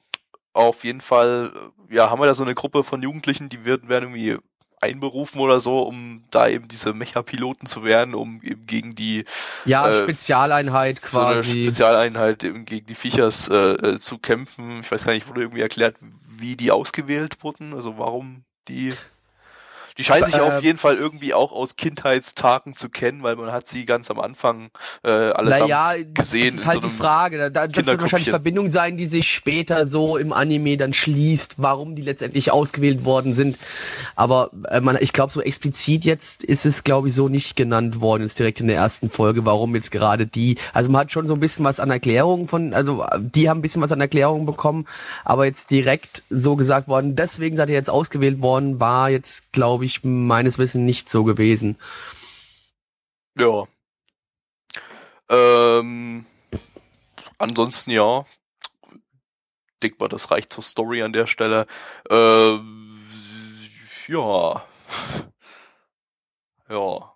auf 0.53 0.83
jeden 0.83 1.01
Fall, 1.01 1.53
ja, 1.89 2.09
haben 2.09 2.19
wir 2.21 2.27
da 2.27 2.35
so 2.35 2.43
eine 2.43 2.53
Gruppe 2.55 2.83
von 2.83 3.01
Jugendlichen, 3.01 3.49
die 3.49 3.65
werden, 3.65 3.89
werden 3.89 4.13
irgendwie 4.13 4.37
einberufen 4.85 5.39
oder 5.41 5.59
so, 5.59 5.81
um 5.81 6.23
da 6.31 6.47
eben 6.47 6.67
diese 6.67 6.93
Mecha-Piloten 6.93 7.65
zu 7.67 7.83
werden, 7.83 8.15
um 8.15 8.41
eben 8.43 8.65
gegen 8.65 8.95
die 8.95 9.25
Ja, 9.65 9.89
äh, 9.89 10.03
Spezialeinheit 10.03 10.97
so 11.01 11.07
quasi. 11.07 11.63
Spezialeinheit 11.63 12.43
eben 12.43 12.65
gegen 12.65 12.85
die 12.87 12.95
Viechers 12.95 13.49
äh, 13.49 13.55
äh, 13.73 13.99
zu 13.99 14.17
kämpfen. 14.17 14.79
Ich 14.81 14.91
weiß 14.91 15.03
gar 15.05 15.13
nicht, 15.13 15.27
wurde 15.27 15.41
irgendwie 15.41 15.61
erklärt, 15.61 15.95
wie 16.37 16.55
die 16.55 16.71
ausgewählt 16.71 17.43
wurden, 17.43 17.73
also 17.73 17.97
warum 17.97 18.43
die 18.67 18.93
die 19.97 20.03
scheinen 20.03 20.25
sich 20.25 20.35
Äh, 20.35 20.39
auf 20.41 20.63
jeden 20.63 20.77
Fall 20.77 20.95
irgendwie 20.95 21.33
auch 21.33 21.51
aus 21.51 21.75
Kindheitstagen 21.75 22.75
zu 22.75 22.89
kennen, 22.89 23.23
weil 23.23 23.35
man 23.35 23.51
hat 23.51 23.67
sie 23.67 23.85
ganz 23.85 24.11
am 24.11 24.19
Anfang 24.19 24.69
äh, 25.03 25.09
allesamt 25.09 25.69
naja, 25.69 25.93
gesehen. 26.13 26.15
das 26.15 26.61
ist 26.61 26.65
halt 26.67 26.81
so 26.81 26.87
die 26.87 26.93
Frage. 26.93 27.37
Da, 27.37 27.49
da, 27.49 27.67
das 27.67 27.85
wird 27.85 28.01
wahrscheinlich. 28.01 28.29
Verbindung 28.29 28.69
sein, 28.69 28.97
die 28.97 29.05
sich 29.05 29.31
später 29.31 29.85
so 29.85 30.17
im 30.17 30.33
Anime 30.33 30.77
dann 30.77 30.93
schließt, 30.93 31.55
warum 31.57 31.95
die 31.95 32.01
letztendlich 32.01 32.51
ausgewählt 32.51 33.05
worden 33.05 33.33
sind. 33.33 33.57
Aber 34.15 34.51
äh, 34.69 34.81
man, 34.81 34.97
ich 34.99 35.13
glaube, 35.13 35.31
so 35.31 35.41
explizit 35.41 36.03
jetzt 36.03 36.43
ist 36.43 36.65
es, 36.65 36.83
glaube 36.83 37.07
ich, 37.07 37.15
so 37.15 37.29
nicht 37.29 37.55
genannt 37.55 38.01
worden, 38.01 38.23
jetzt 38.23 38.39
direkt 38.39 38.59
in 38.59 38.67
der 38.67 38.75
ersten 38.75 39.09
Folge, 39.09 39.45
warum 39.45 39.75
jetzt 39.75 39.91
gerade 39.91 40.27
die. 40.27 40.57
Also 40.73 40.91
man 40.91 41.01
hat 41.01 41.11
schon 41.11 41.27
so 41.27 41.33
ein 41.33 41.39
bisschen 41.39 41.63
was 41.65 41.79
an 41.79 41.89
Erklärungen 41.91 42.47
von, 42.47 42.73
also 42.73 43.05
die 43.19 43.49
haben 43.49 43.59
ein 43.59 43.61
bisschen 43.61 43.81
was 43.81 43.91
an 43.91 44.01
Erklärungen 44.01 44.45
bekommen, 44.45 44.85
aber 45.23 45.45
jetzt 45.45 45.71
direkt 45.71 46.23
so 46.29 46.55
gesagt 46.55 46.87
worden, 46.87 47.15
deswegen 47.15 47.55
seid 47.55 47.69
ihr 47.69 47.75
jetzt 47.75 47.89
ausgewählt 47.89 48.41
worden, 48.41 48.79
war 48.79 49.09
jetzt, 49.09 49.51
glaube 49.53 49.84
ich, 49.84 49.84
meines 50.03 50.57
Wissens 50.57 50.83
nicht 50.85 51.09
so 51.09 51.23
gewesen. 51.23 51.77
Ja. 53.37 53.65
Ähm, 55.29 56.25
ansonsten 57.37 57.91
ja. 57.91 58.25
Denkt 59.83 59.99
mal, 59.99 60.07
das 60.07 60.31
reicht 60.31 60.53
zur 60.53 60.63
Story 60.63 61.03
an 61.03 61.13
der 61.13 61.27
Stelle. 61.27 61.67
Ähm, 62.09 62.97
ja. 64.07 64.65
Ja. 66.67 67.13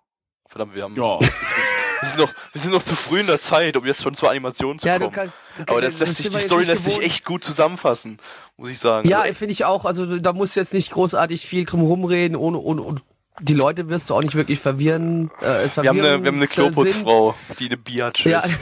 Verdammt, 0.48 0.74
wir 0.76 0.84
haben. 0.84 0.94
Ja. 0.94 1.18
Wir 2.00 2.08
sind 2.08 2.18
noch, 2.18 2.32
wir 2.52 2.60
sind 2.60 2.70
noch 2.72 2.82
zu 2.82 2.94
früh 2.94 3.20
in 3.20 3.26
der 3.26 3.40
Zeit, 3.40 3.76
um 3.76 3.84
jetzt 3.86 4.02
schon 4.02 4.14
zur 4.14 4.30
Animation 4.30 4.78
zu 4.78 4.86
Ja, 4.86 4.98
du 4.98 5.04
kommen. 5.06 5.14
kannst, 5.14 5.32
du 5.58 5.72
Aber 5.72 5.80
das 5.80 5.98
lässt 5.98 6.16
sich, 6.16 6.30
die 6.30 6.38
Story 6.38 6.64
lässt 6.64 6.84
sich 6.84 7.00
echt 7.02 7.24
gut 7.24 7.44
zusammenfassen, 7.44 8.18
muss 8.56 8.70
ich 8.70 8.78
sagen. 8.78 9.08
Ja, 9.08 9.20
Also, 9.22 9.34
finde 9.34 9.52
ich 9.52 9.64
auch. 9.64 9.84
Also 9.84 10.18
da 10.18 10.32
musst 10.32 10.56
du 10.56 10.60
jetzt 10.60 10.72
nicht 10.74 10.90
großartig 10.92 11.46
viel 11.46 11.64
drum 11.64 11.82
rumreden, 11.82 12.36
ohne, 12.36 12.58
ohne, 12.58 12.82
ohne 12.82 13.00
die 13.42 13.54
Leute 13.54 13.88
wirst 13.88 14.10
du 14.10 14.14
auch 14.14 14.22
nicht 14.22 14.34
wirklich 14.34 14.60
verwirren. 14.60 15.30
Äh, 15.40 15.64
es 15.64 15.76
wir 15.76 15.88
haben 15.88 15.98
eine, 16.00 16.20
wir 16.22 16.28
haben 16.28 16.36
eine 16.36 16.46
Kloputzfrau, 16.46 17.34
die 17.58 17.66
eine 17.66 17.76
Biatch 17.76 18.26
Ja. 18.26 18.40
ist. 18.40 18.58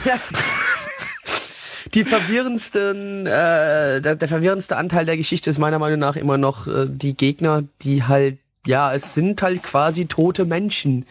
Die 1.93 2.03
verwirrendsten, 2.05 3.25
äh, 3.25 3.99
der, 4.01 4.15
der 4.15 4.27
verwirrendste 4.27 4.77
Anteil 4.77 5.05
der 5.05 5.17
Geschichte 5.17 5.49
ist 5.49 5.57
meiner 5.57 5.79
Meinung 5.79 5.97
nach 5.99 6.15
immer 6.15 6.37
noch 6.37 6.67
äh, 6.67 6.85
die 6.87 7.15
Gegner, 7.17 7.63
die 7.81 8.03
halt, 8.03 8.37
ja, 8.65 8.93
es 8.93 9.13
sind 9.13 9.41
halt 9.41 9.63
quasi 9.63 10.05
tote 10.05 10.45
Menschen, 10.45 11.05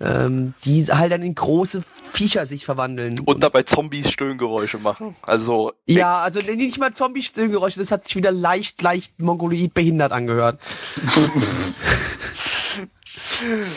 ähm, 0.00 0.54
die 0.64 0.84
halt 0.86 1.12
dann 1.12 1.22
in 1.22 1.34
große 1.34 1.82
Viecher 2.12 2.46
sich 2.46 2.64
verwandeln. 2.64 3.20
Und 3.20 3.42
dabei 3.42 3.62
Zombies 3.62 4.10
Stöhngeräusche 4.10 4.78
machen. 4.78 5.14
Also, 5.22 5.72
ja, 5.86 6.18
also 6.20 6.40
nicht 6.40 6.78
mal 6.78 6.92
Zombie-Stöhngeräusche, 6.92 7.78
das 7.78 7.92
hat 7.92 8.04
sich 8.04 8.16
wieder 8.16 8.32
leicht, 8.32 8.82
leicht 8.82 9.18
mongoloid 9.20 9.72
behindert 9.72 10.12
angehört. 10.12 10.60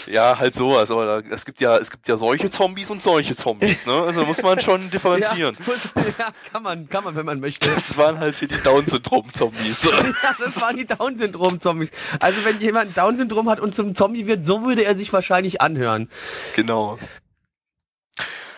Ja, 0.08 0.38
halt 0.38 0.54
sowas, 0.54 0.92
aber 0.92 1.22
da, 1.22 1.28
es 1.36 1.46
gibt 1.46 1.60
ja, 1.62 1.78
es 1.78 1.90
gibt 1.90 2.08
ja 2.08 2.18
solche 2.18 2.50
Zombies 2.52 2.90
und 2.90 3.02
solche 3.02 3.36
Zombies, 3.36 3.86
ne? 3.86 3.94
Also 3.94 4.26
muss 4.26 4.42
man 4.42 4.60
schon 4.62 4.90
differenzieren. 4.92 5.56
Ja, 5.60 5.66
muss- 5.74 5.90
ja, 6.20 6.30
kann 6.52 6.64
man, 6.64 6.90
kann 6.90 7.04
man, 7.04 7.16
wenn 7.16 7.26
man 7.26 7.40
möchte. 7.40 7.70
Das 7.70 7.98
waren 7.98 8.20
halt 8.20 8.36
hier 8.38 8.48
die 8.48 8.62
Down-Syndrom-Zombies. 8.62 9.84
Ja, 9.84 10.04
das 10.40 10.62
waren 10.62 10.78
die 10.78 10.86
Down-Syndrom-Zombies. 10.86 11.92
Also 12.20 12.44
wenn 12.46 12.60
jemand 12.62 12.96
Down-Syndrom 12.98 13.50
hat 13.50 13.60
und 13.60 13.74
zum 13.76 13.96
Zombie 13.96 14.28
wird, 14.28 14.46
so 14.46 14.64
würde 14.64 14.84
er 14.86 14.96
sich 14.96 15.12
wahrscheinlich 15.14 15.62
anhören. 15.62 16.10
genau. 16.56 17.00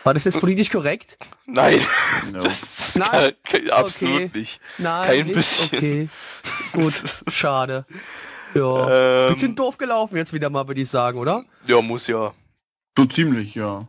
War 0.04 0.14
das 0.14 0.24
jetzt 0.26 0.40
politisch 0.40 0.70
korrekt? 0.70 1.18
Nein, 1.48 1.80
No. 2.32 2.44
das 2.44 2.96
Nein. 2.96 3.32
Kann, 3.44 3.70
absolut 3.72 4.16
Okay. 4.26 4.32
nicht. 4.36 4.62
Nein, 4.78 5.08
Kein 5.08 5.26
nicht? 5.26 5.34
bisschen. 5.36 5.78
Okay, 5.78 6.10
gut, 6.74 6.94
schade. 7.32 7.86
Ja, 8.56 9.26
Ähm, 9.26 9.34
bisschen 9.34 9.56
doof 9.56 9.78
gelaufen 9.78 10.16
jetzt 10.16 10.34
wieder 10.34 10.50
mal, 10.50 10.68
würde 10.68 10.82
ich 10.82 10.90
sagen, 10.90 11.20
oder? 11.20 11.44
Ja, 11.68 11.82
muss 11.82 12.08
ja. 12.08 12.34
So 12.98 13.06
ziemlich, 13.06 13.56
ja. 13.56 13.88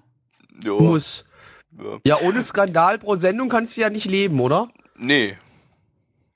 ja. 0.65 0.73
Muss. 0.73 1.25
Ja. 1.79 1.99
Ja, 2.05 2.21
ohne 2.23 2.43
Skandal 2.43 2.99
pro 2.99 3.15
Sendung 3.15 3.49
kannst 3.49 3.77
du 3.77 3.83
ja 3.83 3.91
nicht 3.91 4.07
leben, 4.07 4.41
oder? 4.41 4.69
Nee. 4.97 5.37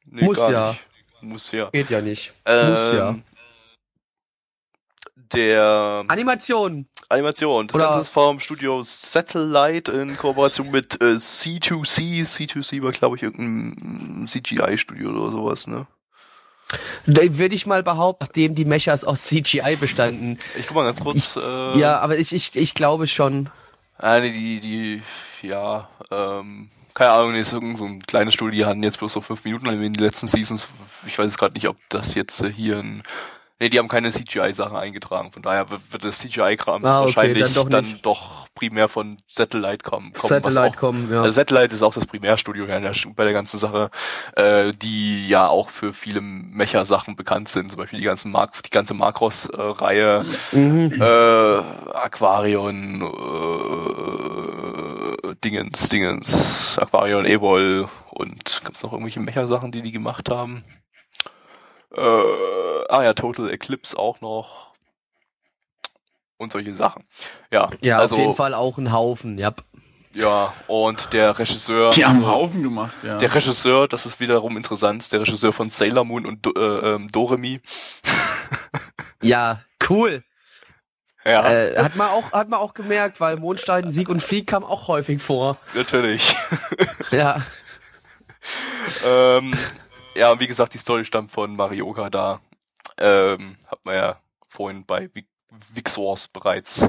nee. 0.05 0.22
Muss 0.24 0.37
gar 0.39 0.53
ja. 0.53 0.70
Nicht. 0.70 0.85
Muss 1.22 1.53
ja. 1.53 1.70
Geht 1.70 1.91
ja 1.91 2.01
nicht. 2.01 2.33
Ähm, 2.45 2.70
Muss 2.70 2.93
ja. 2.93 3.18
Der 5.33 6.05
Animation. 6.09 6.87
Animation. 7.09 7.66
Das 7.68 7.74
Oder- 7.74 7.85
Ganze 7.87 8.01
ist 8.01 8.09
vom 8.09 8.41
Studio 8.41 8.83
Satellite 8.83 9.93
in 9.93 10.16
Kooperation 10.16 10.70
mit 10.70 11.01
äh, 11.01 11.14
C2C. 11.16 12.22
C2C 12.24 12.83
war, 12.83 12.93
glaube 12.93 13.16
ich, 13.16 13.22
irgendein 13.22 14.26
CGI-Studio 14.26 15.11
oder 15.11 15.33
sowas, 15.33 15.66
ne? 15.66 15.87
Würde 17.07 17.55
ich 17.55 17.66
mal 17.66 17.83
behaupten, 17.83 18.25
nachdem 18.27 18.55
die 18.55 18.64
Mechas 18.64 19.05
aus 19.05 19.25
CGI 19.25 19.77
bestanden. 19.79 20.39
Ich 20.59 20.66
guck 20.66 20.77
mal 20.77 20.85
ganz 20.85 21.01
kurz. 21.01 21.37
äh, 21.37 21.79
Ja, 21.79 21.99
aber 22.01 22.18
ich, 22.18 22.33
ich, 22.33 22.55
ich 22.57 22.75
glaube 22.75 23.07
schon. 23.07 23.51
Nee, 24.03 24.33
die, 24.33 24.61
die, 24.61 25.03
ja, 25.47 25.89
ähm, 26.11 26.71
keine 26.95 27.11
Ahnung, 27.12 27.33
nee, 27.33 27.41
ist 27.41 27.53
irgend 27.53 27.79
so 27.79 27.85
ein 27.85 28.03
kleines 28.03 28.35
Studio, 28.35 28.64
die 28.64 28.66
hatten 28.66 28.83
jetzt 28.83 28.99
bloß 28.99 29.12
so 29.12 29.21
fünf 29.21 29.45
Minuten 29.45 29.66
in 29.66 29.93
den 29.93 30.03
letzten 30.03 30.27
Seasons. 30.27 30.68
Ich 31.07 31.18
weiß 31.18 31.27
jetzt 31.27 31.39
gerade 31.39 31.55
nicht, 31.55 31.68
ob 31.68 31.77
das 31.89 32.14
jetzt 32.14 32.43
äh, 32.43 32.53
hier 32.53 32.79
ein, 32.79 33.03
nee, 33.61 33.69
die 33.69 33.79
haben 33.79 33.89
keine 33.89 34.11
CGI-Sachen 34.11 34.77
eingetragen, 34.77 35.31
von 35.33 35.43
daher 35.43 35.69
wird, 35.71 35.81
das 36.03 36.19
CGI-Kram 36.19 36.85
Ah, 36.85 37.03
okay, 37.03 37.07
wahrscheinlich 37.17 37.45
dann 37.45 37.55
doch 37.55 37.69
dann 37.69 37.99
doch 38.03 38.49
primär 38.55 38.89
von 38.89 39.19
Satellite 39.29 39.85
kommen. 39.89 40.13
kommen 40.13 40.29
Satellite 40.29 40.63
auch, 40.63 40.77
kommen, 40.77 41.09
ja. 41.13 41.21
Also 41.21 41.33
Satellite 41.33 41.75
ist 41.75 41.83
auch 41.83 41.95
das 41.95 42.07
Primärstudio 42.07 42.67
ja, 42.67 42.81
bei 43.15 43.25
der 43.25 43.33
ganzen 43.33 43.59
Sache, 43.59 43.91
äh, 44.37 44.73
die 44.73 45.29
ja 45.29 45.47
auch 45.47 45.69
für 45.69 45.93
viele 45.93 46.21
Mecha-Sachen 46.21 47.15
bekannt 47.17 47.49
sind, 47.49 47.71
zum 47.71 47.79
Beispiel 47.79 47.99
die 48.01 48.05
ganzen 48.05 48.33
Mark 48.33 48.63
die 48.63 48.71
ganze 48.71 48.95
Macross-Reihe, 48.95 50.25
Mhm. 50.53 51.01
äh, 51.01 51.63
Aquarion, 51.95 53.03
äh, 53.03 53.91
Dingens, 55.45 55.89
Dingens, 55.89 56.79
Aquarion, 56.79 57.25
Ebol 57.25 57.89
und 58.11 58.63
gibt's 58.65 58.83
noch 58.83 58.93
irgendwelche 58.93 59.21
Mecha-Sachen, 59.21 59.73
die 59.73 59.83
die 59.83 59.93
gemacht 59.93 60.31
haben? 60.31 60.65
Äh, 61.97 62.01
ah 62.88 63.03
ja, 63.03 63.12
Total 63.14 63.51
Eclipse 63.51 63.99
auch 63.99 64.20
noch. 64.20 64.70
Und 66.36 66.53
solche 66.53 66.74
Sachen. 66.74 67.05
Ja, 67.53 67.70
Ja, 67.80 67.99
also, 67.99 68.14
auf 68.14 68.20
jeden 68.20 68.34
Fall 68.34 68.55
auch 68.55 68.78
ein 68.78 68.93
Haufen, 68.93 69.36
ja. 69.38 69.53
Ja, 70.12 70.53
und 70.66 71.12
der 71.12 71.38
Regisseur, 71.38 71.91
Die 71.91 72.05
haben 72.05 72.16
einen 72.16 72.24
also, 72.24 72.34
Haufen 72.36 72.62
gemacht, 72.64 72.93
ja. 73.05 73.18
der 73.18 73.32
Regisseur, 73.32 73.86
das 73.86 74.07
ist 74.07 74.18
wiederum 74.18 74.57
interessant, 74.57 75.12
der 75.12 75.20
Regisseur 75.20 75.53
von 75.53 75.70
Sailor 75.70 76.05
Moon 76.05 76.26
und 76.26 76.45
Do, 76.45 76.53
äh, 76.57 76.95
ähm, 76.95 77.09
Doremi. 77.12 77.61
Ja, 79.22 79.61
cool. 79.88 80.24
Ja, 81.24 81.49
Äh, 81.53 81.76
hat 81.82 81.95
man 81.95 82.09
auch, 82.09 82.32
hat 82.32 82.49
man 82.49 82.59
auch 82.59 82.72
gemerkt, 82.72 83.20
weil 83.20 83.36
Mondstein, 83.36 83.91
Sieg 83.91 84.09
und 84.09 84.20
Flieg 84.22 84.47
kam 84.47 84.64
auch 84.64 84.88
häufig 84.88 85.20
vor. 85.20 85.59
natürlich. 85.74 86.34
Ja. 87.11 87.43
ähm, 89.05 89.53
ja, 90.21 90.33
und 90.33 90.41
wie 90.41 90.47
gesagt, 90.47 90.75
die 90.75 90.79
Story 90.79 91.05
stammt 91.05 91.31
von 91.33 91.57
Marioka 91.57 92.11
da. 92.11 92.41
Ähm, 92.99 93.57
hat 93.66 93.79
man 93.85 93.95
ja 93.95 94.21
vorhin 94.49 94.85
bei 94.85 95.09
Vixors 95.75 96.29
bereits 96.29 96.87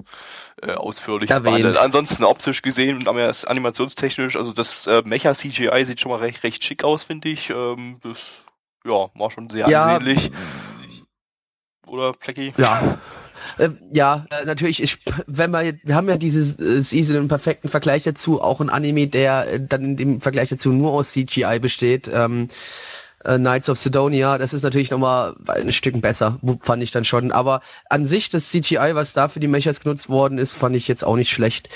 äh, 0.62 0.74
ausführlich 0.74 1.30
behandelt. 1.30 1.78
Ansonsten 1.78 2.26
optisch 2.26 2.62
gesehen 2.62 2.98
und 2.98 3.08
anim- 3.08 3.46
animationstechnisch, 3.48 4.36
also 4.36 4.52
das 4.52 4.86
äh, 4.86 5.02
Mecha 5.06 5.34
CGI 5.34 5.86
sieht 5.86 6.02
schon 6.02 6.12
mal 6.12 6.20
recht, 6.20 6.44
recht 6.44 6.64
schick 6.64 6.84
aus, 6.84 7.04
finde 7.04 7.30
ich. 7.30 7.50
Ähm, 7.50 8.00
das 8.04 8.44
ja, 8.86 9.10
war 9.16 9.32
schon 9.32 9.50
sehr 9.50 9.70
Ja. 9.70 9.96
ansehnlich. 9.96 10.30
Oder, 11.88 12.12
Plecki? 12.14 12.54
Ja. 12.58 13.00
Äh, 13.58 13.70
ja, 13.92 14.26
äh, 14.30 14.46
natürlich, 14.46 14.82
ich, 14.84 15.00
wenn 15.26 15.52
wir, 15.52 15.74
wir 15.84 15.96
haben 15.96 16.10
ja 16.10 16.18
dieses 16.18 16.60
äh, 16.60 16.82
Season 16.84 17.16
im 17.18 17.28
perfekten 17.28 17.70
Vergleich 17.70 18.04
dazu, 18.04 18.42
auch 18.42 18.62
ein 18.62 18.70
Anime, 18.70 19.08
der 19.08 19.54
äh, 19.54 19.60
dann 19.66 19.84
in 19.84 19.98
dem 19.98 20.22
Vergleich 20.22 20.50
dazu 20.50 20.72
nur 20.72 20.92
aus 20.92 21.12
CGI 21.14 21.60
besteht, 21.60 22.10
ähm, 22.14 22.50
äh, 23.24 23.38
Knights 23.38 23.70
of 23.70 23.78
Sidonia, 23.78 24.38
das 24.38 24.54
ist 24.54 24.64
natürlich 24.64 24.92
nochmal 24.92 25.36
ein 25.48 25.72
Stück 25.72 26.00
besser, 26.02 26.40
fand 26.62 26.84
ich 26.84 26.92
dann 26.92 27.06
schon. 27.06 27.32
Aber 27.32 27.62
an 27.90 28.06
sich 28.06 28.30
das 28.30 28.50
CGI, 28.50 28.92
was 28.94 29.14
da 29.14 29.28
für 29.28 29.40
die 29.40 29.48
Mechas 29.48 29.80
genutzt 29.80 30.10
worden 30.10 30.38
ist, 30.38 30.54
fand 30.54 30.76
ich 30.76 30.88
jetzt 30.88 31.04
auch 31.04 31.16
nicht 31.16 31.30
schlecht. 31.30 31.70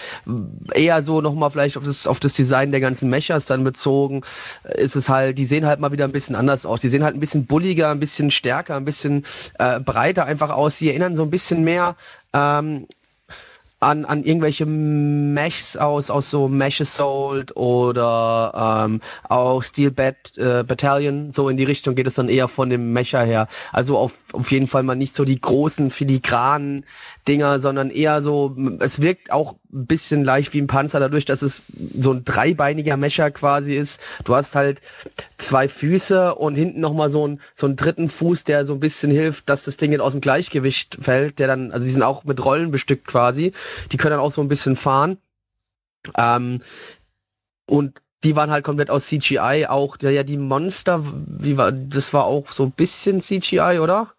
Eher 0.74 1.04
so 1.04 1.22
nochmal 1.22 1.52
vielleicht 1.52 1.78
auf 1.78 1.84
das, 1.84 2.08
auf 2.08 2.20
das 2.20 2.34
Design 2.34 2.72
der 2.72 2.80
ganzen 2.80 3.10
Mechas 3.10 3.46
dann 3.46 3.64
bezogen, 3.64 4.22
äh, 4.64 4.82
ist 4.82 4.96
es 4.96 5.10
halt, 5.10 5.38
die 5.38 5.46
sehen 5.46 5.66
halt 5.66 5.80
mal 5.80 5.92
wieder 5.92 6.06
ein 6.06 6.12
bisschen 6.12 6.36
anders 6.36 6.66
aus. 6.66 6.82
Die 6.82 6.90
sehen 6.90 7.04
halt 7.04 7.16
ein 7.16 7.20
bisschen 7.20 7.46
bulliger, 7.46 7.90
ein 7.90 8.00
bisschen 8.00 8.32
stärker, 8.32 8.76
ein 8.76 8.86
bisschen 8.86 9.26
äh, 9.60 9.80
breiter 9.80 10.26
einfach 10.26 10.50
aus. 10.50 10.78
Die 10.78 10.90
erinnern 10.90 11.16
so 11.16 11.24
ein 11.24 11.30
bisschen 11.30 11.64
mehr 11.64 11.96
ähm, 12.34 12.88
an, 13.80 14.06
an 14.06 14.24
irgendwelche 14.24 14.66
Mechs 14.66 15.78
aus, 15.78 16.10
aus 16.10 16.30
so 16.30 16.48
Mesh 16.48 16.82
Assault 16.82 17.56
oder 17.56 18.86
ähm, 18.86 19.02
auch 19.30 19.62
Steel 19.64 19.92
Bat, 19.92 20.38
äh, 20.38 20.64
Battalion, 20.64 21.32
so 21.32 21.50
in 21.50 21.58
die 21.58 21.64
Richtung 21.64 21.96
geht 21.96 22.08
es 22.08 22.16
dann 22.16 22.30
eher 22.30 22.48
von 22.48 22.70
dem 22.70 22.94
Mecha 22.94 23.22
her. 23.22 23.48
Also 23.72 23.98
auf, 23.98 24.14
auf 24.36 24.52
jeden 24.52 24.68
Fall 24.68 24.84
mal 24.84 24.96
nicht 24.96 25.16
so 25.16 25.26
die 25.26 25.40
großen 25.40 25.90
filigranen 25.90 26.86
Dinger, 27.28 27.60
sondern 27.60 27.90
eher 27.90 28.22
so, 28.22 28.56
es 28.80 29.02
wirkt 29.02 29.32
auch 29.32 29.56
ein 29.74 29.86
bisschen 29.88 30.24
leicht 30.24 30.54
wie 30.54 30.62
ein 30.62 30.68
Panzer, 30.68 31.00
dadurch, 31.00 31.26
dass 31.26 31.42
es 31.42 31.64
so 31.98 32.14
ein 32.14 32.24
dreibeiniger 32.24 32.98
Mecher 32.98 33.32
quasi 33.32 33.76
ist. 33.76 34.02
Du 34.24 34.36
hast 34.36 34.56
halt 34.56 34.82
zwei 35.38 35.68
Füße 35.68 36.36
und 36.36 36.56
hinten 36.56 36.80
nochmal 36.80 37.10
so, 37.10 37.28
ein, 37.28 37.42
so 37.54 37.66
einen 37.66 37.76
dritten 37.76 38.10
Fuß, 38.10 38.44
der 38.44 38.66
so 38.66 38.74
ein 38.74 38.80
bisschen 38.80 39.12
hilft, 39.12 39.50
dass 39.50 39.64
das 39.64 39.78
Ding 39.78 40.00
aus 40.00 40.14
dem 40.14 40.22
Gleichgewicht 40.22 40.98
fällt, 41.02 41.40
der 41.40 41.48
dann, 41.48 41.72
also 41.72 41.86
die 41.86 41.92
sind 41.92 42.04
auch 42.04 42.24
mit 42.24 42.44
Rollen 42.44 42.72
bestückt 42.72 43.08
quasi. 43.08 43.54
Die 43.92 43.98
können 43.98 44.12
dann 44.12 44.20
auch 44.20 44.32
so 44.32 44.42
ein 44.42 44.48
bisschen 44.48 44.76
fahren. 44.76 45.18
Ähm, 46.18 46.62
und 47.68 48.02
die 48.26 48.36
waren 48.36 48.50
halt 48.50 48.64
komplett 48.64 48.90
aus 48.90 49.06
CGI, 49.06 49.68
auch, 49.70 49.98
ja, 50.02 50.24
die 50.24 50.38
Monster, 50.38 51.04
wie 51.28 51.58
war, 51.58 51.72
das 51.72 52.12
war 52.12 52.26
auch 52.26 52.52
so 52.52 52.64
ein 52.64 52.72
bisschen 52.72 53.22
CGI, 53.22 53.80
oder? 53.80 54.14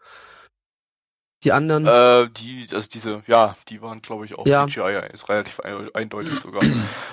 Die 1.46 1.52
anderen? 1.52 1.86
Äh, 1.86 2.28
die, 2.30 2.66
also 2.72 2.88
diese, 2.92 3.22
ja, 3.28 3.54
die 3.68 3.80
waren 3.80 4.02
glaube 4.02 4.24
ich 4.24 4.36
auch 4.36 4.44
Ja. 4.48 4.66
CGI, 4.66 5.12
ist 5.12 5.28
relativ 5.28 5.60
ein, 5.60 5.88
eindeutig 5.94 6.40
sogar. 6.40 6.60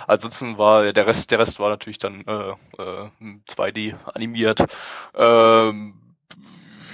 Ansonsten 0.07 0.57
war 0.57 0.91
der 0.91 1.05
Rest, 1.05 1.29
der 1.29 1.37
Rest 1.37 1.59
war 1.59 1.69
natürlich 1.69 1.99
dann 1.99 2.21
äh, 2.25 2.49
äh, 2.81 3.09
2D 3.47 3.93
animiert. 4.11 4.65
Ähm, 5.13 5.93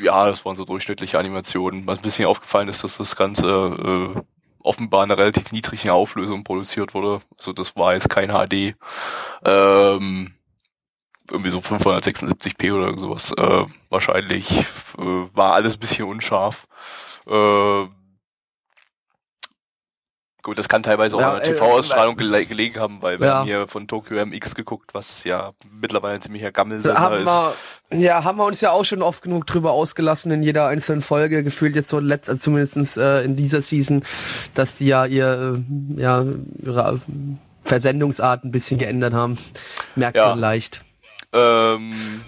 ja, 0.02 0.28
das 0.28 0.44
waren 0.44 0.58
so 0.58 0.66
durchschnittliche 0.66 1.18
Animationen. 1.18 1.88
Was 1.88 2.00
ein 2.00 2.02
bisschen 2.02 2.26
aufgefallen 2.26 2.68
ist, 2.68 2.84
dass 2.84 2.98
das 2.98 3.16
Ganze 3.16 3.48
äh, 3.48 4.22
offenbar 4.62 5.06
in 5.06 5.12
einer 5.12 5.22
relativ 5.22 5.54
niedrigen 5.54 5.92
Auflösung 5.92 6.44
produziert 6.44 6.94
wurde. 6.94 7.22
Also 7.38 7.54
das 7.54 7.74
war 7.78 7.94
jetzt 7.94 8.10
kein 8.10 8.32
HD. 8.32 8.76
Ähm, 9.46 10.34
irgendwie 11.32 11.52
so 11.52 11.60
576p 11.60 12.74
oder 12.74 13.00
sowas. 13.00 13.32
Äh, 13.38 13.66
wahrscheinlich 13.90 14.52
äh, 14.52 14.66
war 15.34 15.54
alles 15.54 15.78
ein 15.78 15.80
bisschen 15.80 16.06
unscharf. 16.06 16.68
Äh, 17.30 17.88
gut, 20.42 20.58
das 20.58 20.68
kann 20.70 20.82
teilweise 20.84 21.16
auch 21.16 21.22
Ja, 21.22 21.34
an 21.34 21.40
der 21.42 21.50
äh, 21.50 21.54
TV-Ausstrahlung 21.54 22.18
gele 22.18 22.46
gelegen 22.46 22.80
haben, 22.80 23.02
weil 23.02 23.20
wir 23.20 23.28
Ja. 23.28 23.38
haben 23.40 23.46
hier 23.46 23.68
von 23.68 23.88
Tokyo 23.88 24.18
MX 24.26 24.56
geguckt, 24.56 24.94
was 24.94 25.24
ja 25.26 25.52
mittlerweile 25.70 26.16
ein 26.16 26.22
ziemlicher 26.22 26.52
Gammelsender 26.52 27.20
ist. 27.20 27.28
wir, 27.28 28.00
ja, 28.00 28.24
haben 28.24 28.38
wir 28.38 28.46
uns 28.46 28.62
ja 28.62 28.72
auch 28.72 28.86
schon 28.86 29.02
oft 29.02 29.22
genug 29.22 29.46
drüber 29.46 29.72
ausgelassen 29.72 30.32
in 30.32 30.42
jeder 30.42 30.68
einzelnen 30.68 31.02
Folge, 31.02 31.44
gefühlt 31.44 31.76
jetzt 31.76 31.90
so 31.90 32.00
letzt, 32.00 32.30
also 32.30 32.42
zumindest 32.42 32.98
äh, 32.98 33.22
in 33.24 33.36
dieser 33.36 33.62
Season, 33.62 34.04
dass 34.56 34.76
die 34.76 34.88
ja 34.88 35.06
ihr, 35.06 35.62
äh, 35.98 36.02
ja, 36.02 36.26
ihre 36.64 37.02
Versendungsart 37.64 38.44
ein 38.46 38.52
bisschen 38.52 38.80
geändert 38.80 39.14
haben. 39.14 39.38
Merkt 39.96 40.18
Ja. 40.18 40.30
man 40.30 40.40
leicht. 40.40 40.82
Ähm, 41.34 42.24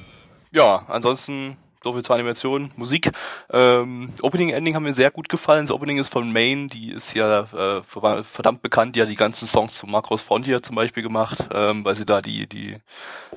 ja, 0.51 0.85
ansonsten 0.89 1.57
so 1.83 1.93
viel 1.93 2.03
zur 2.03 2.15
Animation, 2.15 2.71
Musik. 2.75 3.11
Ähm, 3.51 4.09
Opening 4.21 4.49
Ending 4.49 4.75
haben 4.75 4.83
mir 4.83 4.93
sehr 4.93 5.09
gut 5.11 5.29
gefallen. 5.29 5.61
Das 5.65 5.71
Opening 5.71 5.97
ist 5.97 6.09
von 6.09 6.31
Main, 6.31 6.67
die 6.67 6.91
ist 6.91 7.13
ja 7.15 7.41
äh, 7.41 7.81
ver- 7.83 8.23
verdammt 8.23 8.61
bekannt, 8.61 8.95
die 8.95 9.01
hat 9.01 9.09
die 9.09 9.15
ganzen 9.15 9.47
Songs 9.47 9.73
zu 9.77 9.87
Macross 9.87 10.21
Frontier 10.21 10.61
zum 10.61 10.75
Beispiel 10.75 11.01
gemacht, 11.03 11.39
ähm, 11.53 11.83
weil 11.83 11.95
sie 11.95 12.05
da 12.05 12.21
die 12.21 12.47
die 12.47 12.77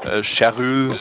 äh, 0.03 0.23
Cheryl 0.23 0.99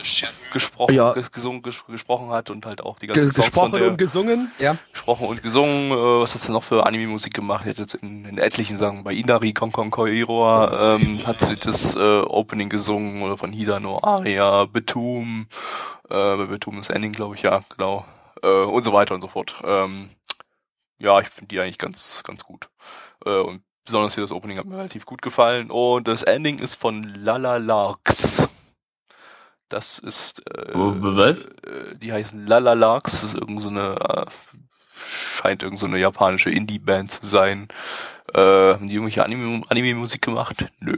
gesprochen, 0.52 0.94
Ja. 0.96 1.12
ges 1.14 1.32
gesungen, 1.32 1.62
ges 1.64 1.84
gesprochen 1.88 2.30
hat 2.30 2.50
und 2.50 2.66
halt 2.66 2.82
auch 2.82 2.98
die 3.00 3.08
ganzen 3.08 3.32
Songs 3.34 3.48
von 3.50 3.66
gesprochen 3.66 3.80
der, 3.80 3.88
und 3.92 3.98
gesungen. 3.98 4.52
Ja. 4.60 4.78
gesprochen 4.92 5.28
und 5.28 5.44
gesungen. 5.44 5.92
Äh, 5.92 6.22
was 6.22 6.34
hat 6.34 6.42
sie 6.42 6.52
noch 6.52 6.64
für 6.64 6.86
Anime-Musik 6.86 7.34
gemacht? 7.34 7.66
Die 7.66 7.72
hat 7.72 7.78
jetzt 7.80 7.96
in, 7.96 8.24
in 8.26 8.38
etlichen 8.38 8.78
Sagen 8.78 9.04
bei 9.04 9.14
Inari 9.14 9.52
Konkon 9.54 9.92
Koiroa 9.92 10.96
ähm, 10.96 11.20
hat 11.26 11.42
sie 11.42 11.58
das 11.58 11.96
äh, 11.96 12.00
Opening 12.00 12.70
gesungen 12.70 13.22
oder 13.24 13.38
von 13.38 13.52
Hidano 13.52 14.00
Aria, 14.02 14.66
Betum, 14.66 15.48
äh, 16.10 16.38
bei 16.38 16.46
Betum 16.46 16.78
das 16.78 16.90
Ending, 16.90 17.14
glaube 17.14 17.36
ich, 17.36 17.44
ja, 17.44 17.64
genau. 17.70 18.06
Äh, 18.42 18.48
und 18.48 18.84
so 18.84 18.94
weiter 18.94 19.16
und 19.16 19.22
so 19.22 19.28
fort. 19.28 19.56
Ähm, 19.64 20.10
ja, 20.98 21.20
ich 21.20 21.30
finde 21.30 21.48
die 21.50 21.60
eigentlich 21.60 21.78
ganz, 21.78 22.24
ganz 22.24 22.44
gut. 22.44 22.70
Äh, 23.26 23.40
und 23.40 23.64
besonders 23.86 24.16
hier 24.16 24.24
das 24.24 24.32
Opening 24.32 24.58
hat 24.58 24.66
mir 24.66 24.78
relativ 24.78 25.06
gut 25.06 25.22
gefallen. 25.22 25.70
Und 25.72 26.08
das 26.08 26.24
Ending 26.24 26.60
ist 26.60 26.76
von 26.76 27.04
Lala 27.04 27.58
Larks. 27.58 28.48
Das 29.70 29.98
ist 30.00 30.46
äh, 30.48 30.72
was? 30.76 31.46
äh, 31.46 31.96
die 31.98 32.14
heißen 32.14 32.46
Lala 32.46 32.74
Larks, 32.74 33.22
das 33.22 33.34
ist 33.34 33.36
irgend 33.36 33.62
so 33.62 33.70
eine 33.70 33.96
äh, 33.96 34.26
scheint 35.06 35.64
irgend 35.64 35.80
so 35.80 35.86
eine 35.86 36.00
japanische 36.00 36.50
Indie-Band 36.50 37.12
zu 37.12 37.26
sein. 37.26 37.68
Äh, 38.34 38.40
haben 38.40 38.88
die 38.88 38.94
irgendwelche 38.94 39.26
Anime- 39.26 39.66
Anime-Musik 39.70 40.22
gemacht? 40.22 40.68
Nö. 40.80 40.98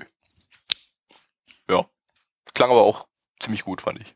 Ja. 1.69 1.85
Klang 2.53 2.69
aber 2.69 2.81
auch 2.81 3.07
ziemlich 3.39 3.63
gut, 3.63 3.81
fand 3.81 3.99
ich. 4.01 4.15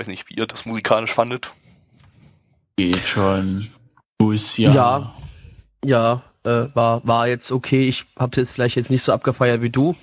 Ich 0.00 0.06
weiß 0.06 0.08
nicht, 0.12 0.30
wie 0.30 0.34
ihr 0.36 0.46
das 0.46 0.64
musikalisch 0.64 1.12
fandet. 1.12 1.52
Geht 2.78 3.00
schon. 3.06 3.70
Bus, 4.16 4.56
ja. 4.56 4.70
Ja. 4.72 5.14
Ja, 5.84 6.22
äh, 6.42 6.68
war, 6.72 7.06
war 7.06 7.28
jetzt 7.28 7.52
okay. 7.52 7.86
Ich 7.86 8.06
hab's 8.18 8.38
jetzt 8.38 8.52
vielleicht 8.52 8.76
jetzt 8.76 8.90
nicht 8.90 9.02
so 9.02 9.12
abgefeiert 9.12 9.60
wie 9.60 9.68
du. 9.68 9.94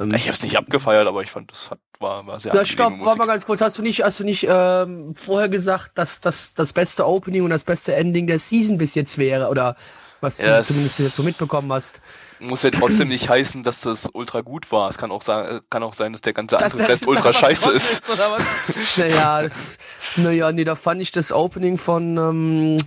Ähm, 0.00 0.12
Ich 0.12 0.22
habe 0.26 0.32
es 0.34 0.42
nicht 0.42 0.58
abgefeiert, 0.58 1.06
aber 1.06 1.22
ich 1.22 1.30
fand, 1.30 1.52
das 1.52 1.70
hat, 1.70 1.78
war, 2.00 2.26
war 2.26 2.40
sehr 2.40 2.52
Ja, 2.52 2.64
stopp, 2.64 2.90
Musik. 2.90 3.06
warte 3.06 3.18
mal 3.18 3.26
ganz 3.26 3.46
kurz. 3.46 3.60
Hast 3.60 3.78
du 3.78 3.82
nicht, 3.82 4.02
hast 4.02 4.18
du 4.18 4.24
nicht 4.24 4.44
ähm, 4.50 5.14
vorher 5.14 5.48
gesagt, 5.48 5.92
dass 5.96 6.20
das 6.20 6.52
das 6.54 6.72
beste 6.72 7.06
Opening 7.06 7.44
und 7.44 7.50
das 7.50 7.62
beste 7.62 7.94
Ending 7.94 8.26
der 8.26 8.40
Season 8.40 8.76
bis 8.76 8.96
jetzt 8.96 9.18
wäre? 9.18 9.50
Oder 9.50 9.76
was 10.20 10.38
Ja, 10.38 10.46
du 10.56 10.60
es- 10.62 10.66
zumindest 10.66 10.98
jetzt 10.98 11.14
so 11.14 11.22
mitbekommen 11.22 11.72
hast? 11.72 12.02
Muss 12.40 12.62
ja 12.62 12.70
trotzdem 12.70 13.08
nicht 13.08 13.28
heißen, 13.28 13.62
dass 13.62 13.82
das 13.82 14.08
ultra 14.12 14.40
gut 14.40 14.72
war. 14.72 14.88
Es 14.88 14.96
kann 14.98 15.10
auch 15.10 15.22
sein, 15.22 15.60
kann 15.68 15.82
auch 15.82 15.94
sein, 15.94 16.12
dass 16.12 16.22
der 16.22 16.32
ganze 16.32 16.58
andere 16.58 16.78
der 16.78 16.88
Rest 16.88 17.06
ultra 17.06 17.32
scheiße 17.34 17.70
ist. 17.70 18.02
was? 18.08 18.42
naja, 18.96 19.42
das, 19.42 19.78
naja, 20.16 20.50
nee, 20.50 20.64
da 20.64 20.74
fand 20.74 21.02
ich 21.02 21.12
das 21.12 21.32
Opening 21.32 21.76
von 21.76 22.16
ähm, 22.16 22.78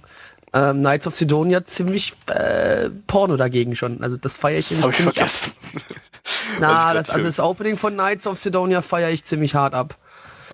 ähm, 0.54 0.80
Knights 0.80 1.08
of 1.08 1.14
Sidonia 1.14 1.66
ziemlich 1.66 2.14
äh, 2.28 2.90
Porno 3.08 3.38
dagegen 3.38 3.76
schon. 3.76 4.02
Also 4.04 4.18
das 4.18 4.38
feiere 4.38 4.60
ich 4.60 4.70
Das 4.70 4.82
habe 4.82 4.92
ich 4.92 4.98
ziemlich 4.98 5.14
vergessen. 5.16 5.52
Na, 6.60 6.90
ich 6.92 6.98
das, 6.98 7.10
also 7.10 7.26
das 7.26 7.40
Opening 7.40 7.78
von 7.78 7.94
Knights 7.94 8.28
of 8.28 8.40
Sidonia 8.40 8.82
feiere 8.82 9.10
ich 9.10 9.24
ziemlich 9.24 9.56
hart 9.56 9.74
ab. 9.74 9.98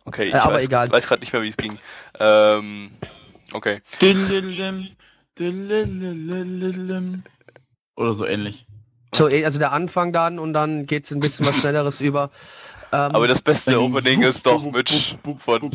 Okay, 0.06 0.26
ich 0.26 0.34
Äh, 0.34 0.38
aber 0.38 0.56
weiß, 0.56 0.66
egal. 0.66 0.92
weiß 0.92 1.08
gerade 1.08 1.22
nicht 1.22 1.34
mehr, 1.34 1.42
wie 1.42 1.50
es 1.50 1.58
ging. 1.58 1.78
Ähm, 2.20 2.92
okay. 3.54 3.82
Oder 7.96 8.14
so 8.16 8.26
ähnlich. 8.26 8.66
So, 9.14 9.28
eh, 9.28 9.44
also 9.46 9.60
der 9.60 9.72
Anfang 9.72 10.14
dann 10.14 10.40
und 10.40 10.54
dann 10.54 10.86
geht's 10.86 11.12
ein 11.12 11.20
bisschen 11.20 11.46
was 11.46 11.56
Schnelleres 11.60 12.02
über. 12.02 12.32
Ähm, 12.92 13.12
Aber 13.14 13.28
das 13.28 13.42
beste 13.42 13.80
Opening 13.80 14.24
ist 14.24 14.46
doch 14.46 14.64
mit 14.64 15.18
von. 15.40 15.72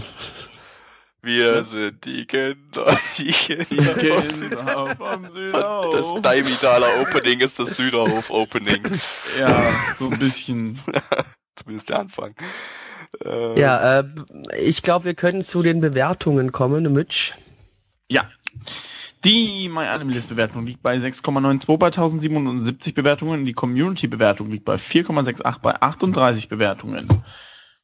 Wir 1.23 1.65
sind 1.65 2.05
die 2.05 2.27
Kinder, 2.27 2.99
die 3.17 3.25
Die 3.25 3.33
Kinder. 3.33 3.95
Kinder 3.95 4.95
vom 4.97 5.29
Südhof. 5.29 5.95
das 6.15 6.23
Daimitaler 6.23 7.01
Opening 7.01 7.41
ist 7.41 7.59
das 7.59 7.77
Süderhof 7.77 8.29
Opening. 8.31 8.83
Ja, 9.39 9.73
so 9.99 10.11
ein 10.11 10.19
bisschen. 10.19 10.79
Zumindest 11.57 11.89
der 11.89 12.01
Anfang. 12.01 12.35
Äh, 13.25 13.59
ja, 13.59 14.01
äh, 14.01 14.05
ich 14.61 14.83
glaube, 14.83 15.07
wir 15.07 15.15
können 15.15 15.45
zu 15.45 15.63
den 15.63 15.81
Bewertungen 15.81 16.53
kommen, 16.53 16.93
Mitch. 16.93 17.33
Ja. 18.11 18.29
Die 19.25 19.71
MyAnimalist-Bewertung 19.71 20.67
liegt 20.67 20.83
bei 20.83 20.97
6,92 20.97 21.79
bei 21.79 21.87
1077 21.87 22.95
Bewertungen. 22.95 23.47
Die 23.47 23.55
Community-Bewertung 23.55 24.51
liegt 24.51 24.67
bei 24.67 24.75
4,68 24.75 25.61
bei 25.61 25.81
38 25.81 26.51
Bewertungen. 26.51 27.25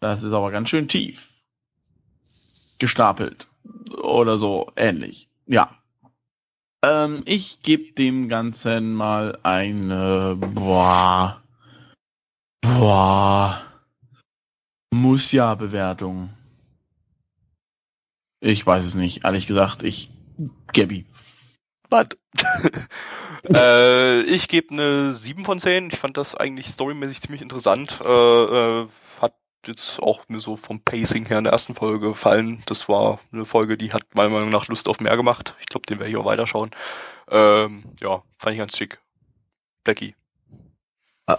Das 0.00 0.22
ist 0.22 0.32
aber 0.34 0.50
ganz 0.50 0.68
schön 0.68 0.86
tief. 0.86 1.42
Gestapelt. 2.78 3.48
Oder 4.02 4.36
so 4.36 4.70
ähnlich. 4.76 5.30
Ja. 5.46 5.78
Ähm, 6.84 7.22
ich 7.24 7.62
gebe 7.62 7.92
dem 7.92 8.28
Ganzen 8.28 8.92
mal 8.94 9.38
eine, 9.42 10.36
boah, 10.36 11.42
boah, 12.62 13.60
muss 14.90 15.32
ja 15.32 15.54
Bewertung. 15.54 16.30
Ich 18.40 18.66
weiß 18.66 18.86
es 18.86 18.94
nicht, 18.94 19.24
ehrlich 19.24 19.46
gesagt. 19.46 19.82
Ich, 19.82 20.10
Gabby. 20.72 21.06
Was? 21.90 22.06
äh, 23.54 24.22
ich 24.22 24.48
gebe 24.48 24.72
eine 24.72 25.12
7 25.12 25.44
von 25.44 25.58
10. 25.58 25.90
Ich 25.90 25.98
fand 25.98 26.16
das 26.16 26.34
eigentlich 26.34 26.68
storymäßig 26.68 27.20
ziemlich 27.20 27.42
interessant. 27.42 28.00
Äh, 28.04 28.08
äh, 28.08 28.88
hat 29.20 29.34
jetzt 29.66 30.00
auch 30.00 30.20
mir 30.28 30.40
so 30.40 30.56
vom 30.56 30.80
Pacing 30.80 31.26
her 31.26 31.38
in 31.38 31.44
der 31.44 31.52
ersten 31.52 31.74
Folge 31.74 32.08
gefallen. 32.08 32.62
Das 32.66 32.88
war 32.88 33.20
eine 33.32 33.44
Folge, 33.44 33.76
die 33.76 33.92
hat 33.92 34.14
meiner 34.14 34.30
Meinung 34.30 34.50
nach 34.50 34.68
Lust 34.68 34.88
auf 34.88 35.00
mehr 35.00 35.16
gemacht. 35.16 35.56
Ich 35.60 35.66
glaube, 35.66 35.86
den 35.86 35.98
werde 35.98 36.10
ich 36.10 36.16
auch 36.16 36.24
weiterschauen. 36.24 36.70
Ähm, 37.28 37.84
ja, 38.00 38.22
fand 38.38 38.54
ich 38.54 38.58
ganz 38.58 38.76
schick. 38.76 39.00
Blackie. 39.84 40.14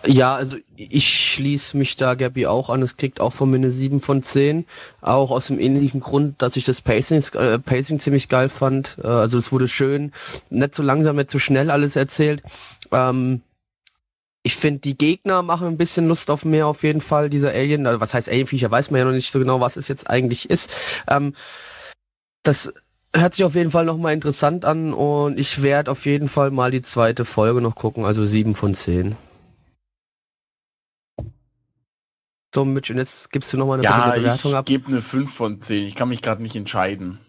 Äh, 0.04 0.12
Ja, 0.12 0.36
also 0.36 0.58
ich 0.76 1.08
schließe 1.34 1.78
mich 1.78 1.96
da 1.96 2.16
Gabby 2.16 2.48
auch 2.48 2.70
an. 2.70 2.82
Es 2.82 2.98
kriegt 2.98 3.20
auch 3.22 3.34
von 3.34 3.50
mir 3.50 3.58
eine 3.58 3.72
7 3.72 4.00
von 4.02 4.24
10. 4.24 4.66
Auch 5.02 5.32
aus 5.32 5.48
dem 5.48 5.60
ähnlichen 5.60 6.00
Grund, 6.02 6.42
dass 6.42 6.56
ich 6.56 6.66
das 6.66 6.82
Pacing, 6.82 7.24
äh, 7.34 7.60
Pacing 7.60 8.00
ziemlich 8.00 8.30
geil 8.30 8.50
fand. 8.50 8.98
Äh, 9.04 9.08
also 9.08 9.38
es 9.38 9.52
wurde 9.52 9.68
schön, 9.68 10.12
nicht 10.50 10.76
so 10.76 10.84
langsam, 10.84 11.16
nicht 11.16 11.32
so 11.32 11.40
schnell 11.40 11.72
alles 11.72 11.96
erzählt. 11.96 12.42
Ähm, 12.92 13.42
ich 14.44 14.56
finde, 14.56 14.80
die 14.82 14.98
Gegner 14.98 15.44
machen 15.44 15.68
ein 15.68 15.78
bisschen 15.78 16.08
Lust 16.08 16.32
auf 16.32 16.46
mehr 16.46 16.68
auf 16.68 16.84
jeden 16.84 17.02
Fall. 17.02 17.30
Dieser 17.30 17.52
Alien, 17.52 17.86
also 17.86 18.02
was 18.02 18.14
heißt 18.14 18.30
Alienviecher, 18.30 18.72
weiß 18.72 18.90
man 18.92 19.00
ja 19.00 19.06
noch 19.06 19.12
nicht 19.12 19.32
so 19.32 19.40
genau, 19.40 19.60
was 19.62 19.78
es 19.78 19.88
jetzt 19.88 20.10
eigentlich 20.10 20.50
ist. 20.50 20.72
Ähm, 21.08 21.36
das 22.44 22.74
hört 23.16 23.36
sich 23.36 23.46
auf 23.46 23.56
jeden 23.56 23.72
Fall 23.72 23.86
nochmal 23.86 24.14
interessant 24.14 24.66
an 24.66 24.94
und 24.94 25.38
ich 25.38 25.62
werde 25.62 25.92
auf 25.92 26.06
jeden 26.06 26.28
Fall 26.28 26.50
mal 26.50 26.72
die 26.72 26.82
zweite 26.82 27.26
Folge 27.26 27.62
noch 27.62 27.76
gucken, 27.76 28.06
also 28.06 28.26
7 28.26 28.56
von 28.56 28.74
10. 28.74 29.16
So, 32.54 32.66
Mitch, 32.66 32.92
und 32.92 32.98
jetzt 32.98 33.32
gibst 33.32 33.54
du 33.54 33.58
nochmal 33.58 33.76
eine 33.80 33.84
Ja, 33.86 34.12
Bewertung 34.12 34.52
ich 34.52 34.58
ab. 34.58 34.66
gebe 34.66 34.88
eine 34.88 35.02
5 35.02 35.34
von 35.34 35.62
10. 35.62 35.86
Ich 35.88 35.96
kann 35.96 36.10
mich 36.10 36.22
gerade 36.22 36.42
nicht 36.42 36.56
entscheiden. 36.56 37.20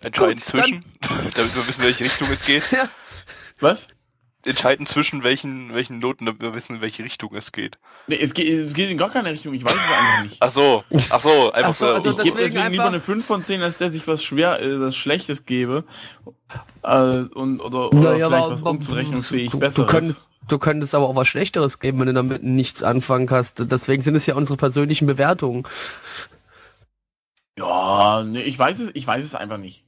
Entscheiden 0.00 0.36
Gut, 0.36 0.40
zwischen, 0.40 0.84
damit 1.00 1.34
wir 1.36 1.44
wissen, 1.68 1.80
in 1.82 1.86
welche 1.86 2.04
Richtung 2.04 2.28
es 2.32 2.44
geht. 2.44 2.64
Was? 3.60 3.86
Entscheiden 4.48 4.86
zwischen 4.86 5.22
welchen, 5.22 5.72
welchen 5.74 5.98
Noten, 5.98 6.26
damit 6.26 6.40
wir 6.40 6.54
wissen, 6.54 6.76
in 6.76 6.82
welche 6.82 7.04
Richtung 7.04 7.34
es 7.36 7.52
geht. 7.52 7.78
Nee, 8.06 8.18
es 8.20 8.34
geht, 8.34 8.48
es 8.48 8.74
geht 8.74 8.90
in 8.90 8.98
gar 8.98 9.10
keine 9.10 9.30
Richtung. 9.30 9.54
Ich 9.54 9.64
weiß 9.64 9.72
es 9.72 9.78
einfach 9.78 10.22
nicht. 10.24 10.36
Ach 10.40 10.50
so, 10.50 10.84
ach 11.10 11.20
so, 11.20 11.52
einfach 11.52 11.70
Ach 11.70 11.74
so, 11.74 11.86
so. 11.86 11.94
also 11.94 12.10
ich 12.10 12.16
gebe 12.18 12.36
deswegen 12.36 12.54
deswegen 12.54 12.72
lieber 12.72 12.86
eine 12.86 13.00
5 13.00 13.24
von 13.24 13.42
10, 13.44 13.62
als 13.62 13.78
dass 13.78 13.94
ich 13.94 14.06
was 14.08 14.24
schwer, 14.24 14.60
äh, 14.60 14.80
was 14.80 14.96
Schlechtes 14.96 15.44
gebe. 15.44 15.84
Äh, 16.82 16.88
und, 17.34 17.60
oder, 17.60 17.88
oder 17.88 17.98
Naja, 18.12 18.28
vielleicht 18.28 18.44
aber- 18.44 18.50
was 18.52 18.62
unzurechnungsfähig 18.62 19.50
du, 19.52 19.58
könntest, 19.86 20.30
du 20.48 20.58
könntest 20.58 20.94
aber 20.94 21.08
auch 21.08 21.14
was 21.14 21.28
Schlechteres 21.28 21.78
geben, 21.78 22.00
wenn 22.00 22.06
du 22.06 22.14
damit 22.14 22.42
nichts 22.42 22.82
anfangen 22.82 23.26
kannst. 23.26 23.70
Deswegen 23.70 24.02
sind 24.02 24.14
es 24.16 24.26
ja 24.26 24.34
unsere 24.34 24.56
persönlichen 24.56 25.06
Bewertungen. 25.06 25.64
ja, 27.58 28.22
nee, 28.24 28.42
ich 28.42 28.58
weiß 28.58 28.78
es, 28.78 28.90
ich 28.94 29.06
weiß 29.06 29.24
es 29.24 29.34
einfach 29.34 29.58
nicht. 29.58 29.84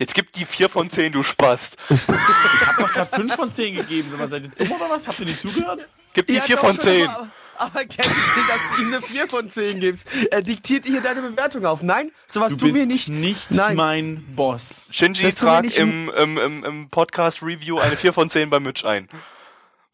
Jetzt 0.00 0.14
gib 0.14 0.32
die 0.32 0.46
4 0.46 0.70
von 0.70 0.88
10, 0.88 1.12
du 1.12 1.22
Spast. 1.22 1.76
Ich 1.90 2.08
habe 2.08 2.82
doch 2.82 2.92
gerade 2.92 3.14
5 3.16 3.34
von 3.36 3.52
10 3.52 3.74
gegeben. 3.76 4.08
Sag 4.10 4.18
mal, 4.18 4.28
seid 4.28 4.44
ihr 4.44 4.48
dumm 4.48 4.72
oder 4.72 4.88
was? 4.88 5.06
Habt 5.06 5.20
ihr 5.20 5.26
nicht 5.26 5.40
zugehört? 5.42 5.86
Gib 6.14 6.26
die 6.26 6.34
Ja, 6.34 6.40
4 6.40 6.56
doch 6.56 6.64
von 6.64 6.74
schon, 6.76 6.84
10. 6.84 7.06
Aber, 7.08 7.28
aber 7.58 7.84
kennst 7.84 8.08
du, 8.10 8.40
dass 8.48 8.76
du 8.76 8.82
ihm 8.82 8.88
eine 8.94 9.02
4 9.02 9.28
von 9.28 9.50
10 9.50 9.78
gibst? 9.80 10.08
Er 10.30 10.40
diktiert 10.40 10.86
dir 10.86 11.02
deine 11.02 11.20
Bewertung 11.20 11.66
auf. 11.66 11.82
Nein, 11.82 12.12
sowas 12.26 12.56
Du 12.56 12.66
tu 12.68 12.72
mir 12.72 12.86
nicht. 12.86 13.08
nicht 13.10 13.50
Nein. 13.50 13.76
mein 13.76 14.24
Boss. 14.34 14.88
Shinji 14.90 15.22
Das 15.22 15.34
trag 15.34 15.64
im, 15.76 16.08
im, 16.08 16.38
im, 16.38 16.64
im 16.64 16.88
Podcast-Review 16.88 17.78
eine 17.78 17.96
4 17.98 18.14
von 18.14 18.30
10 18.30 18.48
bei 18.48 18.58
Mitch 18.58 18.88
ein. 18.88 19.06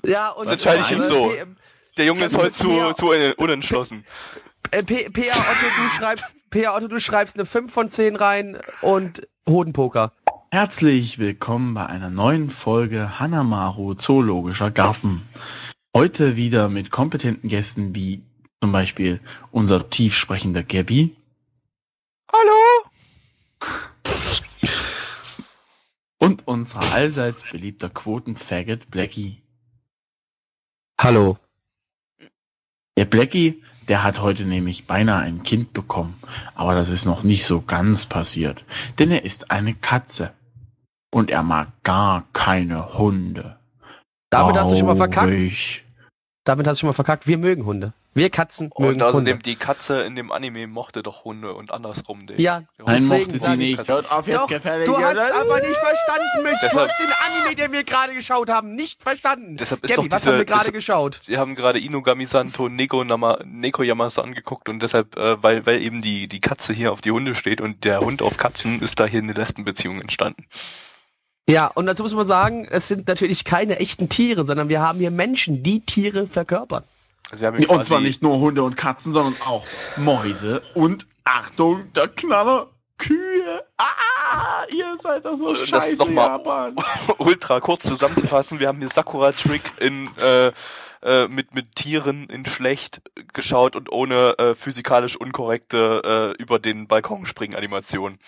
Ja, 0.05 0.29
und 0.31 0.47
Das 0.47 0.53
entscheide 0.53 0.83
ich 0.83 0.91
jetzt 0.91 1.09
so. 1.09 1.35
Der 1.97 2.05
Junge 2.05 2.27
ist 2.27 2.37
heute 2.37 2.53
zu, 2.53 2.93
zu 2.93 3.11
un- 3.11 3.33
unentschlossen. 3.39 4.05
Äh, 4.71 4.85
PA 4.85 4.93
Otto, 5.01 5.67
du 5.83 5.97
schreibst, 5.99 6.35
PA 6.51 6.77
Otto, 6.77 6.87
du 6.87 7.01
schreibst 7.01 7.35
eine 7.35 7.45
5 7.47 7.73
von 7.73 7.91
10 7.91 8.15
rein 8.15 8.59
und 8.83 9.27
Hodenpoker. 9.49 10.13
Herzlich 10.51 11.21
willkommen 11.21 11.75
bei 11.75 11.87
einer 11.87 12.11
neuen 12.11 12.51
Folge 12.51 13.21
Hanamaru 13.21 13.95
Zoologischer 13.95 14.73
Garten. 14.73 15.23
Heute 15.97 16.35
wieder 16.35 16.69
mit 16.69 16.91
kompetenten 16.91 17.49
Gästen 17.49 17.95
wie 17.95 18.25
zum 18.61 18.73
Beispiel 18.73 19.21
unser 19.53 19.89
tief 19.89 20.17
sprechender 20.17 20.65
Gabby 20.65 21.15
Hallo? 22.33 22.91
und 26.19 26.49
unser 26.49 26.81
allseits 26.95 27.49
beliebter 27.49 27.89
Quoten-Faggot 27.89 28.91
Blackie. 28.91 29.43
Hallo. 31.01 31.39
Der 32.97 33.05
Blackie 33.05 33.63
der 33.89 34.03
hat 34.03 34.21
heute 34.21 34.45
nämlich 34.45 34.87
beinahe 34.87 35.23
ein 35.23 35.43
Kind 35.43 35.73
bekommen. 35.73 36.21
Aber 36.55 36.75
das 36.75 36.89
ist 36.89 37.05
noch 37.05 37.23
nicht 37.23 37.47
so 37.47 37.61
ganz 37.61 38.07
passiert. 38.07 38.65
Denn 38.99 39.11
er 39.11 39.25
ist 39.25 39.51
eine 39.51 39.75
Katze. 39.75 40.33
Und 41.15 41.31
er 41.31 41.43
mag 41.43 41.69
gar 41.83 42.25
keine 42.33 42.99
Hunde. 42.99 43.57
Damit 44.31 44.57
hast 44.57 44.73
du 44.73 44.77
schon 44.77 44.87
mal 44.87 44.97
verkackt. 44.97 45.85
Damit 46.45 46.67
hast 46.67 46.79
du 46.79 46.81
schon 46.81 46.89
mal 46.89 46.93
verkackt. 46.95 47.27
Wir 47.27 47.39
mögen 47.39 47.65
Hunde. 47.65 47.93
Wir 48.17 48.31
Katzen 48.31 48.71
mögen 48.79 48.95
Und 48.95 49.03
außerdem, 49.03 49.35
Hunde. 49.35 49.43
die 49.45 49.57
Katze 49.57 50.01
in 50.01 50.17
dem 50.17 50.33
Anime 50.33 50.67
mochte 50.67 51.03
doch 51.03 51.25
Hunde 51.25 51.53
und 51.55 51.71
andersrum. 51.71 52.27
Den, 52.27 52.41
Ja, 52.41 52.63
Nein, 52.85 53.05
mochte 53.05 53.39
sie 53.39 53.57
nicht. 53.57 53.87
Hört 53.87 54.11
auf 54.11 54.27
jetzt 54.27 54.37
Doch, 54.37 54.47
gefällig. 54.47 54.87
du 54.87 54.97
hast 54.99 55.19
aber 55.19 55.61
nicht 55.61 55.77
verstanden, 55.77 56.43
Mitch. 56.43 56.57
Du 56.63 56.67
Deshalb- 56.67 56.91
hast 56.91 56.99
den 56.99 57.13
Anime, 57.13 57.55
den 57.55 57.73
wir 57.73 57.85
gerade 57.85 58.15
geschaut 58.15 58.49
haben, 58.49 58.75
nicht 58.75 59.03
verstanden. 59.03 59.57
Deshalb 59.59 59.85
ist 59.85 59.95
Gabby, 59.95 60.09
doch 60.09 60.15
was 60.17 60.23
diese- 60.23 60.33
haben 60.33 60.39
wir 60.39 60.45
gerade 60.47 60.73
geschaut? 60.73 61.21
Wir 61.27 61.39
haben 61.39 61.55
gerade 61.55 61.79
Inugami-Santo 61.79 62.69
Neko, 62.71 63.05
Neko 63.45 63.83
Yamasa 63.83 64.23
angeguckt 64.23 64.69
und 64.71 64.81
deshalb, 64.81 65.17
äh, 65.17 65.43
weil, 65.43 65.67
weil 65.67 65.83
eben 65.83 66.01
die, 66.01 66.27
die 66.27 66.41
Katze 66.41 66.73
hier 66.73 66.93
auf 66.93 67.03
die 67.03 67.11
Hunde 67.11 67.35
steht 67.35 67.61
und 67.61 67.85
der 67.85 68.01
Hund 68.01 68.23
auf 68.23 68.39
Katzen, 68.39 68.81
ist 68.81 68.99
da 68.99 69.05
hier 69.07 69.21
eine 69.21 69.35
Lesbenbeziehung 69.35 70.01
entstanden. 70.01 70.47
Ja, 71.49 71.67
und 71.69 71.87
dazu 71.87 72.03
muss 72.03 72.15
man 72.15 72.27
sagen, 72.27 72.67
es 72.71 72.89
sind 72.89 73.07
natürlich 73.07 73.45
keine 73.45 73.79
echten 73.79 74.09
Tiere, 74.09 74.45
sondern 74.45 74.69
wir 74.69 74.81
haben 74.81 74.99
hier 74.99 75.11
Menschen, 75.13 75.63
die 75.63 75.81
Tiere 75.81 76.27
verkörpern. 76.27 76.83
Also 77.31 77.41
wir 77.41 77.49
haben 77.49 77.59
hier 77.59 77.71
Und 77.71 77.85
zwar 77.85 78.01
nicht 78.01 78.23
nur 78.23 78.39
Hunde 78.39 78.63
und 78.63 78.77
Katzen, 78.77 79.13
sondern 79.13 79.35
auch 79.45 79.67
Mäuse 79.97 80.63
und 80.75 81.07
Achtung, 81.25 81.93
der 81.93 82.09
Knaller, 82.09 82.69
Kühe. 82.99 83.65
Ah, 83.77 84.63
ihr 84.73 84.97
seid 85.01 85.25
doch 85.25 85.37
so 85.37 85.53
das 85.53 85.67
scheiße, 85.69 85.97
noch 85.97 86.09
mal- 86.09 86.27
Japan. 86.27 86.77
ultra 87.19 87.61
kurz 87.61 87.83
zusammenzufassen, 87.83 88.61
wir 88.61 88.69
haben 88.69 88.79
hier 88.79 88.89
Sakura 88.89 89.33
Trick 89.33 89.73
in 89.81 90.09
äh, 90.23 90.53
äh, 91.03 91.29
mit 91.29 91.55
mit 91.55 91.75
Tieren 91.75 92.29
in 92.29 92.47
schlecht 92.47 93.03
geschaut 93.35 93.77
und 93.77 93.91
ohne 93.93 94.39
äh, 94.39 94.55
physikalisch 94.55 95.17
unkorrekte 95.17 96.35
äh, 96.39 96.43
über 96.43 96.59
den 96.59 96.87
Balkon 96.87 97.27
springen 97.27 97.55
Animation. 97.55 98.19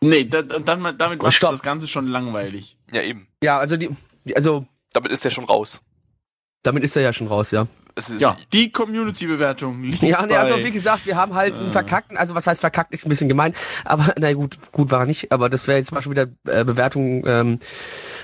Nee, 0.00 0.24
da, 0.24 0.42
da- 0.42 0.58
dann, 0.60 0.96
damit 0.96 1.22
macht 1.22 1.42
das 1.42 1.62
Ganze 1.62 1.86
schon 1.88 2.06
langweilig. 2.06 2.76
Ja 2.92 3.02
eben. 3.02 3.28
Ja, 3.42 3.58
also 3.58 3.76
die, 3.76 3.90
also 4.34 4.64
Damit 4.92 5.12
ist 5.12 5.24
er 5.24 5.30
schon 5.30 5.44
raus. 5.44 5.80
damit 6.62 6.82
ist 6.82 6.96
er 6.96 7.02
ja 7.02 7.12
schon 7.12 7.26
raus, 7.28 7.50
ja. 7.50 7.66
Es 7.94 8.08
ist, 8.08 8.20
Ja, 8.20 8.36
die 8.52 8.70
Community-Bewertung 8.72 9.82
liegt 9.82 10.02
Ja, 10.02 10.24
nee, 10.26 10.34
also 10.34 10.56
wie 10.64 10.70
gesagt, 10.70 11.06
wir 11.06 11.16
haben 11.16 11.34
halt 11.34 11.54
einen 11.54 11.68
Äh. 11.68 11.72
verkackten, 11.72 12.16
also 12.16 12.34
was 12.34 12.46
heißt 12.46 12.60
verkackt, 12.60 12.92
ist 12.92 13.06
ein 13.06 13.08
bisschen 13.08 13.28
gemein, 13.28 13.54
aber 13.84 14.14
na 14.18 14.32
gut, 14.32 14.58
gut 14.72 14.90
war 14.90 15.00
er 15.00 15.06
nicht, 15.06 15.30
aber 15.32 15.48
das 15.48 15.68
wäre 15.68 15.78
jetzt 15.78 15.92
mal 15.92 16.02
schon 16.02 16.12
wieder 16.12 16.26
äh, 16.46 16.64
Bewertung 16.64 17.24
ähm, 17.26 17.58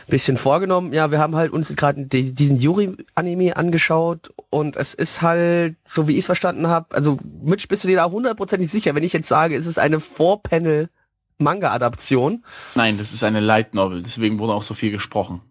bisschen 0.06 0.36
vorgenommen. 0.38 0.92
Ja, 0.92 1.10
wir 1.10 1.18
haben 1.18 1.36
halt 1.36 1.52
uns 1.52 1.74
gerade 1.76 2.06
die, 2.06 2.32
diesen 2.34 2.58
Yuri-Anime 2.58 3.56
angeschaut 3.56 4.32
und 4.50 4.76
es 4.76 4.94
ist 4.94 5.22
halt, 5.22 5.76
so 5.84 6.08
wie 6.08 6.12
ich 6.12 6.20
es 6.20 6.26
verstanden 6.26 6.66
habe, 6.68 6.94
also 6.96 7.18
Mitch, 7.42 7.66
bist 7.68 7.84
du 7.84 7.88
dir 7.88 7.96
da 7.96 8.10
hundertprozentig 8.10 8.70
sicher, 8.70 8.94
wenn 8.94 9.04
ich 9.04 9.12
jetzt 9.12 9.28
sage, 9.28 9.54
es 9.56 9.66
ist 9.66 9.78
eine 9.78 10.00
Four-Panel-Manga-Adaption 10.00 12.44
Nein, 12.74 12.96
das 12.98 13.12
ist 13.12 13.22
eine 13.22 13.40
Light 13.40 13.74
Novel, 13.74 14.02
deswegen 14.02 14.38
wurde 14.38 14.54
auch 14.54 14.62
so 14.62 14.72
viel 14.74 14.90
gesprochen. 14.90 15.42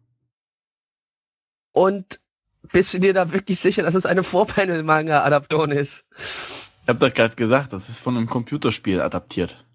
und 1.72 2.20
bist 2.72 2.94
du 2.94 3.00
dir 3.00 3.14
da 3.14 3.32
wirklich 3.32 3.60
sicher, 3.60 3.84
dass 3.84 3.96
es 3.96 4.06
eine 4.06 4.24
Four-Panel-Manga-Adaption 4.24 5.72
ist? 5.72 6.06
Ich 6.84 6.90
hab 6.90 7.00
doch 7.00 7.14
gerade 7.14 7.36
gesagt, 7.36 7.74
das 7.74 7.90
ist 7.90 8.00
von 8.00 8.16
einem 8.16 8.28
Computerspiel 8.28 9.02
adaptiert. 9.02 9.66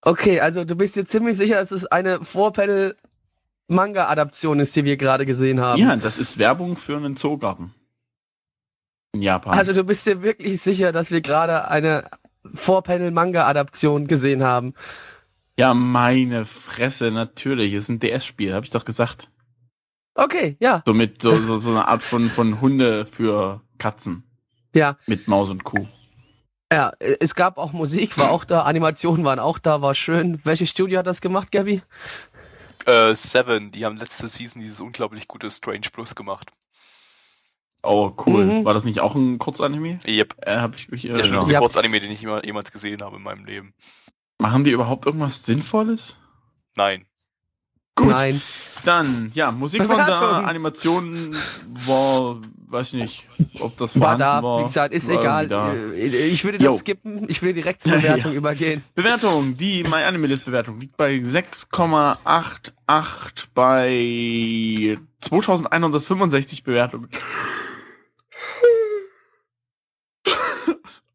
Okay, 0.00 0.40
also 0.40 0.64
du 0.64 0.74
bist 0.74 0.96
dir 0.96 1.04
ziemlich 1.04 1.36
sicher, 1.36 1.56
dass 1.56 1.70
es 1.70 1.84
eine 1.86 2.24
Four-Panel-Manga-Adaption 2.24 4.58
ist, 4.60 4.74
die 4.74 4.84
wir 4.84 4.96
gerade 4.96 5.26
gesehen 5.26 5.60
haben. 5.60 5.80
Ja, 5.80 5.94
das 5.96 6.18
ist 6.18 6.38
Werbung 6.38 6.76
für 6.76 6.96
einen 6.96 7.16
Zoogarten. 7.16 7.74
In 9.12 9.22
Japan. 9.22 9.54
Also 9.54 9.74
du 9.74 9.84
bist 9.84 10.06
dir 10.06 10.22
wirklich 10.22 10.62
sicher, 10.62 10.92
dass 10.92 11.10
wir 11.10 11.20
gerade 11.20 11.68
eine 11.68 12.08
Four-Panel-Manga-Adaption 12.54 14.06
gesehen 14.06 14.42
haben. 14.42 14.72
ja, 15.56 15.74
meine 15.74 16.46
Fresse, 16.46 17.10
natürlich. 17.10 17.74
Ist 17.74 17.90
ein 17.90 18.00
DS-Spiel, 18.00 18.54
habe 18.54 18.64
ich 18.64 18.70
doch 18.70 18.86
gesagt. 18.86 19.28
Okay, 20.14 20.56
ja, 20.60 20.82
So 20.86 20.92
mit 20.94 21.22
so, 21.22 21.36
so, 21.42 21.58
so 21.58 21.70
einer 21.70 21.88
Art 21.88 22.02
von, 22.02 22.28
von 22.28 22.60
Hunde 22.60 23.06
für 23.06 23.62
Katzen. 23.78 24.24
ja. 24.74 24.96
Mit 25.06 25.26
Maus 25.28 25.50
und 25.50 25.64
Kuh. 25.64 25.86
Ja, 26.72 26.92
es 27.00 27.34
gab 27.34 27.58
auch 27.58 27.72
Musik, 27.72 28.16
war 28.18 28.30
auch 28.30 28.44
da, 28.44 28.62
Animationen 28.62 29.24
waren 29.24 29.38
auch 29.38 29.58
da, 29.58 29.82
war 29.82 29.94
schön. 29.94 30.40
Welches 30.44 30.70
Studio 30.70 30.98
hat 30.98 31.06
das 31.06 31.20
gemacht, 31.20 31.50
Gabby? 31.52 31.82
äh, 32.86 33.14
Seven, 33.14 33.70
die 33.72 33.84
haben 33.84 33.96
letzte 33.96 34.28
Season 34.28 34.60
dieses 34.62 34.80
unglaublich 34.80 35.28
gute 35.28 35.50
Strange 35.50 35.88
Plus 35.92 36.14
gemacht. 36.14 36.50
Oh, 37.82 38.12
cool. 38.26 38.44
Mhm. 38.44 38.64
War 38.64 38.74
das 38.74 38.84
nicht 38.84 39.00
auch 39.00 39.14
ein 39.14 39.38
Kurzanime? 39.38 39.98
Yep. 40.06 40.34
Äh, 40.46 40.56
hab 40.58 40.74
ich 40.76 40.88
mich 40.88 41.02
Der 41.02 41.12
irre 41.12 41.24
schlimmste 41.26 41.52
Ja. 41.52 41.60
Kurzanime, 41.60 42.00
den 42.00 42.10
ich 42.10 42.22
jema- 42.22 42.44
jemals 42.44 42.70
gesehen 42.72 43.02
habe 43.02 43.16
in 43.16 43.22
meinem 43.22 43.44
Leben. 43.44 43.74
Machen 44.40 44.64
die 44.64 44.70
überhaupt 44.70 45.04
irgendwas 45.06 45.44
Sinnvolles? 45.44 46.16
Nein. 46.76 47.06
Gut. 47.94 48.08
Nein. 48.08 48.40
Dann, 48.84 49.30
ja, 49.34 49.52
Musik 49.52 49.84
von 49.84 49.96
der 49.96 50.08
Animation 50.48 51.36
war, 51.86 52.40
weiß 52.66 52.94
nicht, 52.94 53.24
ob 53.60 53.76
das 53.76 54.00
War 54.00 54.16
da, 54.16 54.42
war. 54.42 54.58
wie 54.60 54.64
gesagt, 54.64 54.92
ist 54.92 55.08
egal. 55.08 55.46
da. 55.46 55.72
Ich 55.94 56.42
würde 56.44 56.58
das 56.58 56.64
Jo. 56.64 56.76
skippen, 56.76 57.28
ich 57.28 57.40
will 57.42 57.52
direkt 57.52 57.82
zur 57.82 57.92
Bewertung 57.96 58.32
ja. 58.32 58.38
übergehen. 58.38 58.82
Bewertung, 58.96 59.56
die 59.56 59.84
MyAnimeList-Bewertung 59.84 60.80
liegt 60.80 60.96
bei 60.96 61.14
6,88 61.18 63.44
bei 63.54 64.98
2165 65.20 66.64
Bewertungen. 66.64 67.08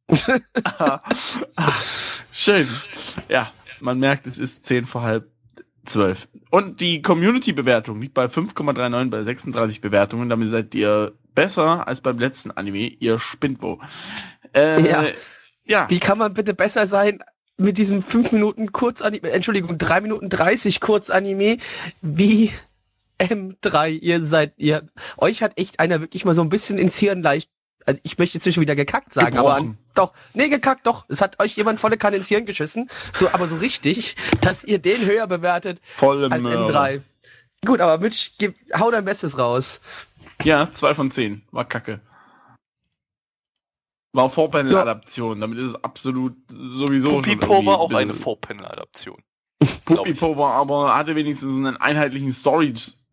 Schön. 2.32 2.67
Ja, 3.28 3.51
man 3.82 3.99
merkt, 3.99 4.25
es 4.28 4.39
ist 4.39 4.63
10 4.63 4.86
vor 4.86 5.01
halb 5.01 5.30
12. 5.89 6.27
Und 6.49 6.81
die 6.81 7.01
Community-Bewertung 7.01 8.01
liegt 8.01 8.13
bei 8.13 8.25
5,39 8.25 9.09
bei 9.09 9.21
36 9.21 9.81
Bewertungen. 9.81 10.29
Damit 10.29 10.49
seid 10.49 10.73
ihr 10.75 11.13
besser 11.33 11.88
als 11.88 12.01
beim 12.01 12.19
letzten 12.19 12.51
Anime. 12.51 12.88
Ihr 12.99 13.19
spinnt 13.19 13.61
wo. 13.61 13.79
Äh, 14.53 14.81
Ja. 14.89 15.05
ja. 15.65 15.89
Wie 15.89 15.99
kann 15.99 16.17
man 16.17 16.33
bitte 16.33 16.53
besser 16.53 16.88
sein 16.88 17.23
mit 17.57 17.77
diesem 17.77 18.01
5 18.01 18.31
Minuten 18.31 18.71
Kurzanime, 18.71 19.31
Entschuldigung, 19.31 19.77
3 19.77 20.01
Minuten 20.01 20.29
30 20.29 20.79
Kurzanime 20.79 21.57
wie 22.01 22.51
M3? 23.19 23.89
Ihr 23.89 24.23
seid, 24.23 24.53
ihr, 24.57 24.88
euch 25.17 25.41
hat 25.41 25.57
echt 25.57 25.79
einer 25.79 26.01
wirklich 26.01 26.23
mal 26.25 26.35
so 26.35 26.41
ein 26.41 26.49
bisschen 26.49 26.77
ins 26.77 26.97
Hirn 26.97 27.21
leicht, 27.23 27.49
also 27.88 27.99
ich 28.03 28.17
möchte 28.17 28.38
jetzt 28.38 28.45
nicht 28.45 28.55
schon 28.55 28.61
wieder 28.61 28.75
gekackt 28.75 29.13
sagen, 29.13 29.38
aber 29.38 29.55
Gebrochen. 29.55 29.69
an, 29.69 29.77
doch, 29.95 30.13
nee, 30.33 30.49
gekackt, 30.49 30.85
doch. 30.85 31.05
Es 31.07 31.21
hat 31.21 31.39
euch 31.39 31.55
jemand 31.55 31.79
volle 31.79 31.97
Kanne 31.97 32.17
ins 32.17 32.27
Hirn 32.27 32.45
geschissen, 32.45 32.89
so, 33.13 33.29
aber 33.29 33.47
so 33.47 33.55
richtig, 33.55 34.15
dass 34.41 34.63
ihr 34.63 34.79
den 34.79 35.05
höher 35.05 35.25
bewertet 35.25 35.79
Volle 35.95 36.29
als 36.29 36.43
Möhre. 36.43 36.69
M3. 36.69 37.01
Gut, 37.65 37.79
aber 37.79 37.97
Mitch, 37.97 38.31
gib, 38.38 38.55
hau 38.77 38.91
dein 38.91 39.05
Bestes 39.05 39.38
raus. 39.38 39.81
Ja, 40.43 40.69
zwei 40.73 40.93
von 40.93 41.09
zehn. 41.09 41.41
War 41.51 41.65
kacke. 41.65 42.01
War 44.13 44.29
Vorpanel-Adaption, 44.29 45.39
damit 45.39 45.57
ist 45.59 45.69
es 45.69 45.83
absolut 45.83 46.35
sowieso 46.49 47.21
Pupipo 47.21 47.65
war 47.65 47.79
auch 47.79 47.89
ein 47.91 47.95
eine 47.95 48.13
ich. 49.61 49.75
Pupipo 49.85 50.38
war 50.38 50.53
aber, 50.53 50.95
hatte 50.95 51.15
wenigstens 51.15 51.55
einen 51.55 51.77
einheitlichen 51.77 52.31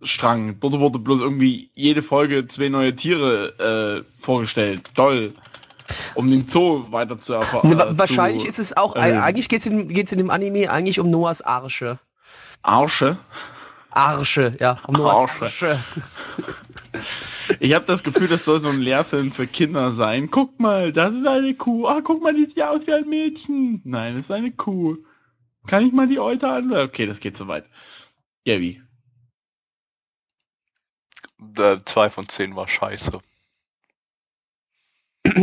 Story-Strang. 0.05 0.61
Dort 0.61 0.79
wurde 0.79 0.99
bloß 0.99 1.21
irgendwie 1.21 1.71
jede 1.75 2.03
Folge 2.03 2.47
zwei 2.47 2.69
neue 2.69 2.95
Tiere 2.95 4.05
äh, 4.05 4.21
vorgestellt. 4.21 4.83
Toll. 4.95 5.33
Um 6.15 6.31
den 6.31 6.47
Zoo 6.47 6.87
weiter 6.91 7.19
zu 7.19 7.35
erfahren. 7.35 7.69
Ne, 7.69 7.79
wa- 7.79 7.89
wahrscheinlich 7.91 8.47
ist 8.47 8.59
es 8.59 8.77
auch, 8.77 8.97
erhöhen. 8.97 9.19
eigentlich 9.19 9.49
geht's 9.49 9.67
in, 9.67 9.89
geht's 9.89 10.13
in 10.13 10.19
dem 10.19 10.31
Anime 10.31 10.71
eigentlich 10.71 10.99
um 10.99 11.11
Noahs 11.11 11.43
Arsche. 11.43 11.99
Arsche. 12.63 13.19
Arsche, 13.91 14.53
ja, 14.59 14.79
um 14.87 14.95
Noahs 14.95 15.31
Arsche. 15.41 15.45
Arsche. 15.45 15.85
Ich 17.61 17.75
habe 17.75 17.85
das 17.85 18.03
Gefühl, 18.03 18.29
das 18.29 18.45
soll 18.45 18.61
so 18.61 18.69
ein 18.69 18.81
Lehrfilm 18.81 19.31
für 19.31 19.47
Kinder 19.47 19.93
sein. 19.93 20.31
Guck 20.31 20.59
mal, 20.59 20.93
das 20.93 21.15
ist 21.15 21.27
eine 21.27 21.55
Kuh. 21.55 21.87
Ah, 21.87 22.01
guck 22.03 22.23
mal, 22.23 22.35
die 22.35 22.47
sieht 22.47 22.57
ja 22.57 22.71
aus 22.71 22.87
wie 22.87 22.95
ein 22.95 23.09
Mädchen. 23.09 23.83
Nein, 23.85 24.15
das 24.17 24.27
ist 24.27 24.31
eine 24.31 24.53
Kuh. 24.53 24.97
Kann 25.67 25.85
ich 25.85 25.93
mal 25.93 26.09
die 26.09 26.19
Euter 26.19 26.51
an? 26.55 26.73
Okay, 26.73 27.07
das 27.07 27.21
geht 27.21 27.37
zu 27.37 27.47
weit. 27.47 27.67
Gabby. 28.47 28.81
Äh, 31.59 31.79
zwei 31.85 32.11
von 32.11 32.29
zehn 32.29 32.57
war 32.57 32.69
scheiße. 32.69 33.19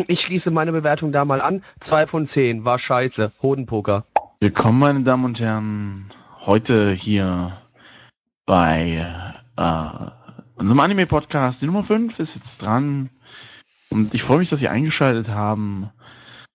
Ich 0.07 0.21
schließe 0.21 0.51
meine 0.51 0.71
Bewertung 0.71 1.11
da 1.11 1.25
mal 1.25 1.41
an. 1.41 1.63
Zwei 1.79 2.07
von 2.07 2.25
zehn 2.25 2.65
war 2.65 2.79
scheiße. 2.79 3.31
Hodenpoker. 3.41 4.05
Willkommen, 4.39 4.79
meine 4.79 5.01
Damen 5.01 5.25
und 5.25 5.39
Herren. 5.39 6.11
Heute 6.45 6.91
hier 6.91 7.61
bei 8.45 9.05
äh, 9.57 10.11
unserem 10.55 10.79
Anime-Podcast. 10.79 11.61
Die 11.61 11.65
Nummer 11.65 11.83
5 11.83 12.19
ist 12.19 12.35
jetzt 12.35 12.61
dran. 12.61 13.09
Und 13.89 14.13
ich 14.13 14.23
freue 14.23 14.37
mich, 14.39 14.49
dass 14.49 14.59
Sie 14.59 14.69
eingeschaltet 14.69 15.29
haben. 15.29 15.89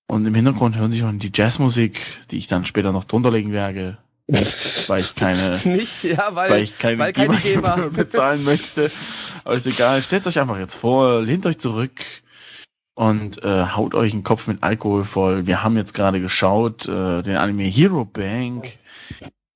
Und 0.09 0.24
im 0.24 0.34
Hintergrund 0.34 0.76
hören 0.76 0.92
Sie 0.92 1.01
schon 1.01 1.18
die 1.18 1.32
Jazzmusik, 1.34 2.01
die 2.30 2.38
ich 2.38 2.47
dann 2.47 2.64
später 2.64 2.92
noch 2.92 3.05
drunter 3.05 3.30
legen 3.30 3.53
werde. 3.53 3.99
weil 4.88 5.01
ich 5.01 5.14
keine 5.14 5.57
Nicht, 5.64 6.03
ja, 6.03 6.34
weil, 6.34 6.51
weil 6.51 6.62
ich 6.64 6.78
keine, 6.78 6.99
weil 6.99 7.12
keine 7.12 7.36
GEMA. 7.36 7.76
bezahlen 7.92 8.42
möchte. 8.42 8.90
Aber 9.47 9.55
ist 9.55 9.66
egal. 9.66 10.03
Stellt 10.03 10.26
euch 10.26 10.40
einfach 10.40 10.59
jetzt 10.59 10.74
vor, 10.74 11.22
lehnt 11.22 11.47
euch 11.47 11.59
zurück, 11.59 12.05
und 12.97 13.42
äh, 13.44 13.66
haut 13.66 13.94
euch 13.94 14.11
den 14.12 14.24
Kopf 14.24 14.47
mit 14.47 14.62
Alkohol 14.62 15.05
voll. 15.05 15.47
Wir 15.47 15.62
haben 15.62 15.76
jetzt 15.76 15.92
gerade 15.92 16.20
geschaut, 16.20 16.88
äh, 16.88 17.22
den 17.22 17.36
Anime 17.36 17.64
Hero 17.64 18.05
Bank. 18.05 18.78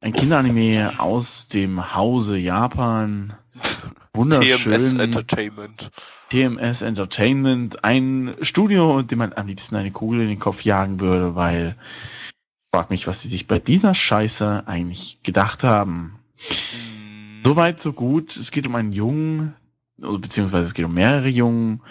Ein 0.03 0.13
Kinderanime 0.13 1.01
aus 1.01 1.49
dem 1.49 1.95
Hause 1.95 2.37
Japan. 2.37 3.35
Wunderschön. 4.15 4.73
TMS 4.73 4.93
Entertainment. 4.95 5.91
TMS 6.29 6.83
Entertainment. 6.83 7.83
Ein 7.83 8.37
Studio, 8.43 9.03
dem 9.03 9.19
man 9.19 9.33
am 9.33 9.47
liebsten 9.47 9.75
eine 9.77 9.91
Kugel 9.91 10.21
in 10.21 10.29
den 10.29 10.39
Kopf 10.39 10.63
jagen 10.63 11.01
würde, 11.01 11.35
weil 11.35 11.77
ich 11.79 12.79
frag 12.79 12.91
mich, 12.91 13.07
was 13.07 13.23
sie 13.23 13.29
sich 13.29 13.47
bei 13.47 13.59
dieser 13.59 13.95
Scheiße 13.95 14.65
eigentlich 14.67 15.19
gedacht 15.23 15.65
haben. 15.65 16.19
Hm, 16.37 17.43
Soweit, 17.45 17.81
so 17.81 17.95
gut. 17.95 18.37
Es 18.37 18.51
geht 18.51 18.67
um 18.67 18.75
einen 18.75 18.93
Jungen, 18.93 19.55
beziehungsweise 20.01 20.65
es 20.65 20.75
geht 20.75 20.85
um 20.85 20.95
mehrere 20.95 21.29
Jungen, 21.29 21.83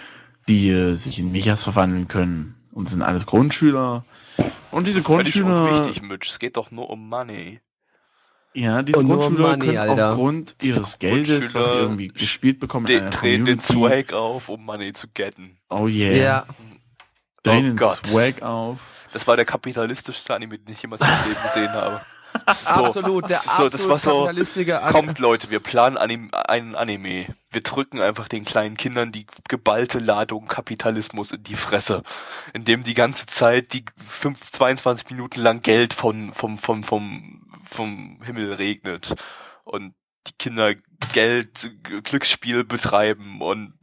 die 0.47 0.69
äh, 0.69 0.95
sich 0.95 1.19
in 1.19 1.31
Michas 1.31 1.63
verwandeln 1.63 2.07
können. 2.07 2.55
Und 2.71 2.85
es 2.87 2.93
sind 2.93 3.01
alles 3.01 3.25
Grundschüler. 3.25 4.05
Und 4.71 4.87
diese 4.87 5.01
Grundschüler, 5.01 5.63
unwichtig, 5.65 6.01
Mitch. 6.01 6.29
Es 6.29 6.39
geht 6.39 6.55
doch 6.57 6.71
nur 6.71 6.89
um 6.89 7.09
Money. 7.09 7.59
ja, 8.53 8.81
diese 8.83 8.99
Und 8.99 9.07
Grundschüler 9.07 9.49
Money, 9.49 9.65
können 9.65 9.77
Alter. 9.77 10.11
aufgrund 10.11 10.55
ihres 10.61 10.99
Geldes, 10.99 11.53
was 11.55 11.71
sie 11.71 11.75
irgendwie 11.77 12.07
gespielt 12.09 12.59
bekommen, 12.59 12.85
in 12.87 12.93
Den, 12.93 13.01
einer 13.01 13.09
drehen 13.09 13.45
den 13.45 13.59
Swag 13.59 14.13
auf, 14.13 14.49
um 14.49 14.63
Money 14.63 14.93
zu 14.93 15.07
getten. 15.13 15.57
Oh 15.69 15.87
yeah. 15.87 16.13
Ja. 16.15 16.45
Drehen 17.43 17.57
Oh 17.57 17.61
den 17.69 17.75
Gott. 17.77 18.05
Swag 18.05 18.41
auf. 18.41 18.79
Das 19.11 19.25
war 19.27 19.35
der 19.35 19.45
kapitalistischste 19.45 20.35
Anime, 20.35 20.59
den 20.59 20.71
ich 20.73 20.81
jemals 20.81 21.01
in 21.01 21.07
meinem 21.07 21.27
Leben 21.29 21.41
gesehen 21.41 21.71
habe. 21.73 21.99
So, 22.55 22.85
absolut, 22.85 23.29
der 23.29 23.37
so, 23.39 23.69
das 23.69 23.87
war 23.87 23.99
so, 23.99 24.29
kommt 24.91 25.19
Leute, 25.19 25.49
wir 25.49 25.59
planen 25.59 25.97
Anim 25.97 26.29
einen 26.33 26.75
Anime. 26.75 27.35
Wir 27.51 27.61
drücken 27.61 28.01
einfach 28.01 28.27
den 28.27 28.45
kleinen 28.45 28.77
Kindern 28.77 29.11
die 29.11 29.27
geballte 29.47 29.99
Ladung 29.99 30.47
Kapitalismus 30.47 31.31
in 31.31 31.43
die 31.43 31.55
Fresse, 31.55 32.03
indem 32.53 32.83
die 32.83 32.93
ganze 32.93 33.25
Zeit 33.25 33.73
die 33.73 33.85
fünf, 33.95 34.51
22 34.51 35.09
Minuten 35.11 35.41
lang 35.41 35.61
Geld 35.61 35.93
von, 35.93 36.33
vom, 36.33 36.57
vom, 36.57 36.83
vom, 36.83 37.47
vom 37.63 38.19
Himmel 38.23 38.53
regnet 38.53 39.15
und 39.63 39.93
die 40.27 40.33
Kinder 40.33 40.75
Geld, 41.13 41.71
Glücksspiel 42.03 42.63
betreiben 42.63 43.41
und 43.41 43.73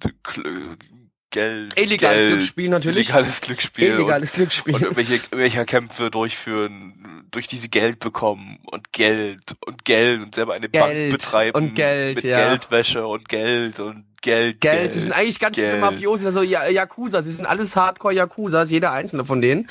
Geld, 1.37 1.79
Illegales 1.81 2.19
Geld, 2.19 2.33
Glücksspiel 2.33 2.69
natürlich. 2.69 3.09
illegales 3.09 3.41
Glücksspiel 3.41 3.91
und- 3.93 3.99
Illegales 4.01 4.33
Glücksspiel. 4.33 4.75
und 4.75 4.83
irgendwelche, 4.83 5.15
irgendwelche 5.15 5.65
Kämpfe 5.65 6.11
durchführen, 6.11 7.25
durch 7.31 7.47
diese 7.47 7.69
Geld 7.69 8.01
bekommen 8.01 8.59
und 8.65 8.93
Geld 8.93 9.41
und 9.67 9.85
Geld 9.85 10.21
und 10.23 10.35
selber 10.35 10.55
eine 10.55 10.69
Bank 10.69 10.93
Geld 10.93 11.13
betreiben 11.13 11.57
und 11.57 11.75
Geld, 11.75 12.17
mit 12.17 12.25
ja. 12.25 12.49
Geldwäsche 12.49 13.07
und 13.07 13.29
Geld 13.29 13.79
und 13.81 14.05
Geld, 14.23 14.61
Geld, 14.61 14.93
sie 14.93 15.01
sind 15.01 15.13
eigentlich 15.13 15.39
ganz 15.39 15.55
diese 15.57 15.69
Geld. 15.69 15.81
Mafiosi, 15.81 16.27
also 16.27 16.43
Yakuza, 16.43 17.23
sie 17.23 17.31
sind 17.31 17.47
alles 17.47 17.77
Hardcore-Yakuzas, 17.77 18.71
jeder 18.71 18.91
einzelne 18.93 19.25
von 19.25 19.41
denen. 19.41 19.69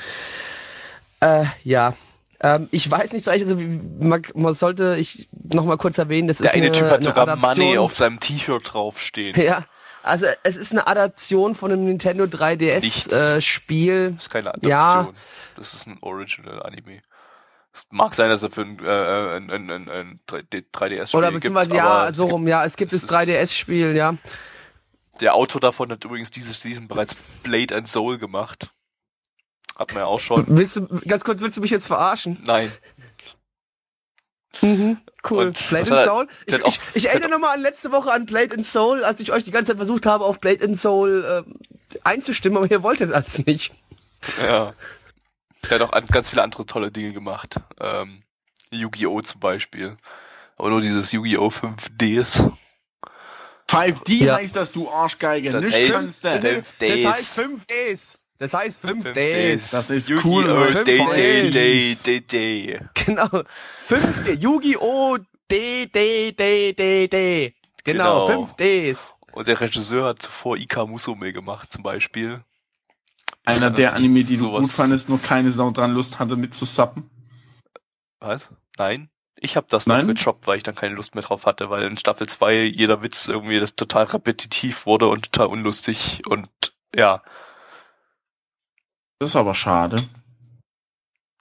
Äh, 1.20 1.44
ja. 1.64 1.94
Ähm, 2.40 2.68
ich 2.70 2.90
weiß 2.90 3.12
nicht 3.12 3.24
so 3.24 3.30
echt, 3.30 3.44
also 3.44 3.58
wie- 3.58 3.80
man, 3.98 4.22
man 4.34 4.54
sollte 4.54 4.96
ich 4.98 5.28
noch 5.50 5.64
mal 5.64 5.78
kurz 5.78 5.96
erwähnen, 5.98 6.28
das 6.28 6.38
Der 6.38 6.46
ist 6.48 6.54
eine 6.54 6.66
eine, 6.66 6.72
Typ 6.72 6.84
hat 6.84 6.94
eine 6.96 7.04
sogar 7.04 7.28
Adaption, 7.28 7.64
Money 7.64 7.78
auf 7.78 7.96
seinem 7.96 8.20
T-Shirt 8.20 8.62
draufstehen. 8.74 9.40
Ja, 9.40 9.64
also 10.06 10.26
es 10.42 10.56
ist 10.56 10.72
eine 10.72 10.86
Adaption 10.86 11.54
von 11.54 11.72
einem 11.72 11.84
Nintendo 11.84 12.24
Nichts. 12.24 13.10
3DS 13.10 13.36
äh, 13.36 13.40
Spiel. 13.40 14.12
Das 14.12 14.22
ist 14.22 14.30
keine 14.30 14.50
Adaption. 14.50 14.70
Ja. 14.70 15.12
Das 15.56 15.74
ist 15.74 15.86
ein 15.86 15.98
Original 16.00 16.62
Anime. 16.62 17.00
Es 17.74 17.82
mag 17.90 18.14
sein, 18.14 18.30
dass 18.30 18.42
er 18.42 18.50
für 18.50 18.62
ein, 18.62 18.78
äh, 18.78 19.36
ein, 19.36 19.50
ein, 19.50 19.70
ein, 19.70 19.90
ein 19.90 20.20
3DS-Spiel 20.26 21.18
Oder 21.18 21.30
beziehungsweise 21.30 21.76
ja, 21.76 22.12
so 22.14 22.26
rum, 22.26 22.48
ja, 22.48 22.64
es 22.64 22.76
gibt 22.76 22.92
das 22.92 23.02
ist- 23.02 23.12
3DS-Spiel, 23.12 23.94
ja. 23.96 24.14
Der 25.20 25.34
Autor 25.34 25.60
davon 25.60 25.90
hat 25.90 26.04
übrigens 26.04 26.30
dieses 26.30 26.60
Season 26.60 26.88
bereits 26.88 27.14
Blade 27.42 27.74
and 27.74 27.88
Soul 27.88 28.18
gemacht. 28.18 28.70
Hat 29.78 29.92
man 29.92 30.02
ja 30.02 30.06
auch 30.06 30.20
schon. 30.20 30.44
Willst 30.48 30.76
du, 30.76 30.86
ganz 31.06 31.22
kurz, 31.24 31.40
willst 31.40 31.56
du 31.58 31.60
mich 31.60 31.70
jetzt 31.70 31.86
verarschen? 31.86 32.38
Nein. 32.44 32.72
Mhm, 34.62 34.98
cool. 35.30 35.46
Und 35.46 35.68
Blade 35.68 35.90
and 35.96 36.04
Soul. 36.04 36.28
Ich, 36.46 36.58
ich, 36.64 36.80
ich 36.94 37.08
erinnere 37.08 37.30
nochmal 37.30 37.54
an 37.56 37.60
letzte 37.62 37.92
Woche 37.92 38.10
an 38.12 38.26
Blade 38.26 38.54
and 38.54 38.64
Soul, 38.64 39.04
als 39.04 39.20
ich 39.20 39.32
euch 39.32 39.44
die 39.44 39.50
ganze 39.50 39.72
Zeit 39.72 39.76
versucht 39.76 40.06
habe, 40.06 40.24
auf 40.24 40.38
Blade 40.38 40.64
and 40.64 40.78
Soul 40.78 41.44
äh, 41.46 41.98
einzustimmen, 42.04 42.56
aber 42.58 42.70
ihr 42.70 42.82
wolltet 42.82 43.10
das 43.10 43.38
nicht. 43.46 43.72
Ja. 44.40 44.72
Der 45.68 45.78
hat 45.78 45.82
auch 45.82 45.92
an- 45.92 46.06
ganz 46.06 46.30
viele 46.30 46.42
andere 46.42 46.64
tolle 46.66 46.90
Dinge 46.90 47.12
gemacht. 47.12 47.56
Ähm, 47.80 48.22
Yu-Gi-Oh! 48.70 49.20
zum 49.20 49.40
Beispiel. 49.40 49.96
Aber 50.56 50.70
nur 50.70 50.80
dieses 50.80 51.12
Yu-Gi-Oh! 51.12 51.48
5Ds. 51.50 52.50
5D 53.68 54.24
Ja. 54.24 54.36
heißt 54.36 54.54
das, 54.56 54.72
du 54.72 54.88
Arschgeige. 54.90 55.50
Das 55.50 55.64
Nicht 55.64 55.74
heißt- 55.76 55.92
kannst 55.92 56.24
du. 56.24 56.40
Fünf 56.40 56.74
Das 56.78 57.04
heißt 57.14 57.34
5 57.34 57.66
Days. 57.66 58.18
Das 58.38 58.52
heißt 58.52 58.80
5 58.82 59.02
Fünf 59.02 59.14
Days. 59.14 59.70
Das 59.70 59.88
ist 59.90 60.08
Yu-Gi-Oh! 60.08 60.28
cool. 60.28 60.68
Fünf 60.72 60.84
Day, 60.84 60.98
Day, 61.14 61.50
Days. 61.50 62.02
Day, 62.02 62.20
Day, 62.20 62.76
Day. 62.76 62.80
Genau. 63.06 63.28
5 63.82 64.28
Yu-Gi-Oh! 64.40 65.18
D, 65.50 65.86
D, 65.86 66.32
D, 66.32 66.72
D, 66.72 67.08
D. 67.08 67.54
Genau, 67.84 68.26
Genau. 68.26 68.46
5 68.46 68.56
Days. 68.56 69.14
Und 69.32 69.48
der 69.48 69.60
Regisseur 69.60 70.06
hat 70.06 70.20
zuvor 70.22 70.56
Ika 70.56 70.86
Musume 70.86 71.32
gemacht, 71.32 71.72
zum 71.72 71.82
Beispiel. 71.82 72.42
Einer 73.44 73.66
Ja, 73.66 73.70
der 73.70 73.94
Anime, 73.94 74.24
die 74.24 74.36
du 74.36 74.50
gut 74.50 74.68
fandest, 74.70 75.08
nur 75.08 75.20
keine 75.22 75.52
Sau 75.52 75.70
dran 75.70 75.92
Lust 75.92 76.18
hatte 76.18 76.36
mitzusappen. 76.36 77.08
Was? 78.18 78.50
Nein? 78.76 79.08
Ich 79.38 79.56
habe 79.56 79.66
das 79.70 79.86
Nein? 79.86 80.06
dann 80.06 80.14
gedroppt, 80.16 80.46
weil 80.46 80.56
ich 80.56 80.62
dann 80.62 80.74
keine 80.74 80.94
Lust 80.94 81.14
mehr 81.14 81.22
drauf 81.22 81.46
hatte, 81.46 81.68
weil 81.70 81.84
in 81.84 81.96
Staffel 81.98 82.26
2 82.26 82.64
jeder 82.64 83.02
Witz 83.02 83.28
irgendwie 83.28 83.60
das 83.60 83.76
total 83.76 84.04
repetitiv 84.04 84.86
wurde 84.86 85.08
und 85.08 85.30
total 85.30 85.48
unlustig 85.48 86.22
und 86.28 86.48
ja. 86.94 87.22
Das 89.18 89.30
ist 89.30 89.36
aber 89.36 89.54
schade. 89.54 90.02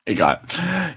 Egal. 0.05 0.41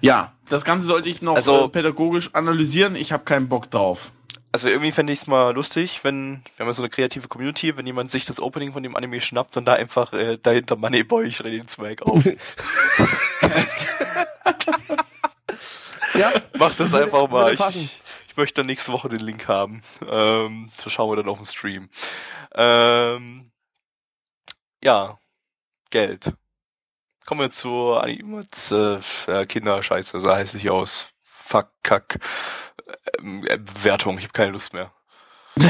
Ja, 0.01 0.35
das 0.49 0.65
Ganze 0.65 0.87
sollte 0.87 1.09
ich 1.09 1.23
noch 1.23 1.35
Also- 1.37 1.65
äh, 1.65 1.69
pädagogisch 1.69 2.35
analysieren. 2.35 2.95
Ich 2.95 3.11
habe 3.13 3.25
keinen 3.25 3.49
Bock 3.49 3.71
drauf. 3.71 4.11
Also 4.53 4.69
irgendwie 4.69 4.93
fände 4.93 5.13
ich 5.13 5.21
es 5.21 5.27
mal 5.27 5.55
lustig, 5.55 6.05
wenn, 6.05 6.43
wir 6.57 6.61
haben 6.61 6.69
ja 6.69 6.73
so 6.73 6.83
eine 6.83 6.89
kreative 6.89 7.29
Community, 7.29 7.77
wenn 7.77 7.87
jemand 7.87 8.11
sich 8.11 8.25
das 8.25 8.41
Opening 8.41 8.73
von 8.73 8.83
dem 8.83 8.97
Anime 8.97 9.21
schnappt 9.21 9.57
und 9.59 9.67
da 9.67 9.75
einfach 9.75 10.13
äh, 10.15 10.39
dahinter 10.39 10.77
Moneyboy, 10.77 11.27
ich 11.27 11.43
rede 11.45 11.59
den 11.59 11.69
Zweig 11.69 12.03
auf. 12.03 12.25
Ja, 16.15 16.33
Mach 16.59 16.75
das 16.75 16.95
einfach 16.95 17.29
mal. 17.29 17.55
Ich, 17.55 17.61
ich 18.29 18.37
möchte 18.37 18.55
dann 18.61 18.67
nächste 18.67 18.93
Woche 18.93 19.09
den 19.09 19.21
Link 19.21 19.47
haben. 19.47 19.83
Ähm, 20.09 20.71
so 20.77 20.91
schauen 20.91 21.11
wir 21.11 21.17
dann 21.17 21.29
auf 21.29 21.39
dem 21.39 21.45
Stream. 21.45 21.91
Ähm, 22.55 23.53
ja, 24.83 25.19
Geld. 25.91 26.33
Kommen 27.29 27.43
wir 27.43 27.51
zur 27.51 28.03
Animats, 28.03 28.73
äh, 28.73 29.45
Kinderscheiße, 29.45 30.19
sah 30.19 30.39
hässlich 30.39 30.71
aus. 30.71 31.11
Fuck, 31.27 31.69
Kack. 31.83 32.21
Ähm, 33.19 33.45
äh, 33.47 33.59
Bewertung, 33.59 34.17
ich 34.17 34.25
habe 34.25 34.33
keine 34.33 34.53
Lust 34.53 34.73
mehr. 34.73 34.93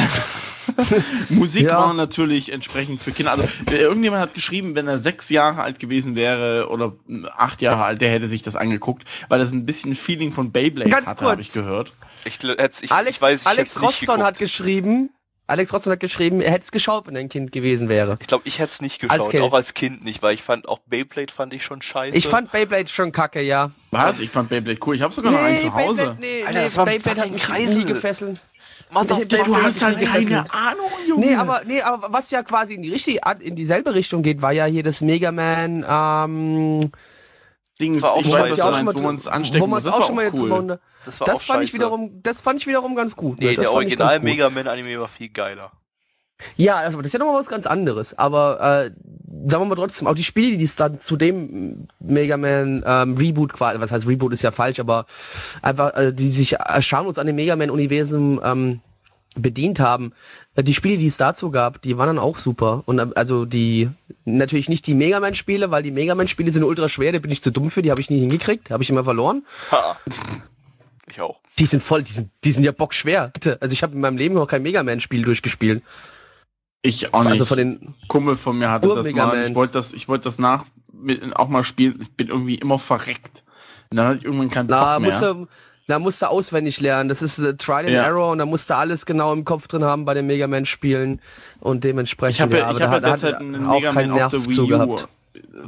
Musik 1.28 1.64
Ja. 1.64 1.78
war 1.80 1.94
natürlich 1.94 2.52
entsprechend 2.52 3.02
für 3.02 3.11
Kinder. 3.11 3.32
Also 3.32 3.42
äh, 3.72 3.74
irgendjemand 3.78 4.22
hat 4.22 4.34
geschrieben, 4.34 4.76
wenn 4.76 4.86
er 4.86 5.00
sechs 5.00 5.30
Jahre 5.30 5.61
alt 5.62 5.80
gewesen 5.80 6.14
wäre 6.14 6.68
oder 6.68 6.92
äh, 7.09 7.26
acht 7.26 7.61
Jahre 7.61 7.82
alt, 7.82 8.00
der 8.02 8.12
hätte 8.12 8.26
sich 8.26 8.44
das 8.44 8.54
angeguckt, 8.54 9.02
weil 9.28 9.40
das 9.40 9.50
ein 9.50 9.66
bisschen 9.66 9.96
Feeling 9.96 10.30
von 10.30 10.52
Beyblade 10.52 10.90
Ganz 10.90 11.09
hatte, 11.09 11.24
habe 11.24 11.40
ich 11.40 11.50
gehört. 11.50 11.90
Ich, 12.24 12.38
ich, 12.44 12.92
Alex, 12.92 13.16
ich 13.16 13.20
weiß, 13.20 13.42
ich 13.42 13.46
Alex 13.48 13.82
Roston 13.82 14.22
hat 14.22 14.38
geschrieben, 14.38 15.11
Alex 15.49 15.72
Roston 15.72 15.92
hat 15.94 16.01
geschrieben, 16.01 16.40
er 16.42 16.53
hätte 16.53 16.64
es 16.64 16.70
geschaut, 16.70 17.07
wenn 17.07 17.16
er 17.16 17.20
ein 17.20 17.28
Kind 17.30 17.53
gewesen 17.53 17.88
wäre. 17.88 18.18
Ich 18.20 18.26
glaube, 18.28 18.42
ich 18.46 18.59
hätte 18.59 18.72
es 18.72 18.82
nicht 18.82 19.03
Als 19.05 19.12
geschaut, 19.24 19.30
Kind. 19.30 19.42
auch 19.42 19.55
als 19.55 19.72
Kind 19.74 20.05
nicht, 20.05 20.22
weil 20.22 20.34
ich 20.34 20.42
fand, 20.42 20.68
auch 20.68 20.78
Beyblade 20.86 21.32
fand 21.32 21.55
ich 21.55 21.64
schon 21.64 21.80
scheiße. 21.80 22.14
Ich 22.16 22.28
fand 22.28 22.53
Beyblade 22.53 22.86
schon 22.88 23.12
kacke, 23.12 23.40
ja. 23.40 23.70
Was? 23.90 24.20
Ich 24.20 24.30
fand 24.30 24.51
Beyblade 24.51 24.78
cool. 24.86 24.94
Ich 24.94 25.03
habe 25.03 25.12
sogar 25.12 25.32
noch 25.32 25.40
einen 25.40 25.61
zu 25.61 25.72
Hause. 25.72 26.03
Beyblade, 26.03 26.20
nee, 26.20 26.42
Alter, 26.44 26.59
nee, 26.59 26.64
das 26.64 26.76
war 26.76 26.86
ein 26.86 26.94
Beyblade 26.96 27.20
hat 27.22 27.30
mich 27.30 27.42
Kreisel. 27.42 27.78
nie 27.78 27.84
gefesselt. 27.86 28.38
Motherfucker, 28.90 29.44
Du 29.44 29.57
hast 29.57 29.82
halt 29.82 29.99
Nee, 29.99 30.05
keine 30.07 30.53
Ahnung, 30.53 30.90
Junge. 31.09 31.26
Nee, 31.26 31.34
aber, 31.34 31.62
nee, 31.66 31.80
aber 31.82 32.12
was 32.12 32.30
ja 32.30 32.42
quasi 32.42 32.74
in 32.74 32.82
die 32.82 32.90
richtige, 32.90 33.20
in 33.40 33.57
dieselbe 33.57 33.94
Richtung 33.94 34.22
geht, 34.22 34.40
war 34.42 34.53
ja 34.53 34.66
hier 34.66 34.82
das 34.82 35.01
Mega 35.01 35.32
Man, 35.32 35.84
ähm, 35.88 36.90
Dings, 37.80 38.03
war 38.03 38.12
auch 38.12 38.20
ich 38.20 38.30
weiß, 38.32 38.59
wo 38.61 39.03
man 39.03 39.16
es 39.16 39.26
anstecken 39.26 39.62
wo 39.62 39.66
man 39.66 39.76
muss. 39.76 39.84
es 39.84 39.84
Das 39.86 39.94
auch 39.94 40.01
war 40.01 40.07
schon 40.07 40.16
mal 40.16 40.28
auch 40.28 40.34
cool. 40.34 40.78
Das 41.09 41.20
war 41.20 41.26
Das 41.26 41.40
auch 41.40 41.42
fand 41.42 41.64
ich 41.64 41.70
scheiße. 41.70 41.78
wiederum, 41.82 42.22
das 42.22 42.40
fand 42.40 42.61
ich 42.61 42.66
wiederum 42.66 42.94
ganz 42.94 43.16
gut. 43.16 43.40
Nee, 43.40 43.46
das 43.46 43.54
der 43.56 43.62
ich 43.64 43.68
Original. 43.70 44.20
Mega 44.20 44.50
Man 44.50 44.68
Anime 44.68 45.00
war 45.00 45.09
viel 45.09 45.28
geiler. 45.30 45.72
Ja, 46.56 46.84
das, 46.84 46.96
das 46.96 47.06
ist 47.06 47.12
ja 47.14 47.18
nochmal 47.18 47.40
was 47.40 47.48
ganz 47.48 47.66
anderes. 47.66 48.16
Aber 48.16 48.61
äh, 48.61 48.90
sagen 49.48 49.62
wir 49.62 49.66
mal 49.66 49.74
trotzdem, 49.74 50.06
auch 50.06 50.14
die 50.14 50.22
Spiele, 50.24 50.56
die 50.56 50.64
es 50.64 50.76
dann 50.76 51.00
zu 51.00 51.16
dem 51.16 51.88
Mega 51.98 52.36
Man 52.36 52.84
ähm, 52.86 53.16
Reboot 53.16 53.52
quasi, 53.52 53.80
was 53.80 53.90
heißt 53.90 54.06
Reboot 54.06 54.32
ist 54.32 54.42
ja 54.42 54.52
falsch, 54.52 54.78
aber 54.78 55.06
einfach, 55.62 55.94
äh, 55.96 56.12
die 56.12 56.30
sich 56.30 56.54
äh, 56.54 56.80
schamlos 56.82 57.18
an 57.18 57.26
dem 57.26 57.34
Mega 57.36 57.56
Man 57.56 57.70
Universum 57.70 58.40
ähm, 58.44 58.80
bedient 59.34 59.80
haben. 59.80 60.12
Äh, 60.54 60.62
die 60.62 60.74
Spiele, 60.74 60.96
die 60.96 61.06
es 61.06 61.16
dazu 61.16 61.50
gab, 61.50 61.82
die 61.82 61.98
waren 61.98 62.06
dann 62.06 62.18
auch 62.20 62.38
super. 62.38 62.82
Und 62.86 63.00
äh, 63.00 63.06
also 63.16 63.44
die 63.44 63.90
natürlich 64.24 64.68
nicht 64.68 64.86
die 64.86 64.94
Mega 64.94 65.18
Man 65.18 65.34
Spiele, 65.34 65.72
weil 65.72 65.82
die 65.82 65.90
Mega 65.90 66.14
Man 66.14 66.28
Spiele 66.28 66.52
sind 66.52 66.62
ultra 66.62 66.88
schwer, 66.88 67.11
da 67.12 67.18
bin 67.18 67.32
ich 67.32 67.42
zu 67.42 67.50
dumm 67.50 67.70
für, 67.70 67.82
die 67.82 67.90
habe 67.90 68.00
ich 68.00 68.11
nie 68.11 68.20
hingekriegt, 68.20 68.70
habe 68.70 68.82
ich 68.84 68.90
immer 68.90 69.02
verloren. 69.02 69.44
Ha. 69.72 69.96
Ich 71.11 71.20
auch. 71.20 71.40
Die 71.59 71.66
sind 71.66 71.82
voll, 71.82 72.02
die 72.02 72.12
sind, 72.12 72.30
die 72.44 72.52
sind 72.52 72.64
ja 72.64 72.72
bockschwer. 72.72 73.32
Also 73.61 73.72
ich 73.72 73.82
habe 73.82 73.94
in 73.94 74.00
meinem 74.00 74.16
Leben 74.16 74.34
noch 74.34 74.46
kein 74.46 74.62
Mega 74.62 74.82
Man 74.82 75.00
Spiel 75.00 75.22
durchgespielt. 75.22 75.82
Ich 76.82 77.12
auch 77.12 77.22
nicht. 77.24 77.32
Also 77.32 77.44
von 77.44 77.59
den 77.59 77.94
Kumpel 78.09 78.36
von 78.36 78.56
mir 78.59 78.70
hatte 78.70 78.88
das 78.88 79.11
mal. 79.12 79.48
Ich 79.48 79.54
wollte 79.54 79.72
das, 79.72 79.92
ich 79.92 80.09
wollte 80.09 80.24
das 80.24 80.38
nach 80.38 80.64
mit, 80.92 81.34
auch 81.36 81.48
mal 81.48 81.64
spielen. 81.64 81.98
Ich 82.02 82.11
bin 82.12 82.28
irgendwie 82.28 82.54
immer 82.56 82.78
verreckt. 82.78 83.42
Und 83.90 83.96
dann 83.96 84.06
hatte 84.06 84.18
ich 84.18 84.24
irgendwann 84.24 84.50
keinen 84.50 84.66
Na, 84.68 84.94
Bock 84.94 85.02
mehr. 85.02 85.11
musst 85.11 85.22
du, 85.22 85.46
da 85.88 85.98
musst 85.98 86.22
du 86.22 86.26
auswendig 86.30 86.80
lernen. 86.80 87.09
Das 87.09 87.22
ist 87.22 87.38
äh, 87.38 87.56
Trial 87.56 87.86
and 87.86 87.94
Ja. 87.94 88.04
Error 88.04 88.30
und 88.30 88.38
da 88.38 88.46
musst 88.46 88.68
du 88.70 88.74
alles 88.76 89.06
genau 89.06 89.32
im 89.32 89.44
Kopf 89.44 89.66
drin 89.66 89.82
haben 89.84 90.04
bei 90.04 90.14
den 90.14 90.26
Mega 90.26 90.46
Man 90.46 90.66
Spielen 90.66 91.20
und 91.61 91.82
dementsprechend. 91.84 92.34
ich 92.36 92.40
habe 92.42 92.59
ja, 92.59 92.64
aber 92.66 92.72
ich 92.72 92.78
da 92.78 92.90
habe 92.90 93.06
ja 93.06 93.12
hat- 93.12 93.22
derzeit 93.22 93.40
einen 93.40 93.64
auch 93.66 93.74
Mega 93.80 93.92
keinen 93.92 94.11
Man 94.11 94.20
auf 94.22 94.32
Nerv 94.32 94.44
der 94.44 94.54
zu 94.54 94.62
Wii 94.68 94.72
U 94.74 94.78
gehabt. 94.86 95.09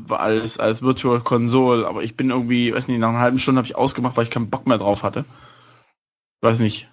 Als, 0.09 0.59
als 0.59 0.83
Virtual 0.83 1.21
Console, 1.21 1.87
aber 1.87 2.03
ich 2.03 2.16
bin 2.16 2.31
irgendwie, 2.31 2.73
weiß 2.75 2.89
nicht, 2.89 2.99
nach 2.99 3.11
einer 3.11 3.18
halben 3.21 3.39
Stunde 3.39 3.59
habe 3.59 3.66
ich 3.68 3.77
ausgemacht, 3.77 4.16
weil 4.16 4.25
ich 4.25 4.31
keinen 4.31 4.51
Bock 4.51 4.66
mehr 4.66 4.79
drauf 4.79 5.03
hatte. 5.03 5.25
Weiß 6.41 6.61
nicht. 6.61 6.89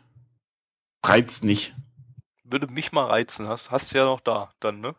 Reizt 1.06 1.44
nicht. 1.44 1.76
Würde 2.44 2.68
mich 2.68 2.92
mal 2.92 3.06
reizen. 3.06 3.48
Hast, 3.48 3.72
hast 3.72 3.94
du 3.94 3.98
ja 3.98 4.06
noch 4.06 4.20
da, 4.22 4.52
dann, 4.60 4.80
ne? 4.82 4.96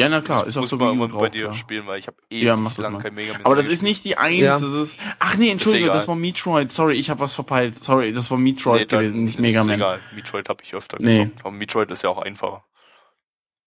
Ja, 0.00 0.08
na 0.08 0.22
klar, 0.22 0.40
Das 0.40 0.48
ist 0.48 0.56
auch 0.56 0.62
muss 0.62 0.70
so 0.70 0.76
mal 0.76 0.86
irgendwann 0.86 1.18
bei 1.18 1.28
dir 1.28 1.46
ja. 1.46 1.52
spielen, 1.52 1.86
weil 1.86 1.98
ich 1.98 2.06
habe 2.06 2.16
eh 2.30 2.42
Ja, 2.42 2.56
mach 2.56 2.76
mal. 2.78 2.98
kein 2.98 3.14
Mega 3.14 3.34
Man 3.34 3.44
Aber 3.44 3.56
das 3.56 3.66
ist 3.66 3.82
nicht 3.82 4.02
die 4.04 4.16
Eins, 4.16 4.40
Ja. 4.40 4.52
das 4.58 4.72
ist. 4.72 4.98
Ach 5.18 5.36
nee, 5.36 5.50
Entschuldigung, 5.50 5.88
egal. 5.88 5.98
das 5.98 6.08
war 6.08 6.16
Metroid. 6.16 6.72
Sorry, 6.72 6.94
ich 6.94 7.10
habe 7.10 7.20
was 7.20 7.34
verpeilt. 7.34 7.84
Sorry, 7.84 8.12
das 8.14 8.30
war 8.30 8.38
Metroid 8.38 8.90
dann 8.90 9.00
gewesen, 9.00 9.24
nicht 9.24 9.34
ist 9.34 9.40
Mega 9.40 9.62
Man. 9.62 9.74
Egal, 9.74 10.00
Metroid 10.14 10.48
habe 10.48 10.62
ich 10.62 10.74
öfter 10.74 10.96
Nee. 11.00 11.24
gezockt. 11.24 11.40
Aber 11.40 11.50
Metroid 11.50 11.90
ist 11.90 12.02
ja 12.02 12.08
auch 12.08 12.18
einfacher. 12.22 12.64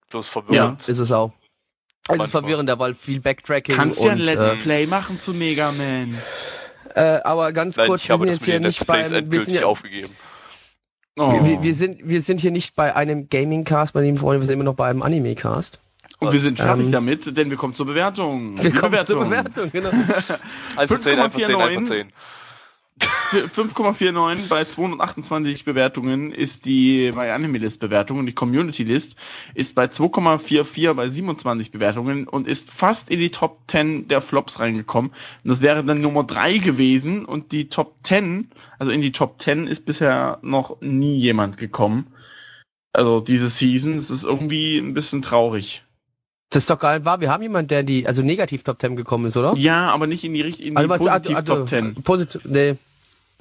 Bloß 0.09 0.27
verwirrend. 0.27 0.87
Ist 0.89 0.97
es 0.99 1.11
auch. 1.11 1.33
Es 2.09 2.21
ist 2.21 2.31
verwirrender, 2.31 2.77
weil 2.79 2.93
viel 2.95 3.21
Backtracking 3.21 3.75
Kannst 3.75 4.03
ja 4.03 4.11
ein 4.11 4.19
und, 4.19 4.25
Let's 4.25 4.51
ähm, 4.51 4.59
Play 4.59 4.85
machen 4.85 5.19
zu 5.19 5.33
Mega 5.33 5.71
Man. 5.71 6.17
äh, 6.95 7.19
aber 7.23 7.53
ganz 7.53 7.77
Nein, 7.77 7.87
kurz, 7.87 8.07
wir 8.07 8.17
sind 8.17 8.27
jetzt 8.27 8.45
hier 8.45 8.59
nicht 8.59 8.85
Plays 8.85 8.87
beim, 8.87 8.97
wir 8.97 9.05
sind, 9.05 9.17
endgültig 9.23 9.55
ja, 9.55 9.65
aufgegeben. 9.65 10.09
Oh. 11.17 11.45
wir, 11.45 11.63
wir, 11.63 11.73
sind, 11.73 11.99
wir 12.03 12.21
sind 12.21 12.41
hier 12.41 12.51
nicht 12.51 12.75
bei 12.75 12.95
einem 12.95 13.29
Gaming-Cast, 13.29 13.93
meine 13.95 14.07
lieben 14.07 14.17
Freunde, 14.17 14.41
wir 14.41 14.45
sind 14.47 14.55
immer 14.55 14.63
noch 14.63 14.75
bei 14.75 14.89
einem 14.89 15.01
Anime-Cast. 15.01 15.79
Und 16.19 16.31
wir 16.31 16.39
sind 16.39 16.59
fertig 16.59 16.85
Ähm, 16.87 16.91
damit, 16.91 17.37
denn 17.37 17.49
wir 17.49 17.57
kommen 17.57 17.75
zur 17.75 17.85
Bewertung. 17.85 18.61
Wir 18.61 18.71
kommen 18.71 19.03
zur 19.03 19.23
Bewertung. 19.23 19.69
Bewertung, 19.69 19.71
genau. 19.71 19.89
1 20.75 20.91
von 20.91 21.01
10, 21.01 21.19
1 21.19 21.33
von 21.33 21.43
10, 21.43 21.55
1 21.55 21.73
von 21.73 21.85
10. 21.85 22.07
5,49 23.33 24.47
bei 24.47 24.65
228 24.65 25.65
Bewertungen 25.65 26.31
ist 26.31 26.65
die 26.65 27.11
bei 27.11 27.33
Anime 27.33 27.57
List 27.57 27.79
Bewertung 27.79 28.19
und 28.19 28.25
die 28.25 28.33
Community 28.33 28.83
List 28.83 29.15
ist 29.55 29.75
bei 29.75 29.85
2,44 29.85 30.93
bei 30.93 31.07
27 31.07 31.71
Bewertungen 31.71 32.27
und 32.27 32.47
ist 32.47 32.69
fast 32.71 33.09
in 33.09 33.19
die 33.19 33.29
Top 33.31 33.59
10 33.67 34.07
der 34.07 34.21
Flops 34.21 34.59
reingekommen. 34.59 35.11
Und 35.11 35.49
das 35.49 35.61
wäre 35.61 35.83
dann 35.83 36.01
Nummer 36.01 36.23
3 36.23 36.57
gewesen 36.59 37.25
und 37.25 37.51
die 37.51 37.69
Top 37.69 37.95
10, 38.03 38.51
also 38.79 38.91
in 38.91 39.01
die 39.01 39.11
Top 39.11 39.41
10 39.41 39.67
ist 39.67 39.85
bisher 39.85 40.39
noch 40.41 40.79
nie 40.81 41.17
jemand 41.17 41.57
gekommen. 41.57 42.07
Also 42.93 43.19
diese 43.21 43.49
Season, 43.49 43.95
es 43.95 44.11
ist 44.11 44.23
irgendwie 44.23 44.77
ein 44.77 44.93
bisschen 44.93 45.21
traurig. 45.21 45.83
Das 46.51 46.61
ist 46.63 46.69
doch 46.69 46.77
geil, 46.77 47.03
war. 47.03 47.19
Wir 47.19 47.31
haben 47.31 47.41
jemanden, 47.41 47.69
der 47.69 47.79
in 47.79 47.85
die, 47.87 48.05
also 48.05 48.21
negativ 48.21 48.63
Top 48.63 48.79
10 48.79 48.95
gekommen 48.95 49.25
ist, 49.25 49.35
oder? 49.37 49.55
Ja, 49.57 49.89
aber 49.89 50.05
nicht 50.05 50.23
in 50.23 50.35
die 50.35 50.41
richtig 50.41 50.67
in 50.67 50.77
Also, 50.77 50.89
was- 50.89 50.99
positiv 51.03 51.37
also- 51.37 51.55
Top 51.55 51.67
10. 51.69 51.95
Positiv, 52.03 52.41
nee. 52.45 52.75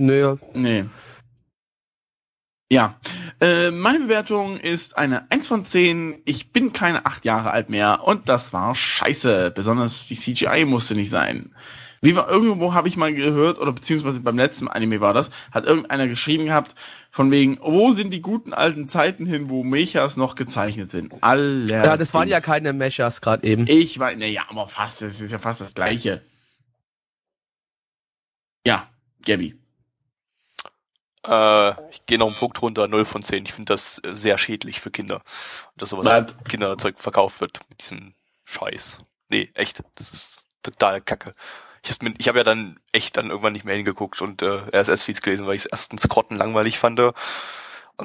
Nö. 0.02 0.34
Nee. 0.52 0.86
Ja. 2.68 2.98
Äh, 3.40 3.70
meine 3.70 4.00
Bewertung 4.00 4.58
ist 4.58 4.98
eine 4.98 5.30
1 5.30 5.46
von 5.46 5.64
10. 5.64 6.22
Ich 6.24 6.50
bin 6.50 6.72
keine 6.72 7.06
8 7.06 7.24
Jahre 7.24 7.52
alt 7.52 7.70
mehr 7.70 8.00
und 8.02 8.28
das 8.28 8.52
war 8.52 8.74
scheiße. 8.74 9.52
Besonders 9.54 10.08
die 10.08 10.16
CGI 10.16 10.64
musste 10.64 10.94
nicht 10.94 11.10
sein. 11.10 11.54
Wie 12.00 12.16
war, 12.16 12.28
irgendwo 12.28 12.74
habe 12.74 12.88
ich 12.88 12.96
mal 12.96 13.14
gehört, 13.14 13.60
oder 13.60 13.70
beziehungsweise 13.70 14.18
beim 14.20 14.36
letzten 14.36 14.66
Anime 14.66 15.00
war 15.00 15.14
das, 15.14 15.30
hat 15.52 15.66
irgendeiner 15.66 16.08
geschrieben 16.08 16.46
gehabt, 16.46 16.74
von 17.12 17.30
wegen, 17.30 17.60
wo 17.62 17.92
sind 17.92 18.10
die 18.10 18.22
guten 18.22 18.52
alten 18.52 18.88
Zeiten 18.88 19.24
hin, 19.24 19.50
wo 19.50 19.62
Mechas 19.62 20.16
noch 20.16 20.34
gezeichnet 20.34 20.90
sind? 20.90 21.14
Alle. 21.20 21.66
Ja, 21.66 21.96
das 21.96 22.12
waren 22.12 22.26
ja 22.26 22.40
keine 22.40 22.72
Meshers 22.72 23.20
gerade 23.20 23.46
eben. 23.46 23.68
Ich 23.68 24.00
weiß, 24.00 24.16
naja, 24.16 24.42
aber 24.48 24.66
fast, 24.66 25.00
das 25.00 25.20
ist 25.20 25.30
ja 25.30 25.38
fast 25.38 25.60
das 25.60 25.74
Gleiche. 25.74 26.22
Ja, 28.66 28.88
Gabby. 29.24 29.61
Äh, 31.26 31.90
ich 31.90 32.04
gehe 32.06 32.18
noch 32.18 32.26
einen 32.26 32.36
Punkt 32.36 32.60
runter, 32.62 32.88
0 32.88 33.04
von 33.04 33.22
10. 33.22 33.44
Ich 33.44 33.52
finde 33.52 33.72
das 33.72 34.00
sehr 34.12 34.38
schädlich 34.38 34.80
für 34.80 34.90
Kinder. 34.90 35.22
Dass 35.76 35.90
sowas 35.90 36.06
Was? 36.06 36.12
als 36.12 36.36
Kinderzeug 36.48 36.98
verkauft 36.98 37.40
wird 37.40 37.60
mit 37.68 37.82
diesem 37.82 38.14
Scheiß. 38.44 38.98
Nee, 39.28 39.50
echt. 39.54 39.82
Das 39.94 40.10
ist 40.10 40.44
total 40.62 41.00
kacke. 41.00 41.34
Ich 41.84 41.90
habe 41.90 42.14
ich 42.16 42.28
hab 42.28 42.36
ja 42.36 42.44
dann 42.44 42.78
echt 42.92 43.16
dann 43.16 43.30
irgendwann 43.30 43.54
nicht 43.54 43.64
mehr 43.64 43.74
hingeguckt 43.74 44.22
und 44.22 44.42
äh, 44.42 44.62
RSS-Feeds 44.72 45.20
gelesen, 45.20 45.46
weil 45.46 45.56
ich 45.56 45.62
es 45.62 45.66
erstens 45.66 46.08
grottenlangweilig 46.08 46.78
fand 46.78 47.00
und 47.00 47.14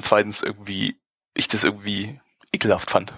zweitens 0.04 0.42
irgendwie, 0.42 1.00
ich 1.34 1.46
das 1.46 1.62
irgendwie 1.62 2.20
ekelhaft 2.52 2.90
fand. 2.90 3.14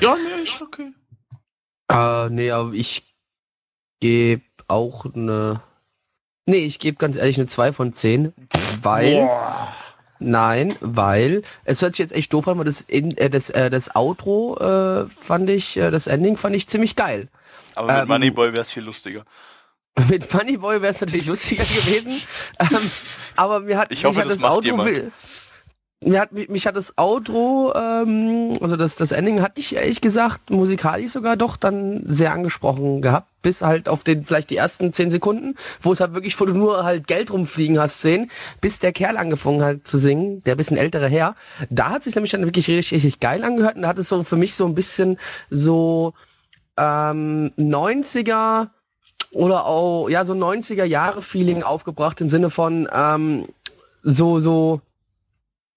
Ja, 0.00 0.16
nee, 0.16 0.42
ist 0.42 0.60
okay. 0.60 0.92
Äh, 1.90 2.30
nee, 2.30 2.50
aber 2.50 2.72
ich 2.72 3.14
gebe 4.00 4.42
auch 4.66 5.04
eine. 5.04 5.62
Nee, 6.46 6.58
ich 6.64 6.78
gebe 6.78 6.96
ganz 6.98 7.16
ehrlich 7.16 7.38
eine 7.38 7.46
2 7.46 7.72
von 7.72 7.92
10. 7.92 8.32
Weil. 8.82 9.14
Boah. 9.14 9.74
Nein, 10.18 10.76
weil. 10.80 11.42
Es 11.64 11.82
hört 11.82 11.92
sich 11.92 11.98
jetzt 12.00 12.12
echt 12.14 12.32
doof 12.32 12.48
an, 12.48 12.58
weil 12.58 12.64
das, 12.64 12.80
in, 12.82 13.16
äh, 13.16 13.28
das, 13.30 13.50
äh, 13.50 13.70
das 13.70 13.94
Outro 13.96 14.56
äh, 14.58 15.06
fand 15.06 15.50
ich, 15.50 15.76
äh, 15.76 15.90
das 15.90 16.06
Ending 16.06 16.36
fand 16.36 16.54
ich 16.56 16.66
ziemlich 16.68 16.96
geil. 16.96 17.28
Aber 17.74 17.92
mit 17.92 18.02
Ähm, 18.02 18.08
Moneyboy 18.08 18.52
wäre 18.52 18.60
es 18.62 18.70
viel 18.70 18.84
lustiger. 18.84 19.24
Mit 20.08 20.32
Moneyboy 20.34 20.82
wäre 20.82 20.90
es 20.90 21.00
natürlich 21.00 21.26
lustiger 21.26 21.62
gewesen. 21.64 22.20
ähm, 22.58 22.90
aber 23.36 23.60
mir 23.60 23.78
hat, 23.78 23.92
Ich 23.92 24.04
hoffe, 24.04 24.20
hat 24.20 24.26
das 24.26 24.38
das, 24.38 24.50
Outro. 24.50 24.66
jemand. 24.66 25.12
Mir 26.04 26.20
hat, 26.20 26.32
mich, 26.32 26.48
mich 26.48 26.66
hat 26.66 26.76
das 26.76 26.96
Outro, 26.98 27.72
ähm, 27.74 28.58
also 28.60 28.76
das, 28.76 28.96
das 28.96 29.12
Ending 29.12 29.40
hat 29.40 29.56
mich 29.56 29.74
ehrlich 29.74 30.00
gesagt 30.00 30.50
musikalisch 30.50 31.12
sogar 31.12 31.36
doch 31.36 31.56
dann 31.56 32.02
sehr 32.06 32.32
angesprochen 32.32 33.00
gehabt. 33.00 33.28
Bis 33.42 33.62
halt 33.62 33.88
auf 33.88 34.04
den, 34.04 34.24
vielleicht 34.24 34.50
die 34.50 34.56
ersten 34.56 34.92
zehn 34.92 35.10
Sekunden, 35.10 35.54
wo 35.80 35.92
es 35.92 36.00
halt 36.00 36.14
wirklich, 36.14 36.38
wo 36.40 36.44
du 36.46 36.54
nur 36.54 36.84
halt 36.84 37.06
Geld 37.06 37.30
rumfliegen 37.32 37.78
hast 37.78 38.00
sehen, 38.00 38.30
bis 38.60 38.78
der 38.78 38.92
Kerl 38.92 39.16
angefangen 39.16 39.62
hat 39.62 39.86
zu 39.86 39.98
singen, 39.98 40.42
der 40.44 40.56
bisschen 40.56 40.76
ältere 40.76 41.08
Herr. 41.08 41.36
Da 41.70 41.90
hat 41.90 42.04
sich 42.04 42.14
nämlich 42.14 42.32
dann 42.32 42.44
wirklich 42.44 42.68
richtig, 42.68 42.92
richtig 42.92 43.20
geil 43.20 43.44
angehört 43.44 43.76
und 43.76 43.82
da 43.82 43.88
hat 43.88 43.98
es 43.98 44.08
so 44.08 44.22
für 44.22 44.36
mich 44.36 44.54
so 44.54 44.66
ein 44.66 44.74
bisschen 44.74 45.18
so, 45.50 46.14
ähm, 46.76 47.50
90er 47.56 48.68
oder 49.32 49.66
auch, 49.66 50.08
ja, 50.08 50.24
so 50.24 50.32
90er 50.32 50.84
Jahre 50.84 51.22
Feeling 51.22 51.62
aufgebracht 51.62 52.20
im 52.20 52.28
Sinne 52.28 52.50
von, 52.50 52.88
ähm, 52.92 53.46
so, 54.02 54.38
so, 54.40 54.80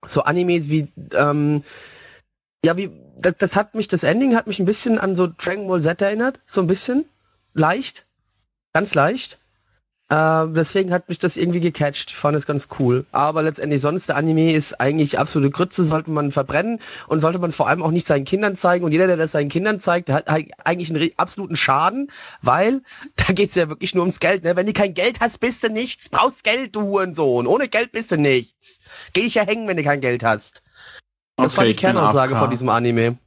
so 0.08 0.24
Animes 0.24 0.70
wie, 0.70 0.92
ähm, 1.14 1.64
ja, 2.64 2.78
wie, 2.78 2.92
das, 3.18 3.36
das 3.38 3.56
hat 3.56 3.76
mich, 3.76 3.88
das 3.88 4.04
Ending 4.04 4.36
hat 4.36 4.48
mich 4.48 4.60
ein 4.60 4.66
bisschen 4.66 5.00
an 5.00 5.16
so 5.16 5.28
Dragon 5.28 5.68
Ball 5.68 5.82
Z 5.82 6.02
erinnert, 6.02 6.40
so 6.46 6.62
ein 6.62 6.68
bisschen, 6.68 7.06
leicht, 7.54 8.06
ganz 8.74 8.96
leicht. 8.96 9.40
Äh, 10.10 10.48
deswegen 10.50 10.94
hat 10.94 11.10
mich 11.10 11.20
das 11.20 11.36
irgendwie 11.36 11.60
gecatcht. 11.60 12.12
Ich 12.12 12.16
fand 12.16 12.38
es 12.38 12.46
ganz 12.46 12.70
cool. 12.80 13.06
Aber 13.12 13.44
letztendlich 13.44 13.82
sonst, 13.82 14.08
der 14.08 14.16
Anime 14.16 14.54
ist 14.54 14.80
eigentlich 14.80 15.20
absolute 15.20 15.50
Grütze, 15.52 15.84
sollte 15.84 16.12
man 16.12 16.32
verbrennen 16.32 16.80
und 17.08 17.20
sollte 17.20 17.40
man 17.40 17.52
vor 17.52 17.68
allem 17.68 17.84
auch 17.84 17.92
nicht 17.92 18.08
seinen 18.08 18.24
Kindern 18.24 18.56
zeigen. 18.56 18.86
Und 18.86 18.94
jeder, 18.94 19.08
der 19.08 19.18
das 19.18 19.34
seinen 19.34 19.50
Kindern 19.50 19.82
zeigt, 19.82 20.08
der 20.08 20.16
hat 20.16 20.30
eig- 20.30 20.52
eigentlich 20.64 20.90
einen 20.90 21.12
absoluten 21.18 21.58
Schaden, 21.58 22.10
weil 22.42 22.84
da 23.18 23.34
geht's 23.34 23.56
ja 23.56 23.68
wirklich 23.68 23.94
nur 23.96 24.04
ums 24.04 24.22
Geld. 24.22 24.44
Ne? 24.46 24.56
Wenn 24.56 24.66
du 24.66 24.72
kein 24.74 24.94
Geld 24.94 25.20
hast, 25.20 25.40
bist 25.40 25.62
du 25.64 25.70
nichts. 25.70 26.08
Brauchst 26.08 26.46
Geld, 26.46 26.74
du 26.76 26.84
Hurensohn. 26.84 27.46
Ohne 27.46 27.68
Geld 27.68 27.92
bist 27.92 28.12
du 28.12 28.18
nichts. 28.18 28.80
Geh 29.12 29.24
dich 29.24 29.34
ja 29.36 29.44
hängen, 29.46 29.68
wenn 29.68 29.76
du 29.78 29.84
kein 29.84 30.00
Geld 30.00 30.24
hast. 30.24 30.64
Das 31.36 31.58
war 31.58 31.64
Okay, 31.64 31.72
die 31.74 31.76
ich 31.76 31.82
bin 31.82 31.92
Kernaussage 31.92 32.36
von 32.38 32.50
diesem 32.50 32.70
Anime. 32.70 33.18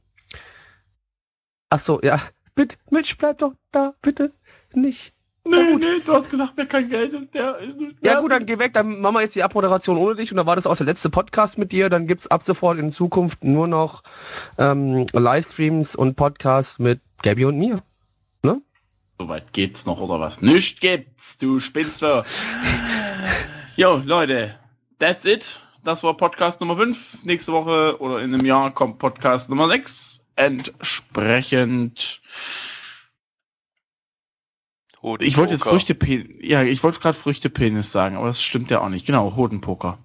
Ach 1.69 1.79
so, 1.79 2.01
ja. 2.01 2.19
Bitte, 2.55 2.75
Mitch, 2.89 3.15
bleib 3.17 3.37
doch 3.37 3.53
da, 3.71 3.93
bitte. 4.01 4.33
Nicht. 4.73 5.13
Nee, 5.43 5.75
nee, 5.75 5.99
du 6.05 6.13
hast 6.13 6.29
gesagt, 6.29 6.53
wer 6.55 6.67
kein 6.67 6.87
Geld 6.87 7.13
ist, 7.13 7.33
der 7.33 7.57
ist 7.59 7.79
nicht 7.79 7.95
Ja 8.05 8.21
gut, 8.21 8.31
dann 8.31 8.45
geh 8.45 8.59
weg, 8.59 8.73
dann 8.73 9.01
machen 9.01 9.15
wir 9.15 9.21
jetzt 9.21 9.35
die 9.35 9.43
Abmoderation 9.43 9.97
ohne 9.97 10.15
dich 10.15 10.31
und 10.31 10.37
dann 10.37 10.45
war 10.45 10.55
das 10.55 10.67
auch 10.67 10.75
der 10.75 10.85
letzte 10.85 11.09
Podcast 11.09 11.57
mit 11.57 11.71
dir. 11.71 11.89
Dann 11.89 12.05
gibt's 12.07 12.27
ab 12.27 12.43
sofort 12.43 12.77
in 12.77 12.91
Zukunft 12.91 13.43
nur 13.43 13.67
noch 13.67 14.03
ähm, 14.57 15.07
Livestreams 15.13 15.95
und 15.95 16.15
Podcasts 16.15 16.77
mit 16.79 17.01
Gabby 17.23 17.45
und 17.45 17.57
mir. 17.57 17.81
Soweit 19.21 19.53
geht's 19.53 19.85
noch, 19.85 19.99
oder 19.99 20.19
was? 20.19 20.41
Nicht 20.41 20.81
gibt's, 20.81 21.37
du 21.37 21.59
spinnst 21.59 22.01
doch. 22.01 22.25
Jo, 23.75 24.01
Leute, 24.03 24.55
that's 24.97 25.25
it. 25.25 25.59
Das 25.83 26.01
war 26.01 26.17
Podcast 26.17 26.59
Nummer 26.59 26.75
5. 26.75 27.19
Nächste 27.23 27.51
Woche 27.51 28.01
oder 28.01 28.23
in 28.23 28.33
einem 28.33 28.43
Jahr 28.43 28.73
kommt 28.73 28.97
Podcast 28.97 29.47
Nummer 29.47 29.67
6. 29.67 30.23
Entsprechend. 30.35 32.19
Ich 35.19 35.37
wollte 35.37 35.53
jetzt 35.53 35.65
Hodenpoker. 35.65 35.69
Früchtepenis. 35.69 36.27
Ja, 36.41 36.63
ich 36.63 36.83
wollte 36.83 36.99
gerade 36.99 37.17
Früchtepenis 37.17 37.91
sagen, 37.91 38.17
aber 38.17 38.27
das 38.27 38.41
stimmt 38.41 38.69
ja 38.71 38.81
auch 38.81 38.89
nicht. 38.89 39.05
Genau, 39.05 39.35
Hodenpoker. 39.35 39.99